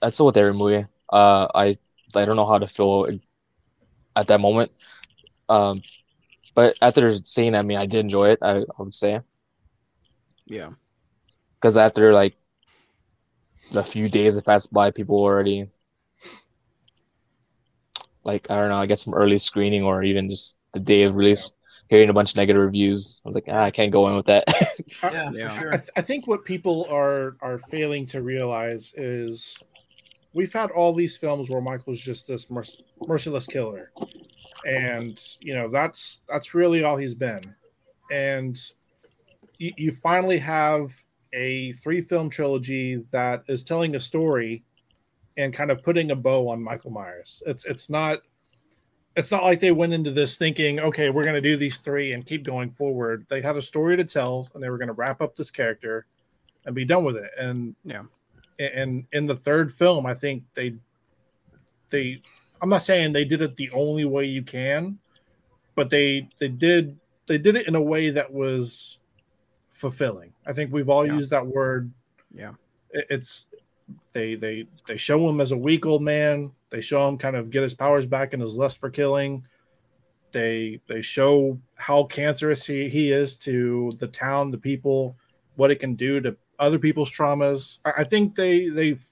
[0.00, 0.86] that's still with every movie.
[1.12, 1.76] Uh, I
[2.14, 3.06] I don't know how to feel
[4.16, 4.72] at that moment.
[5.48, 5.82] Um,
[6.54, 8.38] but after seeing, it, I mean, I did enjoy it.
[8.42, 9.20] I, I would say
[10.46, 10.70] Yeah.
[11.56, 12.34] because after like
[13.72, 15.68] the few days that passed by, people were already
[18.24, 21.14] like I don't know, I guess from early screening or even just the day of
[21.14, 21.52] release,
[21.88, 23.20] hearing a bunch of negative reviews.
[23.24, 24.44] I was like, ah, I can't go in with that.
[25.02, 25.48] Yeah, Yeah.
[25.58, 29.62] for I, th- I think what people are are failing to realize is
[30.32, 32.66] we've had all these films where Michael's just this merc-
[33.06, 33.92] merciless killer,
[34.66, 37.42] and you know that's that's really all he's been.
[38.10, 38.56] And
[39.58, 40.92] you, you finally have
[41.32, 44.62] a three film trilogy that is telling a story
[45.36, 47.42] and kind of putting a bow on Michael Myers.
[47.46, 48.20] It's it's not
[49.16, 52.12] it's not like they went into this thinking, okay, we're going to do these three
[52.12, 53.24] and keep going forward.
[53.28, 56.06] They had a story to tell, and they were going to wrap up this character
[56.66, 57.30] and be done with it.
[57.38, 58.04] And Yeah.
[58.58, 60.74] and in the third film, I think they
[61.90, 62.22] they
[62.62, 64.98] I'm not saying they did it the only way you can,
[65.74, 68.98] but they they did they did it in a way that was
[69.70, 70.32] fulfilling.
[70.46, 71.14] I think we've all Yeah.
[71.14, 71.90] used that word.
[72.34, 72.52] Yeah.
[72.90, 73.46] It's
[74.12, 76.52] they they they show him as a weak old man.
[76.70, 79.46] They show him kind of get his powers back and his lust for killing.
[80.32, 85.16] They they show how cancerous he, he is to the town, the people,
[85.56, 87.78] what it can do to other people's traumas.
[87.84, 89.04] I, I think they they've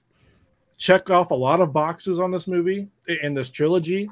[0.77, 2.89] checked off a lot of boxes on this movie
[3.21, 4.09] in this trilogy.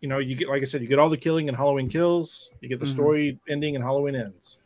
[0.00, 2.50] You know, you get like I said, you get all the killing and Halloween Kills,
[2.60, 2.88] you get the Mhm.
[2.88, 4.58] story ending and Halloween Ends.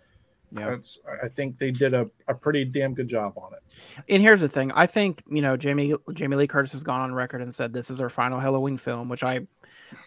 [0.50, 0.70] Yeah.
[0.70, 3.60] That's I- I think they did a, a pretty damn good job on it.
[4.08, 7.12] And here's the thing: I think you know Jamie Jamie Lee Curtis has gone on
[7.14, 9.40] record and said this is her final Halloween film, which I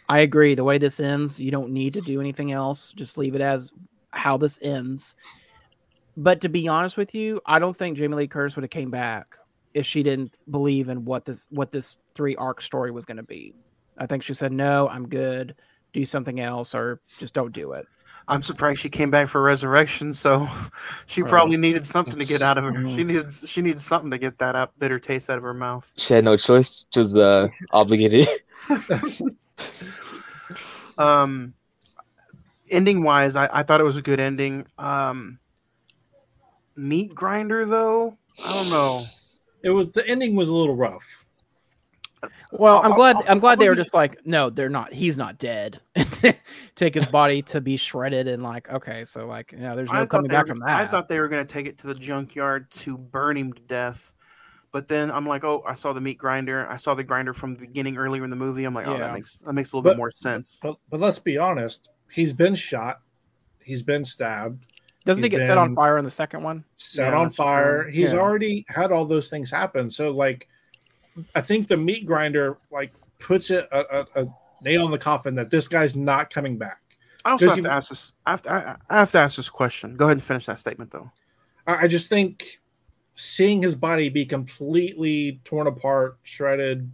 [0.09, 0.55] I agree.
[0.55, 2.91] The way this ends, you don't need to do anything else.
[2.91, 3.71] Just leave it as
[4.11, 5.15] how this ends.
[6.17, 8.91] But to be honest with you, I don't think Jamie Lee Curtis would have came
[8.91, 9.37] back
[9.73, 13.23] if she didn't believe in what this what this three arc story was going to
[13.23, 13.53] be.
[13.97, 15.55] I think she said, "No, I'm good.
[15.93, 17.85] Do something else, or just don't do it."
[18.27, 20.13] I'm surprised she came back for resurrection.
[20.13, 20.47] So
[21.07, 21.29] she Right.
[21.29, 22.89] probably needed something to get out of her.
[22.89, 25.91] She needs she needs something to get that out bitter taste out of her mouth.
[25.97, 28.27] she had no choice; she was uh, obligated.
[30.97, 31.53] Um,
[32.69, 34.67] ending wise, I, I thought it was a good ending.
[34.77, 35.39] Um,
[36.75, 39.05] meat grinder though, I don't know.
[39.63, 41.20] It was the ending was a little rough.
[42.51, 43.15] Well, I'm glad.
[43.15, 44.93] I'll- I'm glad they were just like, no, they're not.
[44.93, 45.79] He's not dead.
[46.75, 50.29] Take his body to be shredded and like, okay, so like, yeah, there's no coming
[50.29, 50.79] back were, from that.
[50.79, 53.61] I thought they were going to take it to the junkyard to burn him to
[53.61, 54.13] death.
[54.71, 56.65] But then I'm like, oh, I saw the meat grinder.
[56.69, 58.63] I saw the grinder from the beginning earlier in the movie.
[58.63, 58.99] I'm like, oh, Yeah.
[58.99, 60.59] that makes that makes a little But- bit more sense.
[60.61, 63.01] But but let's be honest, he's been shot,
[63.61, 64.65] he's been stabbed,
[65.05, 66.63] Doesn't he get set on fire in the second one?
[66.77, 67.43] set Yeah, on that's true.
[67.45, 67.89] fire.
[67.89, 68.19] He's Yeah.
[68.19, 69.89] already had all those things happen.
[69.89, 70.47] So like,
[71.35, 74.27] I think the meat grinder like puts it a, a, a
[74.61, 76.79] nail in the coffin that this guy's not coming back.
[77.23, 78.13] I also Does have he- to ask this.
[78.25, 79.95] I have to, I, I have to ask this question.
[79.95, 81.11] Go ahead and finish that statement, though.
[81.67, 82.59] I, I just think
[83.13, 86.91] seeing his body be completely torn apart, shredded,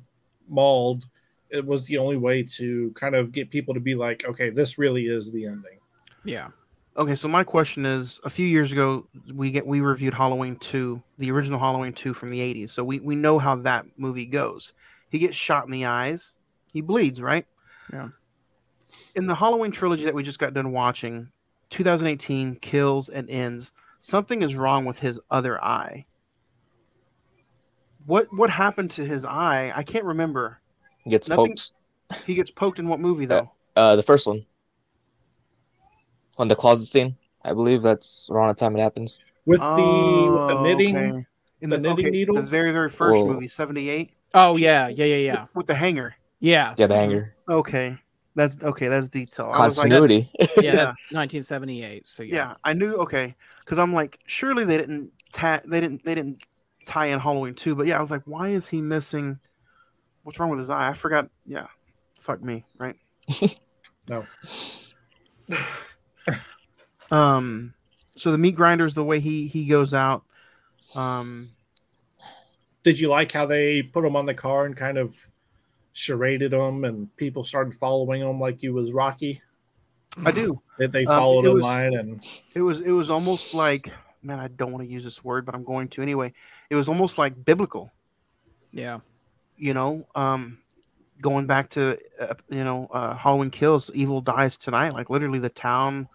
[0.49, 1.05] mauled,
[1.49, 4.77] it was the only way to kind of get people to be like, okay, this
[4.77, 5.79] really is the ending.
[6.23, 6.49] Yeah.
[6.97, 11.01] Okay, so my question is: A few years ago, we get we reviewed Halloween two,
[11.19, 12.71] the original Halloween two from the '80s.
[12.71, 14.73] So we we know how that movie goes.
[15.09, 16.33] He gets shot in the eyes.
[16.73, 17.45] He bleeds, right?
[17.93, 18.09] Yeah.
[19.15, 21.29] In the Halloween trilogy that we just got done watching,
[21.69, 23.71] 2018 kills and ends.
[23.99, 26.05] Something is wrong with his other eye.
[28.05, 29.71] What what happened to his eye?
[29.75, 30.59] I can't remember.
[31.03, 31.71] He gets Nothing- poked.
[32.25, 33.51] He gets poked in what movie though?
[33.75, 34.45] Uh, the first one,
[36.37, 37.15] on the closet scene.
[37.43, 39.19] I believe that's around the time it happens.
[39.45, 41.25] With the, with the Oh, knitting, okay.
[41.61, 42.35] in the the, knitting okay, needle?
[42.35, 43.27] the very very first Whoa.
[43.33, 44.11] movie, 78.
[44.33, 46.15] Oh yeah, yeah, yeah, yeah, with, with the hanger.
[46.39, 46.73] yeah.
[46.77, 47.35] Yeah, the hanger.
[47.49, 47.97] Okay,
[48.35, 48.87] that's okay.
[48.89, 49.49] That's detail.
[49.53, 50.29] I was like, Continuity.
[50.39, 50.75] Yeah, Yeah.
[50.75, 52.05] that's 1978.
[52.05, 52.35] So yeah.
[52.35, 52.95] yeah, I knew.
[52.95, 56.43] Okay, because I'm like, surely they didn't ta- they didn't they didn't
[56.85, 57.73] tie in Halloween two.
[57.75, 59.39] But yeah, I was like, why is he missing?
[60.23, 60.89] What's wrong with his eye?
[60.89, 61.29] I forgot.
[61.45, 61.67] Yeah,
[62.19, 62.95] fuck me, right?
[64.09, 64.25] No.
[67.11, 67.73] um,
[68.15, 70.23] so the meat grinder's the way he he goes out.
[70.95, 71.51] Um,
[72.83, 75.15] did you like how they put him on the car and kind of
[75.93, 79.41] charaded him and people started following him like he was Rocky.
[80.25, 80.61] I do.
[80.77, 82.23] That they Um, followed it in was- line and
[82.55, 83.91] It was it was almost like
[84.23, 86.33] man, I don't want to use this word, but I'm going to anyway.
[86.69, 87.91] It was almost like biblical,
[88.71, 88.99] Yeah.
[89.57, 90.57] you know, um,
[91.21, 94.93] going back to uh, you know uh, Halloween Kills, Evil dies tonight.
[94.93, 96.09] Like literally, the town,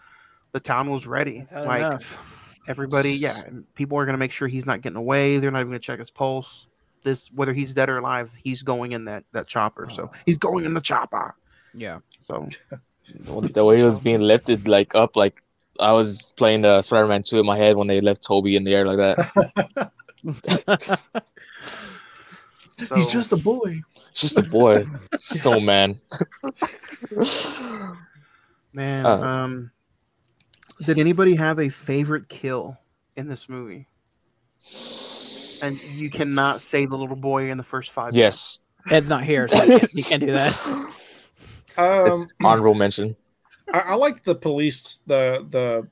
[0.53, 1.45] the town was ready.
[1.53, 2.21] Like enough?
[2.69, 3.43] everybody, yeah,
[3.75, 5.39] people are gonna make sure he's not getting away.
[5.39, 6.67] They're not even gonna check his pulse.
[7.03, 9.89] This whether he's dead or alive, he's going in that that chopper.
[9.91, 11.35] So he's going in the chopper.
[11.75, 11.99] Yeah.
[12.23, 12.49] So
[13.09, 15.43] the way he was being lifted like up like
[15.81, 18.75] I was playing uh, Spider-Man 2 in my head when they left Tobey in the
[18.75, 19.91] air like that.
[22.79, 23.81] so he's just a boy.
[24.11, 24.85] It's just a boy,
[25.19, 25.99] snowman.
[28.73, 29.07] man.
[29.07, 29.71] uh, um,
[30.85, 32.79] did anybody have a favorite kill
[33.17, 33.87] in this movie?
[35.63, 38.15] And you cannot say the little boy in the first five.
[38.17, 38.59] yes,
[38.91, 40.67] Ed's not here, so you can't, you can't do that.
[41.77, 43.17] Um, it's honorable mention.
[43.73, 45.89] I, I like the police the the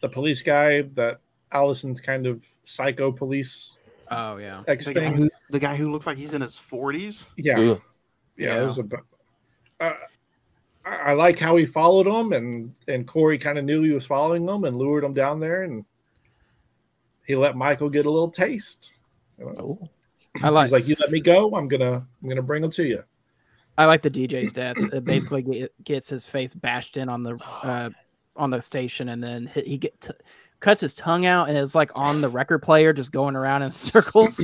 [0.00, 1.20] the police guy that
[1.52, 3.78] Allyson's kind of psycho police
[4.10, 4.62] Oh yeah.
[4.66, 5.16] X The guy, thing.
[5.16, 7.32] who, the guy who looks like he's in his forties.
[7.36, 7.74] Yeah, yeah.
[8.36, 8.58] Yeah.
[8.58, 8.84] It was a,
[9.78, 9.94] uh,
[10.84, 14.48] I, like how he followed him, and and Corey kind of knew he was following
[14.48, 15.84] him and lured him down there, and
[17.26, 18.92] he let Michael get a little taste.
[19.38, 19.88] You know, Oh.
[20.42, 22.84] I like He's like, "You let me go, I'm gonna I'm gonna bring him to
[22.86, 23.02] you."
[23.76, 24.76] I like the DJ's death.
[24.78, 27.90] It basically get, gets his face bashed in on the uh,
[28.36, 30.12] on the station, and then he, he get t-
[30.60, 33.70] cuts his tongue out, and it's like on the record player, just going around in
[33.72, 34.40] circles.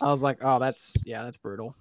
[0.00, 1.74] I was like, oh, that's yeah, that's brutal.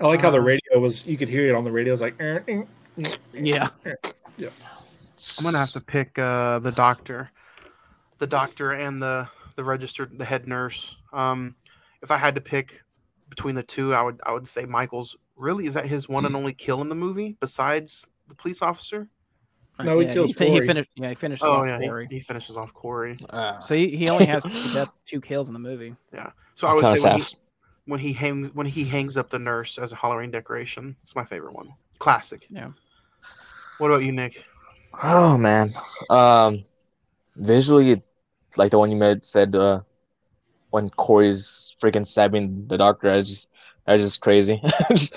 [0.00, 1.06] I like how the Uh, radio was.
[1.06, 1.92] You could hear it on the radio.
[1.92, 2.62] It's like, "Er, eh,
[3.02, 7.30] eh, Yeah, I'm gonna have to pick uh, the doctor,
[8.18, 10.96] the doctor and the the registered the head nurse.
[11.12, 11.54] Um,
[12.02, 12.80] if I had to pick
[13.28, 15.16] between the two, I would I would say Michael's.
[15.36, 19.08] Really, is that his one and only kill in the movie besides the police officer?
[19.82, 20.66] No, he Yeah, kills he Corey.
[20.66, 20.90] finished.
[20.94, 22.06] Yeah, he finishes Oh off yeah, he, Corey.
[22.10, 23.16] he finishes off Corey.
[23.30, 25.96] Uh, So he, he only has two deaths, two kills in the movie.
[26.12, 26.32] Yeah.
[26.54, 27.39] So I would kinda say when he, sad.
[27.90, 31.24] When he hangs when he hangs up the nurse as a Halloween decoration, it's my
[31.24, 31.74] favorite one.
[31.98, 32.46] Classic.
[32.50, 32.70] Yeah.
[33.78, 34.44] What about you, Nick?
[35.02, 35.72] Oh man.
[36.10, 36.64] Um
[37.36, 38.02] visually
[38.56, 39.82] like the one you made said uh
[40.70, 43.50] when Corey's freaking stabbing the doctor, I just
[43.86, 44.60] that's just crazy.
[44.90, 45.16] just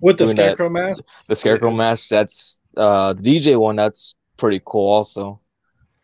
[0.00, 0.58] with the Doing that.
[0.58, 1.04] scarecrow mask.
[1.28, 1.78] the scarecrow Yes.
[1.78, 5.40] mask, that's uh the DJ one, that's pretty cool also.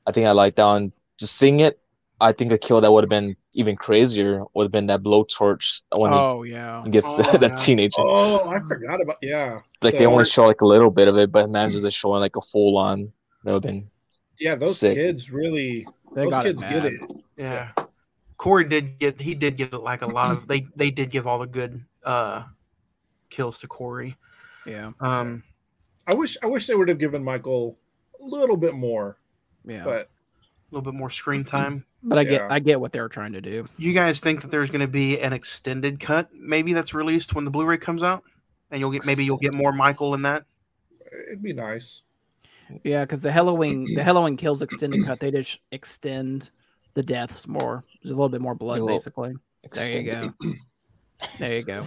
[0.06, 0.92] I think I like that one.
[1.18, 1.78] Just seeing it,
[2.22, 5.82] I think a kill that would have been even crazier would have been that blowtorch
[5.94, 6.82] when Oh yeah.
[6.84, 7.54] he gets Oh, that yeah.
[7.54, 7.96] teenager.
[7.98, 9.58] Oh, I forgot about yeah.
[9.82, 11.90] like the they only show like a little bit of it, but imagine manages to
[11.90, 13.12] show like a full on.
[13.44, 13.90] That would have been
[14.38, 14.94] Yeah, those Sick.
[14.94, 15.86] kids really.
[16.14, 16.92] They those kids it get bad.
[16.92, 17.00] it.
[17.36, 17.70] Yeah.
[18.36, 21.38] Corey did get he did get like a lot of they they did give all
[21.40, 22.44] the good uh
[23.30, 24.16] kills to Corey.
[24.66, 25.42] Yeah, Um
[26.06, 27.78] I wish I wish they would have given Michael
[28.20, 29.18] a little bit more,
[29.64, 29.84] yeah.
[29.84, 31.84] but a little bit more screen time.
[32.04, 33.66] But I get I get what they're trying to do.
[33.78, 37.44] You guys think that there's going to be an extended cut maybe that's released when
[37.44, 38.24] the Blu-ray comes out
[38.70, 40.44] and you'll get maybe you'll get more Michael in that.
[41.28, 42.02] it'd be nice.
[42.84, 46.50] Yeah, because the Halloween the Halloween kills extended cut, they just extend
[46.94, 47.84] the deaths more.
[48.02, 49.34] There's a little bit more blood, A little basically.
[49.72, 50.32] There you go.
[51.38, 51.86] There you go.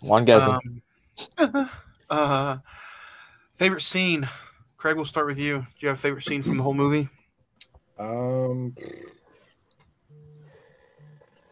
[0.00, 0.82] one guy's Um,
[2.10, 2.56] uh,
[3.54, 4.28] favorite scene.
[4.78, 5.58] Craig, we'll start with you.
[5.58, 7.08] Do you have a favorite scene from the whole movie?
[7.98, 8.76] Um,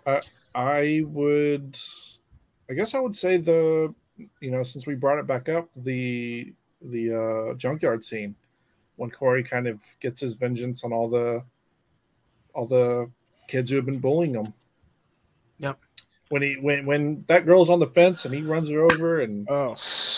[0.06, 0.20] I
[0.54, 1.76] I would,
[2.70, 3.92] I guess I would say the,
[4.40, 8.36] you know, since we brought it back up, the the uh, junkyard scene
[8.94, 11.44] when Corey kind of gets his vengeance on all the
[12.54, 13.10] all the
[13.48, 14.54] kids who have been bullying him.
[15.58, 15.80] Yep.
[16.28, 19.48] When he when when that girl's on the fence and he runs her over and
[19.48, 19.70] Oh.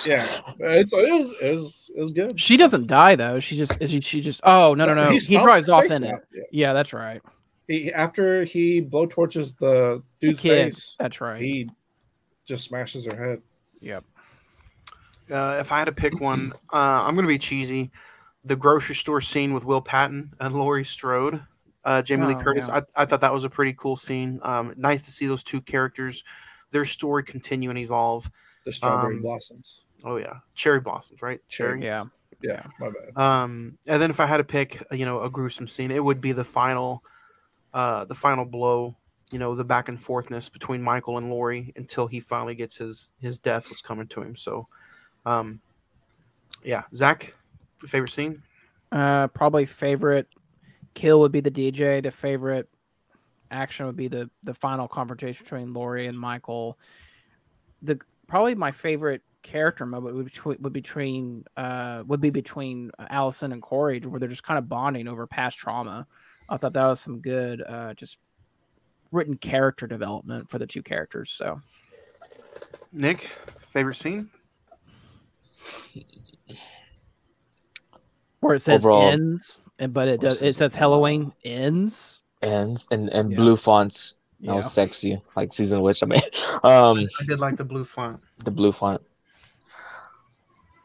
[0.07, 0.27] yeah,
[0.59, 2.41] it's it is is is good.
[2.41, 3.41] She doesn't die though.
[3.41, 5.11] She just is she, she just oh no no no.
[5.11, 6.15] He, stomps drives off face in it.
[6.33, 6.43] Yeah.
[6.51, 7.21] Yeah, that's right.
[7.67, 11.39] He, after he blowtorches the dude's Kid, face, That's right.
[11.39, 11.69] he
[12.47, 13.43] just smashes her head.
[13.81, 14.05] Yep.
[15.31, 17.91] Uh, if I had to pick one, uh, I'm going to be cheesy.
[18.47, 21.43] The grocery store scene with Will Patton and Laurie Strode,
[21.85, 22.69] uh, Jamie Lee Oh, Curtis.
[22.69, 22.81] yeah.
[22.97, 24.41] I, I thought that was a pretty cool scene.
[24.43, 26.25] Um, nice to see those two characters,
[26.71, 28.31] their story continue and evolve.
[28.65, 29.85] The strawberry Um, blossoms.
[30.05, 31.41] Oh yeah, cherry blossoms, right?
[31.49, 31.83] Cherry.
[31.83, 32.05] Yeah.
[32.41, 33.21] Yeah, my bad.
[33.21, 36.05] Um, and then if I had to pick, uh, you know, a gruesome scene, it
[36.05, 37.03] would be the final,
[37.75, 38.95] uh, the final blow.
[39.33, 43.13] You know, the back and forthness between Michael and Laurie until he finally gets his
[43.21, 44.37] his death was coming to him.
[44.37, 44.69] So,
[45.27, 45.61] um,
[46.65, 47.35] yeah, Zach,
[47.87, 48.43] favorite scene?
[48.93, 50.29] Uh, probably favorite
[50.99, 52.03] kill would be the DJ.
[52.03, 52.69] The favorite
[53.51, 56.77] action would be the the final confrontation between Laurie and Michael.
[57.83, 62.91] The probably my favorite character moment would be between, would between uh would be between
[62.99, 66.07] Allyson and Corey, where they're just kind of bonding over past trauma.
[66.49, 68.19] I thought that was some good, uh, just
[69.13, 71.31] written character development for the two characters.
[71.31, 71.61] So,
[72.91, 73.31] Nick,
[73.73, 74.31] favorite scene?
[78.41, 82.23] where it says Overall- ends, and but it does it says says Halloween ends.
[82.43, 83.37] ends and and Yeah.
[83.37, 84.15] blue fonts.
[84.41, 84.55] That Yeah.
[84.57, 86.03] was sexy, like season of witch.
[86.03, 86.21] I mean,
[86.63, 88.21] um, I did like the blue font.
[88.45, 89.01] the blue font.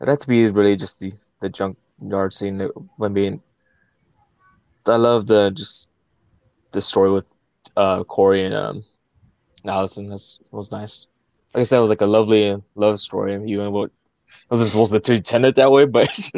[0.02, 3.42] It had to be really just the the junkyard scene that- when being.
[4.88, 5.88] I love the just
[6.72, 7.32] the story with
[7.78, 8.84] uh Corey and um
[9.66, 10.10] Allyson.
[10.10, 11.08] That's was nice.
[11.54, 13.36] Like I said, it was like a lovely love story.
[13.50, 13.92] Even what
[14.50, 16.10] wasn't supposed to tend it that way, but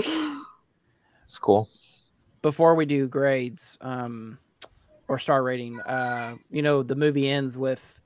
[1.24, 1.70] it's cool.
[2.46, 4.38] Before we do grades um
[5.08, 8.00] or star rating uh you know the movie ends with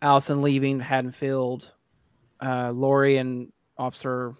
[0.00, 1.72] allyson leaving haddonfield
[2.40, 4.34] uh laurie and officer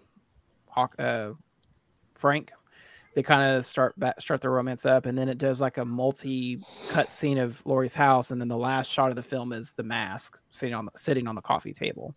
[0.71, 1.33] Hawk, uh
[2.15, 2.51] frank
[3.15, 5.85] they kind of start back, start their romance up and then it does like a
[5.85, 6.59] multi
[6.89, 9.83] cut scene of laurie's house and then the last shot of the film is the
[9.83, 12.15] mask sitting on the sitting on the coffee table.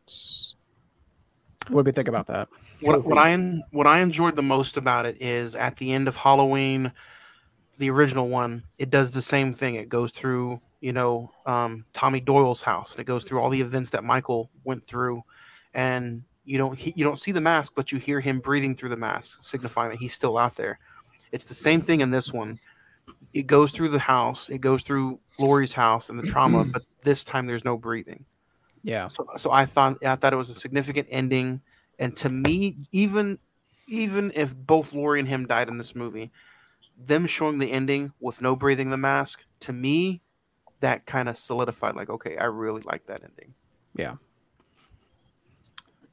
[1.67, 2.47] What do we think about that
[2.81, 3.35] What, what I
[3.71, 6.91] what I enjoyed the most about it is at the end of Halloween,
[7.77, 9.75] the original one, it does the same thing.
[9.75, 13.61] It goes through, you know, um, Tommy Doyle's house, and it goes through all the
[13.61, 15.23] events that Michael went through,
[15.73, 18.89] and you don't he, you don't see the mask, but you hear him breathing through
[18.89, 20.79] the mask, signifying that he's still out there.
[21.31, 22.59] It's the same thing in this one.
[23.33, 27.23] It goes through the house, it goes through Laurie's house and the trauma, but this
[27.23, 28.25] time there's no breathing.
[28.83, 31.61] yeah So, so I thought I thought it was a significant ending,
[31.99, 33.37] and to me, even
[33.87, 36.31] even if both Laurie and him died in this movie,
[36.97, 40.21] them showing the ending with no breathing the mask, to me,
[40.79, 43.53] that kind of solidified like, okay, I really like that ending.
[43.95, 44.15] Yeah.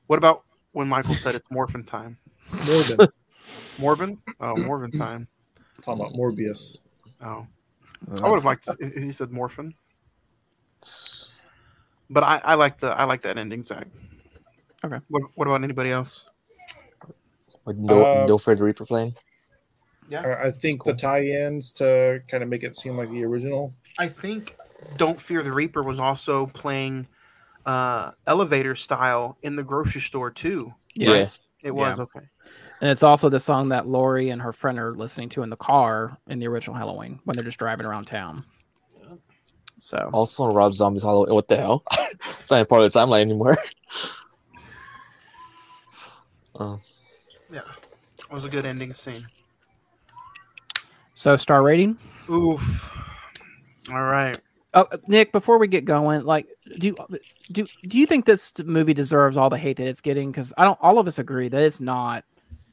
[0.07, 2.17] What about when Michael said it's morphin time?
[2.51, 3.09] Morbin.
[3.79, 4.19] Morbin?
[4.41, 5.29] Oh, Morbin time.
[5.83, 6.79] Talking about Morbius.
[7.21, 7.47] Oh,
[8.11, 8.25] uh-huh.
[8.25, 9.75] I would have liked if he said morphin.
[12.09, 13.89] But I, I like the I like that ending, Zach.
[14.87, 15.01] Okay.
[15.09, 16.25] What, what about anybody else?
[17.65, 19.15] With no Uh, no Fred Reaper playing.
[20.13, 23.75] I I think the tie-ins to kind of make it seem like the original.
[23.99, 24.57] I think
[24.97, 27.09] Don't Fear the Reaper was also playing
[27.65, 30.73] uh elevator style in the grocery store too.
[30.95, 32.05] yes It was Yeah.
[32.05, 32.21] okay.
[32.81, 35.57] And it's also the song that Laurie and her friend are listening to in the
[35.57, 38.45] car in the original Halloween when they're just driving around town.
[39.79, 41.35] So Also Rob Zombie's Halloween.
[41.35, 41.83] What the hell?
[42.41, 43.57] it's not even part of the timeline anymore.
[46.61, 46.81] oh,
[47.51, 47.61] Yeah.
[48.19, 49.27] It was a good ending scene.
[51.15, 51.99] so star rating.
[52.31, 52.93] Oof.
[53.91, 54.39] All right.
[54.75, 56.47] Oh, Nick, before we get going, like,
[56.79, 56.95] do
[57.53, 60.31] do do you think this movie deserves all the hate that it's getting?
[60.31, 60.79] Because I don't.
[60.83, 62.25] All of us agree that it's not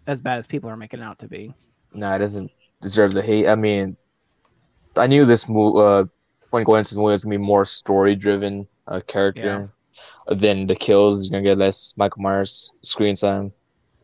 [0.07, 1.53] as bad as people are making it out to be.
[1.93, 2.51] nah, it doesn't
[2.81, 3.47] deserve the hate.
[3.47, 3.95] I mean,
[4.97, 5.80] I knew this movie.
[5.80, 6.05] Uh,
[6.49, 9.72] when going into this movie was gonna be more story driven uh, character
[10.27, 11.23] than the kills.
[11.30, 13.53] You're gonna get less Michael Myers screen time.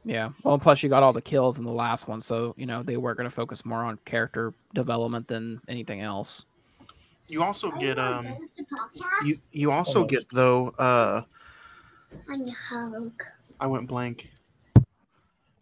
[0.03, 0.30] Yeah.
[0.43, 2.97] Well, plus you got all the kills in the last one, so you know they
[2.97, 6.45] were going to focus more on character development than anything else.
[7.27, 8.26] You also get um
[9.23, 11.23] you you also get though uh
[13.59, 14.31] I went blank.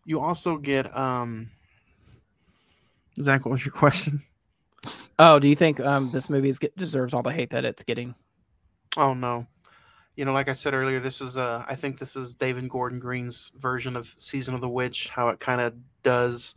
[0.05, 1.49] You also get um
[3.21, 4.23] Zach, what was your question?
[5.19, 7.83] Oh, do you think um this movie is, get, deserves all the hate that it's
[7.83, 8.15] getting?
[8.95, 9.47] Oh no.
[10.17, 12.99] You know, like I said earlier, this is uh I think this is David Gordon
[12.99, 16.55] Green's version of Season of the Witch, how it kind of does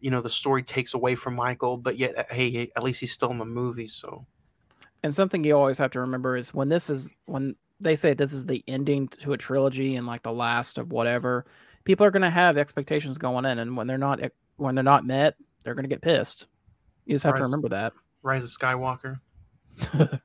[0.00, 3.12] you know, the story takes away from Michael, but yet uh, hey, at least he's
[3.12, 4.26] still in the movie, so
[5.02, 8.32] And something you always have to remember is when this is when they say this
[8.32, 11.44] is the ending to a trilogy and like the last of whatever,
[11.84, 14.20] people are going to have expectations going in, and when they're not
[14.56, 16.46] when they're not met, they're going to get pissed.
[17.04, 17.92] You just have to remember that.
[18.22, 19.20] Rise of Skywalker.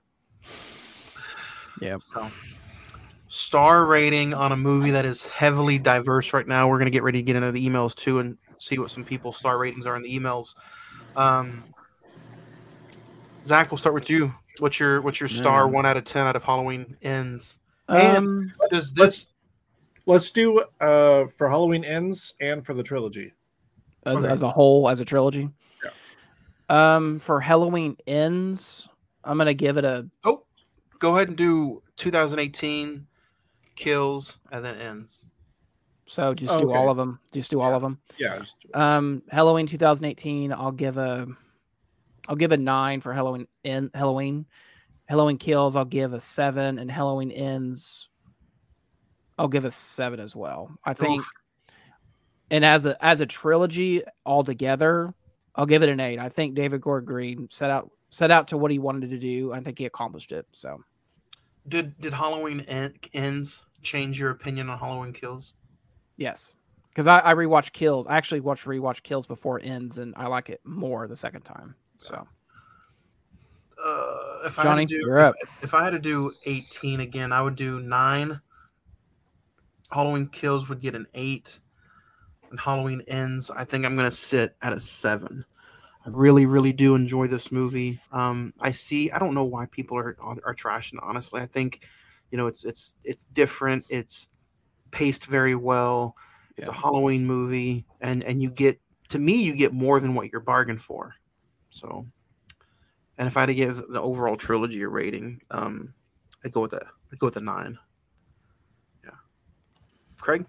[1.82, 1.98] Yeah.
[2.14, 2.32] So,
[3.34, 6.70] star rating on a movie that is heavily diverse right now.
[6.70, 9.04] We're going to get ready to get into the emails too and see what some
[9.04, 10.54] people's star ratings are in the emails.
[11.16, 11.64] Um,
[13.44, 14.32] Zach, we'll start with you.
[14.60, 15.74] What's your what's your star Man.
[15.74, 17.58] one out of ten out of Halloween ends?
[17.90, 19.28] And Um, does Let's this
[20.06, 23.34] let's do uh for Halloween ends and for the trilogy.
[24.06, 24.28] as, Okay.
[24.28, 25.50] as a whole, as a trilogy.
[25.84, 26.96] Yeah.
[26.96, 28.88] Um, for Halloween ends,
[29.24, 30.44] I'm gonna give it a oh
[31.00, 33.08] go ahead and do 2018
[33.76, 35.26] kills and then ends.
[36.06, 36.78] so just do Okay.
[36.78, 37.20] all of them.
[37.32, 38.00] Just do all of them.
[38.18, 38.76] Yeah, just do it.
[38.76, 41.28] Um, Halloween 2018, I'll give a,
[42.28, 44.46] I'll give a nine for Halloween in Halloween,
[45.06, 48.10] Halloween Kills, I'll give a seven, and Halloween Ends,
[49.38, 50.72] I'll give a seven as well.
[50.86, 51.30] I think, Oof.
[52.52, 55.14] and as a as a trilogy altogether,
[55.56, 56.20] I'll give it an eight.
[56.20, 59.52] I think David Gordon Green set out set out to what he wanted to do.
[59.54, 60.46] I think he accomplished it.
[60.52, 60.84] So
[61.68, 65.54] Did did Halloween en- ends change your opinion on Halloween Kills?
[66.18, 66.54] yes,
[66.90, 68.06] because I, I rewatched Kills.
[68.08, 71.76] I actually watched rewatch Kills before ends, and I like it more the second time.
[71.98, 72.28] So
[73.84, 75.36] Uh, if I had to do, you're up.
[75.42, 78.40] If, if I had to do 18 again, I would do nine.
[79.92, 81.60] Halloween Kills would get an eight,
[82.50, 83.50] and Halloween Ends.
[83.52, 85.46] I think I'm gonna sit at a seven.
[86.06, 88.02] I really, really do enjoy this movie.
[88.12, 89.10] Um, I see.
[89.12, 91.00] I don't know why people are are trashing.
[91.02, 91.88] Honestly, I think,
[92.30, 93.86] you know, it's it's it's different.
[93.90, 94.30] It's
[94.92, 96.16] paced very well.
[96.58, 100.32] It's a Halloween movie, and and you get to me, you get more than what
[100.32, 101.16] you're bargained for.
[101.70, 102.06] So,
[103.18, 105.94] and if I had to give the overall trilogy a rating, um,
[106.44, 107.78] I'd go with a I'd go with a nine.
[109.04, 109.12] Yeah,
[110.20, 110.46] Craig.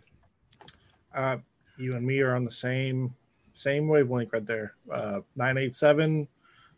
[1.15, 1.39] Uh,
[1.79, 3.15] you and me are on the same
[3.55, 4.75] same wavelength right there.
[4.91, 6.29] Uh, nine eight seven.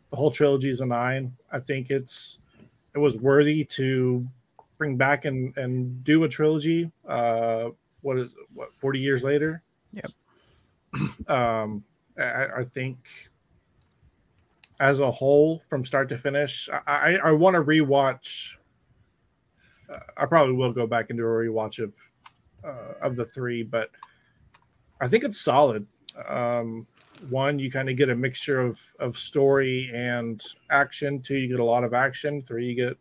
[0.09, 1.33] The whole trilogy is a nine.
[1.51, 2.39] I think it's
[2.95, 4.25] it was worthy to
[4.77, 6.89] bring back and and do a trilogy.
[7.05, 7.69] Uh,
[8.01, 9.61] what is what forty years later?
[9.93, 10.11] Yep.
[11.27, 11.83] Um,
[12.17, 13.29] I, I think
[14.79, 18.55] as a whole, from start to finish, I I, I want to rewatch.
[19.89, 21.95] Uh, I probably will go back and do a rewatch of
[22.63, 23.91] uh, of the three, but
[25.01, 25.85] I think it's solid.
[26.27, 26.87] Um,
[27.29, 31.21] one, you kind of get a mixture of of story and action.
[31.21, 32.41] Two, you get a lot of action.
[32.41, 32.97] Three, you get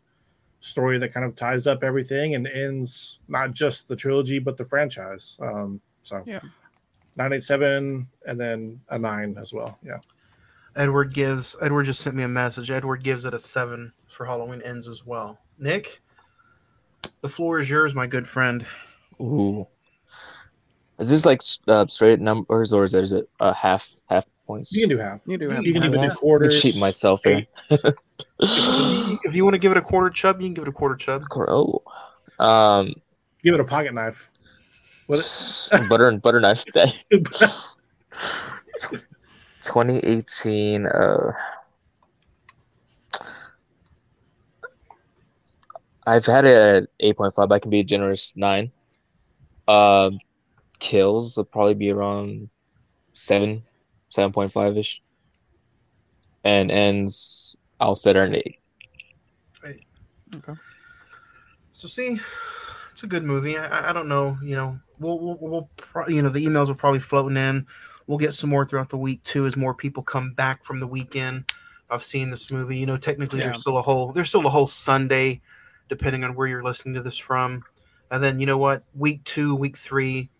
[0.60, 4.64] story that kind of ties up everything and ends not just the trilogy but the
[4.64, 5.36] franchise.
[5.40, 6.40] Um, so Yeah.
[7.16, 9.78] nine eight seven and then a nine as well.
[9.84, 9.98] Yeah.
[10.74, 12.70] Edward gives Edward just sent me a message.
[12.70, 15.38] Edward gives it a seven for Halloween Ends as well.
[15.58, 16.00] Nick,
[17.20, 18.66] the floor is yours, my good friend.
[19.20, 19.66] Ooh.
[20.98, 24.72] Is this like uh, straight numbers or is it, is it uh, half half points?
[24.72, 25.20] You can do half.
[25.26, 25.88] you do have You can that.
[25.94, 26.60] even do quarters.
[26.62, 27.46] cheat myself here.
[28.40, 30.96] if you want to give it a quarter chub, you can give it a quarter
[30.96, 31.22] chub.
[31.34, 31.82] Oh,
[32.38, 32.94] um,
[33.42, 34.30] Give it a pocket knife.
[35.06, 35.20] What?
[35.88, 36.86] butter and butter knife day.
[39.60, 40.86] 2018.
[40.86, 41.32] Uh,
[46.06, 47.52] I've had a 8.5.
[47.52, 48.70] I can be a generous nine.
[49.68, 50.18] Um,
[50.76, 52.48] kills will probably be around
[53.14, 53.62] seven,
[54.10, 55.02] 7.5 ish.
[56.44, 58.58] And ends, I'll set her an eight.
[61.72, 62.18] So see,
[62.92, 63.58] it's a good movie.
[63.58, 64.38] I, I- I don't know.
[64.42, 67.66] You know, we'll we'll, we'll pro- you know the emails are probably floating in.
[68.06, 70.86] We'll get some more throughout the week too, as more people come back from the
[70.86, 71.52] weekend
[71.90, 72.76] of seeing this movie.
[72.78, 73.46] You know, technically Yeah.
[73.46, 75.40] there's still a whole there's still a whole Sunday,
[75.88, 77.62] depending on where you're listening to this from.
[78.10, 80.30] And then you know what, week two, week three,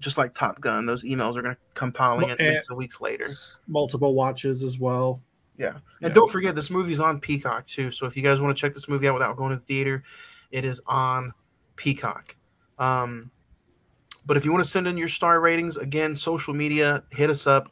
[0.00, 3.26] just like Top Gun, those emails are going to come piling in Well, weeks later.
[3.68, 5.22] Multiple watches as well.
[5.56, 5.74] Yeah.
[6.00, 6.06] Yeah.
[6.06, 7.92] And don't forget, this movie's on Peacock too.
[7.92, 10.02] So if you guys want to check this movie out without going to the theater,
[10.50, 11.32] it is on
[11.76, 12.34] Peacock.
[12.78, 13.30] Um,
[14.26, 17.46] but if you want to send in your star ratings, again, social media, hit us
[17.46, 17.70] up.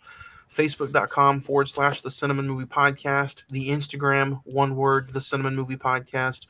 [0.54, 3.44] Facebook.com forward slash the Cine-Men Movie Podcast.
[3.50, 6.46] The Instagram, one word, the Cine-Men Movie Podcast.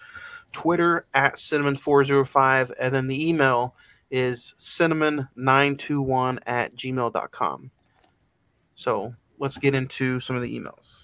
[0.52, 2.72] Twitter at Cinemen405.
[2.80, 3.74] And then the email
[4.10, 7.70] is cinemen921 at gmail.com.
[8.74, 11.02] So let's get into some of the emails.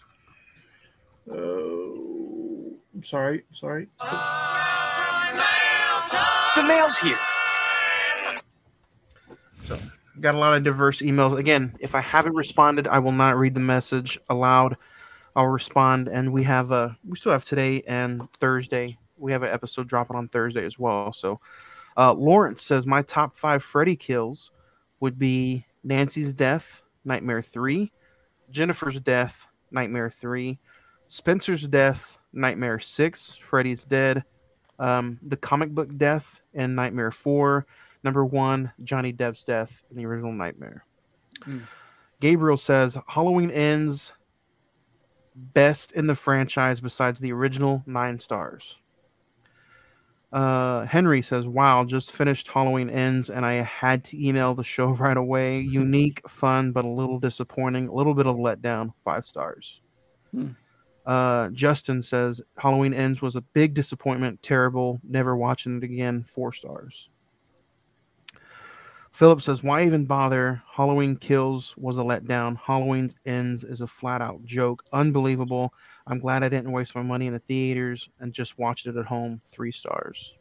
[1.30, 3.44] Oh, I'm sorry.
[3.50, 3.88] Sorry.
[6.56, 7.18] The mail's here.
[9.64, 9.78] So,
[10.20, 11.36] got a lot of diverse emails.
[11.38, 14.76] Again, if I haven't responded, I will not read the message aloud.
[15.34, 18.98] I'll respond, and we have a we still have today and Thursday.
[19.16, 21.12] We have an episode dropping on Thursday as well.
[21.12, 21.40] So,
[21.96, 24.50] uh, Lawrence says my top five Freddy kills
[25.00, 27.92] would be Nancy's death, Nightmare Three,
[28.50, 30.58] Jennifer's death, Nightmare Three,
[31.08, 34.24] Spencer's death, Nightmare Six, Freddy's dead,
[34.78, 37.66] um, the comic book death, and Nightmare Four.
[38.02, 40.84] Number one, Johnny Depp's death in the original Nightmare.
[41.42, 41.60] Hmm.
[42.20, 44.12] Gabriel says Halloween ends
[45.34, 48.78] best in the franchise besides the original nine stars.
[50.34, 54.88] Uh, Henry says, "Wow, just finished Halloween ends, and I had to email the show
[54.94, 55.60] right away.
[55.60, 57.86] Unique, fun, but a little disappointing.
[57.86, 58.92] A little bit of letdown.
[59.04, 59.80] Five stars."
[60.32, 60.48] Hmm.
[61.06, 64.42] Uh, Justin says, "Halloween ends was a big disappointment.
[64.42, 65.00] Terrible.
[65.04, 66.24] Never watching it again.
[66.24, 67.10] Four stars."
[69.14, 70.60] Philip says, "Why even bother?
[70.68, 72.58] Halloween Kills was a letdown.
[72.58, 74.82] Halloween Ends is a flat out joke.
[74.92, 75.72] Unbelievable.
[76.08, 79.06] I'm glad I didn't waste my money in the theaters and just watched it at
[79.06, 79.40] home.
[79.46, 80.34] Three stars."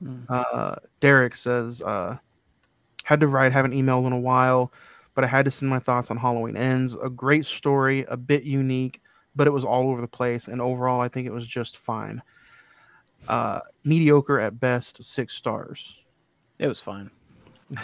[0.00, 0.24] Hmm.
[0.28, 2.18] Uh, Derek says, uh,
[3.04, 3.50] "Had to write.
[3.50, 4.70] Haven't emailed in a while,
[5.14, 6.94] but I had to send my thoughts on Halloween Ends.
[7.02, 9.00] A great story, a bit unique,
[9.34, 10.48] but it was all over the place.
[10.48, 12.20] And overall, I think it was just fine.
[13.26, 15.02] Uh, mediocre at best.
[15.02, 15.98] Six stars."
[16.58, 17.10] It was fine.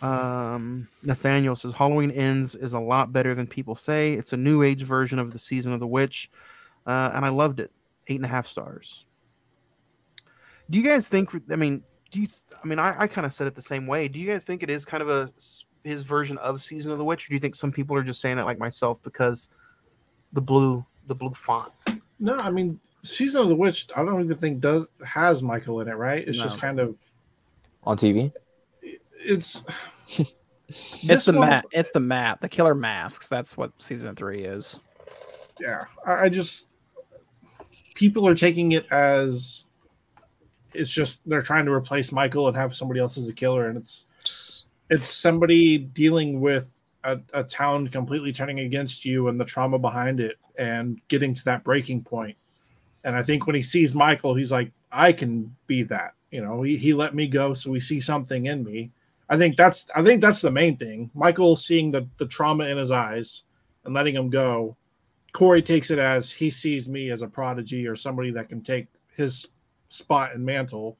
[0.00, 4.12] Um, Nathaniel says Halloween Ends is a lot better than people say.
[4.12, 6.30] It's a new age version of the season of the witch,
[6.86, 7.72] uh, and I loved it.
[8.06, 9.04] Eight and a half stars.
[10.70, 11.30] Do you guys think?
[11.50, 11.82] I mean,
[12.12, 12.28] do you?
[12.62, 14.06] I mean, I, I kind of said it the same way.
[14.06, 16.98] Do you guys think it is kind of a s- his version of season of
[16.98, 19.50] the witch, or do you think some people are just saying that like myself because
[20.32, 21.72] the blue the blue font?
[22.20, 23.88] No, I mean, Season of the Witch.
[23.96, 26.26] I don't even think does has Michael in it, right?
[26.26, 26.98] It's just kind of
[27.82, 28.32] on TV.
[29.18, 29.64] It's.
[31.02, 31.64] It's the one- map.
[31.72, 32.42] It's the map.
[32.42, 33.26] The killer masks.
[33.26, 34.78] That's what season three is.
[35.58, 36.68] yeah I, I just
[37.94, 39.66] people are taking it as
[40.74, 43.78] it's just they're trying to replace michael and have somebody else as a killer and
[43.78, 44.04] it's
[44.90, 50.20] it's somebody dealing with a, a town completely turning against you and the trauma behind
[50.20, 52.36] it and getting to that breaking point
[53.04, 56.60] and i think when he sees michael he's like i can be that you know
[56.62, 58.90] he, he let me go so we see something in me
[59.28, 62.76] i think that's i think that's the main thing michael seeing the the trauma in
[62.76, 63.44] his eyes
[63.84, 64.76] and letting him go
[65.32, 68.86] Corey takes it as he sees me as a prodigy or somebody that can take
[69.14, 69.48] his
[69.88, 70.96] spot and mantle,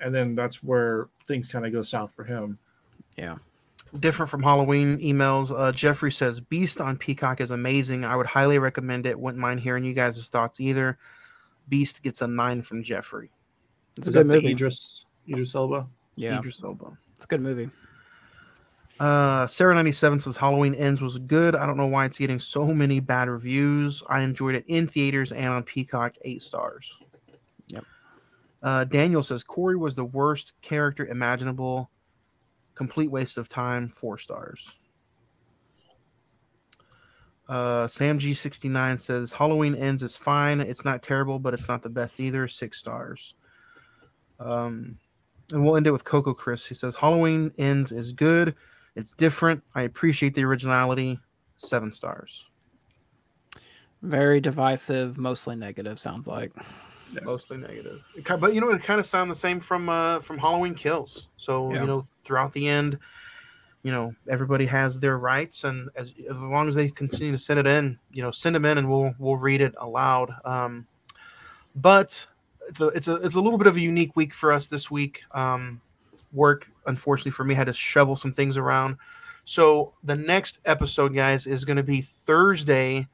[0.00, 2.58] and then that's where things kind of go south for him.
[3.16, 3.36] Yeah.
[4.00, 5.56] different from Halloween emails.
[5.56, 8.04] Uh, Jeffrey says Beast on Peacock is amazing.
[8.04, 9.18] I would highly recommend it.
[9.18, 10.98] Wouldn't mind hearing you guys' thoughts either.
[11.68, 13.30] Beast gets a nine from Jeffrey.
[13.96, 14.52] It's Is a that good the movie.
[14.52, 15.88] Idris Idris Elba?
[16.16, 16.38] Yeah.
[16.38, 16.98] Idris Elba.
[17.24, 17.70] It's a good movie.
[19.00, 21.56] Uh, Sarah ninety seven says Halloween Ends was good.
[21.56, 24.02] I don't know why it's getting so many bad reviews.
[24.10, 26.98] I enjoyed it in theaters and on Peacock, eight stars.
[27.68, 27.84] Yep.
[28.62, 31.90] Uh, Daniel says Corey was the worst character imaginable.
[32.74, 33.88] Complete waste of time.
[33.88, 34.70] Four stars.
[37.48, 40.60] Uh, Sam G69 says Halloween Ends is fine.
[40.60, 42.46] It's not terrible, but it's not the best either.
[42.48, 43.34] Six stars.
[44.38, 44.98] Um,
[45.52, 46.66] and we'll end it with Coco Chris.
[46.66, 48.54] He says Halloween Ends is good.
[48.96, 49.62] It's different.
[49.74, 51.18] I appreciate the originality.
[51.56, 52.48] Seven stars.
[54.02, 55.98] Very divisive, mostly negative.
[55.98, 56.52] Sounds like.
[57.22, 58.02] Mostly negative.
[58.40, 61.28] But you know, it kind of sound the same from uh, from Halloween Kills.
[61.36, 61.80] So Yeah.
[61.80, 62.98] you know, throughout the end,
[63.82, 67.60] you know, everybody has their rights, and as as long as they continue to send
[67.60, 70.34] it in, you know, send them in, and we'll we'll read it aloud.
[70.44, 70.86] Um,
[71.76, 72.26] but
[72.68, 74.90] it's a it's a it's a little bit of a unique week for us this
[74.90, 75.22] week.
[75.32, 75.80] Um,
[76.32, 78.96] work, unfortunately for me, had to shovel some things around.
[79.44, 83.06] So the next episode, guys, is going to be Thursday.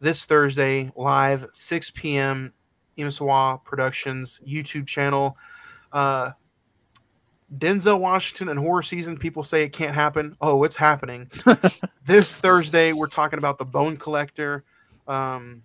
[0.00, 2.52] This Thursday, live 6 p.m.
[2.98, 5.36] Imisawa Productions YouTube channel.
[5.92, 6.32] Uh,
[7.54, 9.16] Denzel Washington and horror season.
[9.16, 10.36] People say it can't happen.
[10.40, 11.30] Oh, it's happening.
[12.06, 14.64] this Thursday, we're talking about the Bone Collector,
[15.06, 15.62] um,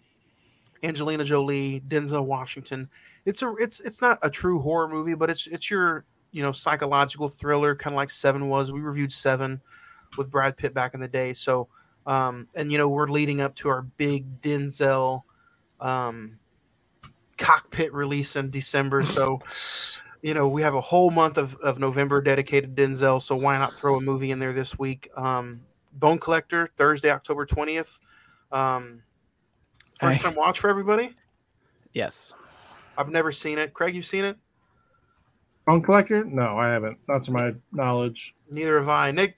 [0.83, 2.89] Angelina Jolie, Denzel Washington.
[3.25, 6.51] It's a it's it's not a true horror movie, but it's it's your you know
[6.51, 8.71] psychological thriller, kind of like Seven was.
[8.71, 9.61] We reviewed Seven
[10.17, 11.33] with Brad Pitt back in the day.
[11.33, 11.67] So,
[12.05, 15.23] um, and you know we're leading up to our big Denzel
[15.79, 16.37] um,
[17.37, 19.03] cockpit release in December.
[19.03, 19.41] So
[20.21, 23.57] you know, we have a whole month of, of November dedicated to Denzel, so why
[23.57, 25.09] not throw a movie in there this week?
[25.15, 25.61] Um,
[25.93, 27.99] Bone Collector, Thursday, October 20th.
[28.51, 29.01] Um,
[29.99, 30.23] first Hey.
[30.23, 31.13] time watch for everybody.
[31.93, 32.33] Yes.
[32.97, 33.73] I've never seen it.
[33.73, 34.37] Craig, you've seen it?
[35.65, 36.25] Bone Collector?
[36.25, 36.97] No, I haven't.
[37.07, 38.35] Not to my knowledge.
[38.49, 39.11] Neither have I.
[39.11, 39.37] Nick,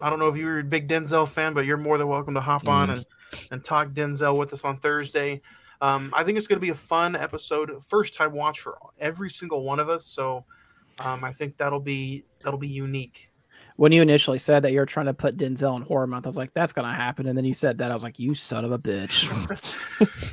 [0.00, 2.40] I don't know if you're a big Denzel fan, but you're more than welcome to
[2.40, 2.92] hop on Mm.
[2.96, 3.06] and,
[3.52, 5.40] and talk Denzel with us on Thursday.
[5.80, 9.30] Um, I think it's going to be a fun episode, first time watch for every
[9.30, 10.04] single one of us.
[10.04, 10.44] So
[10.98, 13.30] um, I think that'll be that'll be unique.
[13.78, 16.28] When you initially said that you were trying to put Denzel in horror month, I
[16.28, 18.64] was like, "That's gonna happen." And then you said that, I was like, "You son
[18.64, 19.30] of a bitch!"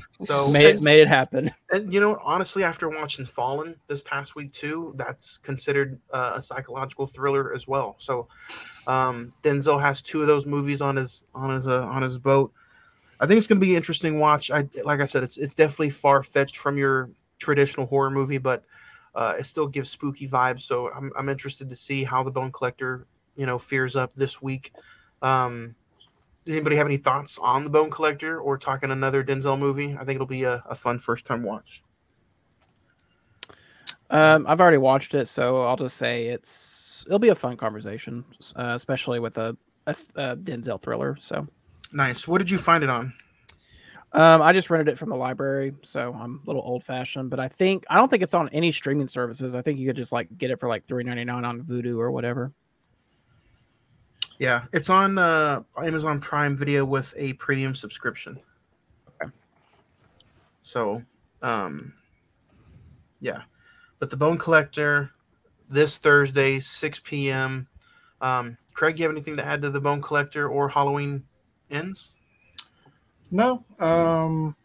[0.19, 1.51] So made it and- made it happen.
[1.71, 6.41] And you know, honestly, after watching Fallen this past week too, that's considered uh, a
[6.41, 7.97] psychological thriller as well.
[7.99, 8.27] So
[8.87, 12.51] um, Denzel has two of those movies on his on his uh, on his boat.
[13.19, 14.49] I think it's going to be an interesting watch.
[14.49, 18.63] I like I said, it's it's definitely far fetched from your traditional horror movie, but
[19.13, 20.61] uh, it still gives spooky vibes.
[20.61, 23.05] So I'm I'm interested to see how the Bone Collector
[23.35, 24.73] you know fears up this week.
[25.21, 25.75] Um,
[26.45, 29.95] does anybody have any thoughts on the Bone Collector or talking another Denzel movie?
[29.99, 31.81] I think it'll be a, a fun first time watch.
[34.11, 38.23] Um, I've already watched it, so I'll just say it's it'll be a fun conversation,
[38.55, 39.57] uh, especially with a,
[39.87, 41.17] a, a Denzel thriller.
[41.19, 41.47] So
[41.91, 42.27] Nice.
[42.27, 43.13] What did you find it on?
[44.11, 47.29] um, I just rented it from the library, so I'm a little old fashioned.
[47.29, 49.55] But I think I don't think it's on any streaming services.
[49.55, 51.97] I think you could just like get it for like three ninety nine on Vudu
[51.97, 52.51] or whatever.
[54.39, 58.39] Yeah, it's on uh, Amazon Prime Video with a premium subscription.
[59.21, 59.31] Okay.
[60.61, 61.01] So,
[61.41, 61.93] um,
[63.21, 63.43] yeah,
[63.99, 65.11] but the Bone Collector
[65.69, 67.67] this Thursday, six p.m.
[68.21, 71.23] Um, Craig, you have anything to add to the Bone Collector or Halloween
[71.71, 72.13] ends?
[73.31, 73.65] No.
[73.79, 74.55] Um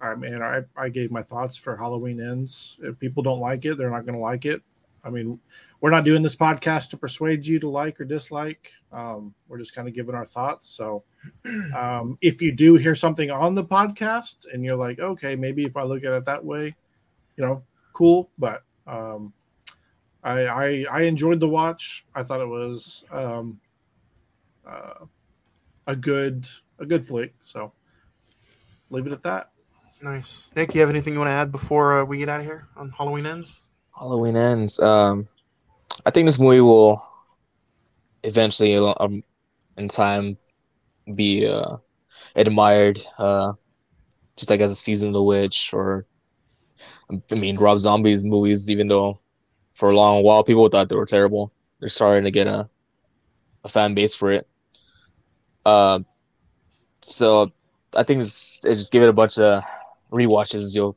[0.00, 2.78] I mean I, I gave my thoughts for Halloween ends.
[2.82, 4.62] If people don't like it, they're not gonna like it.
[5.04, 5.38] I mean,
[5.80, 8.72] we're not doing this podcast to persuade you to like or dislike.
[8.92, 10.70] Um, we're just kind of giving our thoughts.
[10.70, 11.02] So
[11.76, 15.76] um, if you do hear something on the podcast and you're like, okay, maybe if
[15.76, 16.74] I look at it that way,
[17.36, 17.62] you know,
[17.94, 18.30] cool.
[18.38, 19.32] But um,
[20.22, 22.04] I, I I enjoyed the watch.
[22.14, 23.60] I thought it was um,
[24.64, 25.06] uh,
[25.86, 26.46] a good
[26.78, 27.34] a good flick.
[27.42, 27.72] So
[28.90, 29.50] leave it at that.
[30.00, 30.48] Nice.
[30.56, 32.66] Nick, you have anything you want to add before uh, we get out of here
[32.76, 33.64] on Halloween ends?
[33.98, 34.78] Halloween ends.
[34.80, 35.28] Um,
[36.06, 37.02] I think this movie will
[38.22, 39.22] eventually, um,
[39.76, 40.36] in time,
[41.14, 41.76] be uh,
[42.36, 43.00] admired.
[43.18, 43.52] Uh,
[44.36, 46.06] just like as a season of the witch, or
[47.30, 48.70] I mean, Rob Zombie's movies.
[48.70, 49.20] Even though
[49.74, 52.68] for a long while people thought they were terrible, they're starting to get a
[53.64, 54.48] a fan base for it.
[55.64, 56.00] Uh,
[57.02, 57.52] so
[57.94, 59.62] I think just, just give it a bunch of
[60.10, 60.74] rewatches.
[60.74, 60.96] You'll,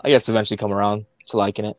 [0.00, 1.78] I guess, eventually come around to liking it.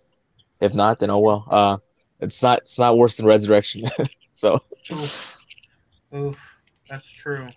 [0.64, 1.46] If not, then oh well.
[1.52, 1.78] Uh,
[2.22, 3.84] it's not it's not worse than Resurrection.
[4.32, 4.60] so
[4.92, 5.38] Oof.
[6.16, 6.38] Oof.
[6.90, 7.50] That's true.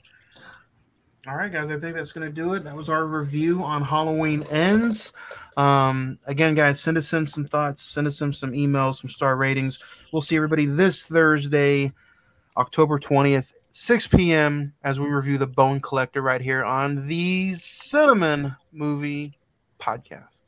[1.29, 1.71] All right, guys.
[1.71, 2.65] I think that's going to do it.
[2.65, 5.13] That was our review on Halloween Ends.
[5.57, 7.83] Um, again, guys, send us in some thoughts.
[7.83, 9.79] Send us in some emails, some star ratings.
[10.13, 11.93] We'll see everybody this Thursday,
[12.57, 18.57] October 20th, 6 p.m., as we review The Bone Collector right here on the Cine-Men
[18.73, 19.39] Movie
[19.81, 20.43] Podcast.